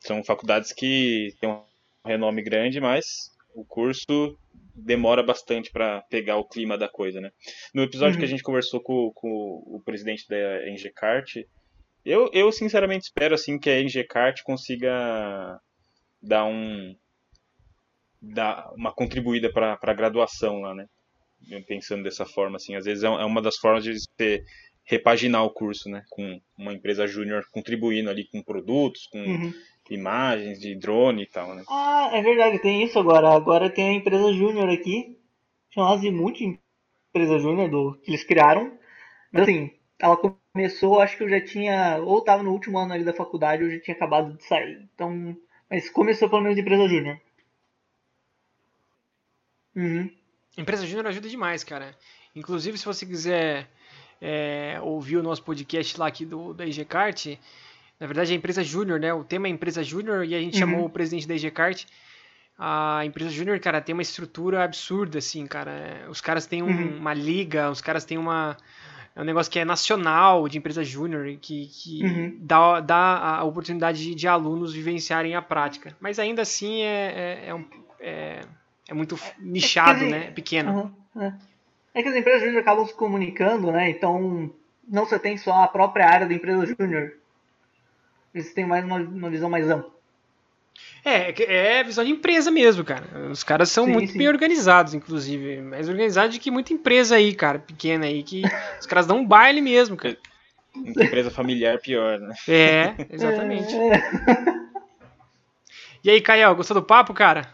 [0.00, 1.62] são faculdades que têm um
[2.04, 4.38] renome grande, mas o curso
[4.74, 7.30] demora bastante para pegar o clima da coisa, né?
[7.74, 8.18] No episódio Uhum.
[8.20, 9.28] que a gente conversou com, com
[9.66, 11.36] o presidente da Engecart,
[12.06, 15.60] eu, eu sinceramente espero assim que a Engecart consiga
[16.22, 16.94] dar um
[18.22, 20.86] dar uma contribuída para a graduação lá, né?
[21.66, 24.42] Pensando dessa forma, assim, às vezes é, é uma das formas de você
[24.84, 26.02] repaginar o curso, né?
[26.10, 29.52] Com uma empresa júnior contribuindo ali com produtos, com uhum.
[29.90, 31.64] imagens de drone e tal, né?
[31.68, 33.30] Ah, é verdade, tem isso agora.
[33.30, 35.18] Agora tem a empresa júnior aqui,
[35.70, 36.40] chamada Azimuth,
[37.10, 38.72] empresa júnior do que eles criaram.
[39.32, 43.04] Mas assim, ela começou, acho que eu já tinha, ou estava no último ano ali
[43.04, 44.88] da faculdade, ou já tinha acabado de sair.
[44.94, 45.36] Então,
[45.70, 47.20] mas começou pelo menos de empresa júnior.
[49.74, 50.10] Uhum.
[50.56, 51.94] Empresa júnior ajuda demais, cara.
[52.34, 53.68] Inclusive, se você quiser
[54.20, 57.38] é, ouvir o nosso podcast lá aqui do, da EGCart,
[57.98, 59.12] na verdade é empresa júnior, né?
[59.12, 60.60] O tema é empresa júnior e a gente uhum.
[60.60, 61.84] chamou o presidente da EGCart.
[62.58, 66.06] A empresa júnior, cara, tem uma estrutura absurda, assim, cara.
[66.08, 66.98] Os caras têm um, uhum.
[66.98, 68.56] uma liga, os caras têm uma,
[69.16, 72.36] é um negócio que é nacional de empresa júnior, que, que uhum.
[72.38, 75.96] dá, dá a oportunidade de, de, alunos vivenciarem a prática.
[75.98, 77.64] Mas ainda assim é, é, é, um,
[77.98, 78.40] é,
[78.86, 80.26] é muito nichado, é né?
[80.26, 80.92] É pequeno.
[81.14, 81.32] Uhum, é.
[81.94, 82.02] é.
[82.02, 83.88] que as empresas júnior acabam se comunicando, né?
[83.88, 84.52] Então
[84.86, 87.14] não você tem só a própria área da empresa júnior.
[88.34, 89.95] Eles têm mais uma, uma visão mais ampla.
[91.04, 93.30] É, é visão de empresa mesmo, cara.
[93.30, 94.18] Os caras são sim, muito sim.
[94.18, 95.60] bem organizados, inclusive.
[95.62, 98.42] Mais organizados do que muita empresa aí, cara, pequena aí, que
[98.80, 100.16] os caras dão um baile mesmo, cara.
[100.74, 102.34] Muita empresa familiar pior, né?
[102.48, 103.74] É, exatamente.
[103.74, 104.66] É.
[106.02, 107.48] E aí, Caio, gostou do papo, cara?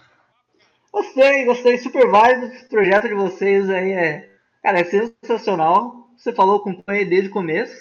[0.92, 2.46] Gostei, gostei, super válido.
[2.46, 4.30] O projeto de vocês aí é,
[4.62, 6.10] cara, é sensacional.
[6.16, 7.74] Você falou com o desde o começo.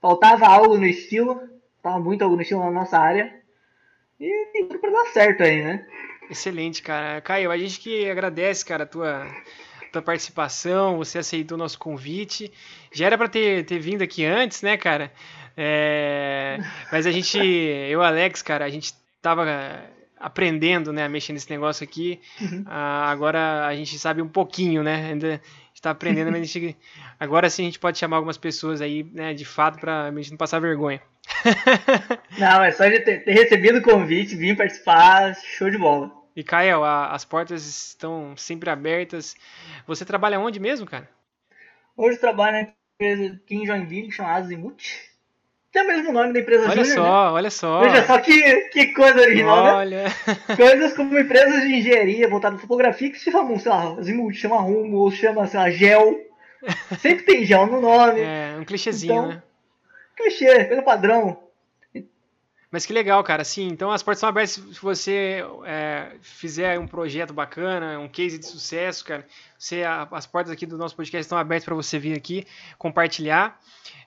[0.00, 1.40] Faltava algo no estilo,
[1.82, 3.41] tava muito algo no estilo na nossa área.
[4.20, 5.86] E tem tudo pra dar certo aí, né?
[6.30, 7.20] Excelente, cara.
[7.20, 9.26] Caio, a gente que agradece, cara, a tua,
[9.92, 12.52] tua participação, você aceitou o nosso convite.
[12.92, 15.12] Já era para ter, ter vindo aqui antes, né, cara?
[15.56, 16.58] É...
[16.90, 19.44] Mas a gente, eu e Alex, cara, a gente tava
[20.18, 22.20] aprendendo, né, a mexer nesse negócio aqui.
[22.40, 22.64] Uhum.
[22.66, 25.10] Ah, agora a gente sabe um pouquinho, né?
[25.10, 25.40] Ainda
[25.74, 26.76] está aprendendo, mas a gente,
[27.18, 30.30] agora sim a gente pode chamar algumas pessoas aí, né, de fato, para a gente
[30.30, 31.02] não passar vergonha.
[32.38, 36.10] Não, é só de ter, ter recebido o convite, vir participar, show de bola.
[36.34, 39.36] E Kael, as portas estão sempre abertas.
[39.86, 41.08] Você trabalha onde mesmo, cara?
[41.96, 45.12] Hoje eu trabalho na empresa aqui em Joinville, chamada Azimuth.
[45.70, 47.30] Tem o mesmo nome da empresa Olha Júnior, só, né?
[47.32, 47.80] olha só.
[47.80, 49.72] Veja só que, que coisa original, né?
[49.72, 50.02] olha.
[50.04, 50.10] né?
[50.54, 53.96] Coisas como empresas de engenharia voltadas para fotografia que se chamam, sei lá,
[54.34, 56.20] chama Rumo, ou chama, sei lá, Gel.
[57.00, 58.20] Sempre tem Gel no nome.
[58.20, 59.42] É, um clichêzinho, então, né?
[60.16, 61.42] Clichê, pelo padrão.
[62.70, 63.44] Mas que legal, cara.
[63.44, 68.38] Sim, então as portas são abertas se você é, fizer um projeto bacana, um case
[68.38, 69.26] de sucesso, cara.
[69.58, 72.46] Você, a, as portas aqui do nosso podcast estão abertas para você vir aqui
[72.78, 73.60] compartilhar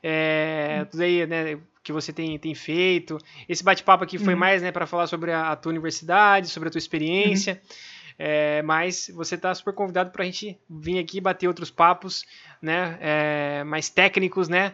[0.08, 3.20] é, tudo aí, né, que você tem, tem feito.
[3.48, 4.40] Esse bate-papo aqui foi uhum.
[4.40, 7.54] mais, né, para falar sobre a, a, tua universidade, sobre a tua experiência.
[7.54, 7.96] Uhum.
[8.18, 12.24] É, mas você está super convidado para a gente vir aqui bater outros papos,
[12.62, 14.74] né, é, mais técnicos, né,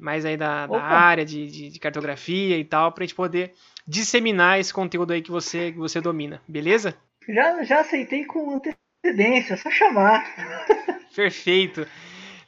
[0.00, 3.52] mais aí da, da área de, de, de, cartografia e tal, para a gente poder
[3.86, 6.96] disseminar esse conteúdo aí que você, que você domina, beleza?
[7.28, 10.24] Já, já aceitei com antecedência, só chamar.
[11.14, 11.86] Perfeito.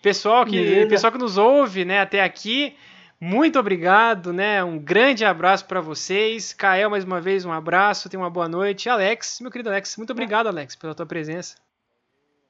[0.00, 2.76] Pessoal que, pessoal que nos ouve né, até aqui,
[3.20, 4.64] muito obrigado, né?
[4.64, 6.52] Um grande abraço para vocês.
[6.52, 8.88] Kael, mais uma vez, um abraço, tenha uma boa noite.
[8.88, 11.56] Alex, meu querido Alex, muito obrigado, Alex, pela tua presença.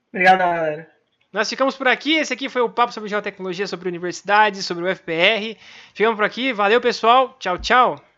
[0.09, 1.02] Obrigado, galera.
[1.33, 2.15] Nós ficamos por aqui.
[2.17, 5.57] Esse aqui foi o papo sobre geotecnologia, sobre universidades, sobre o FPR.
[5.95, 6.53] Ficamos por aqui.
[6.53, 7.37] Valeu, pessoal.
[7.39, 8.12] Tchau, tchau.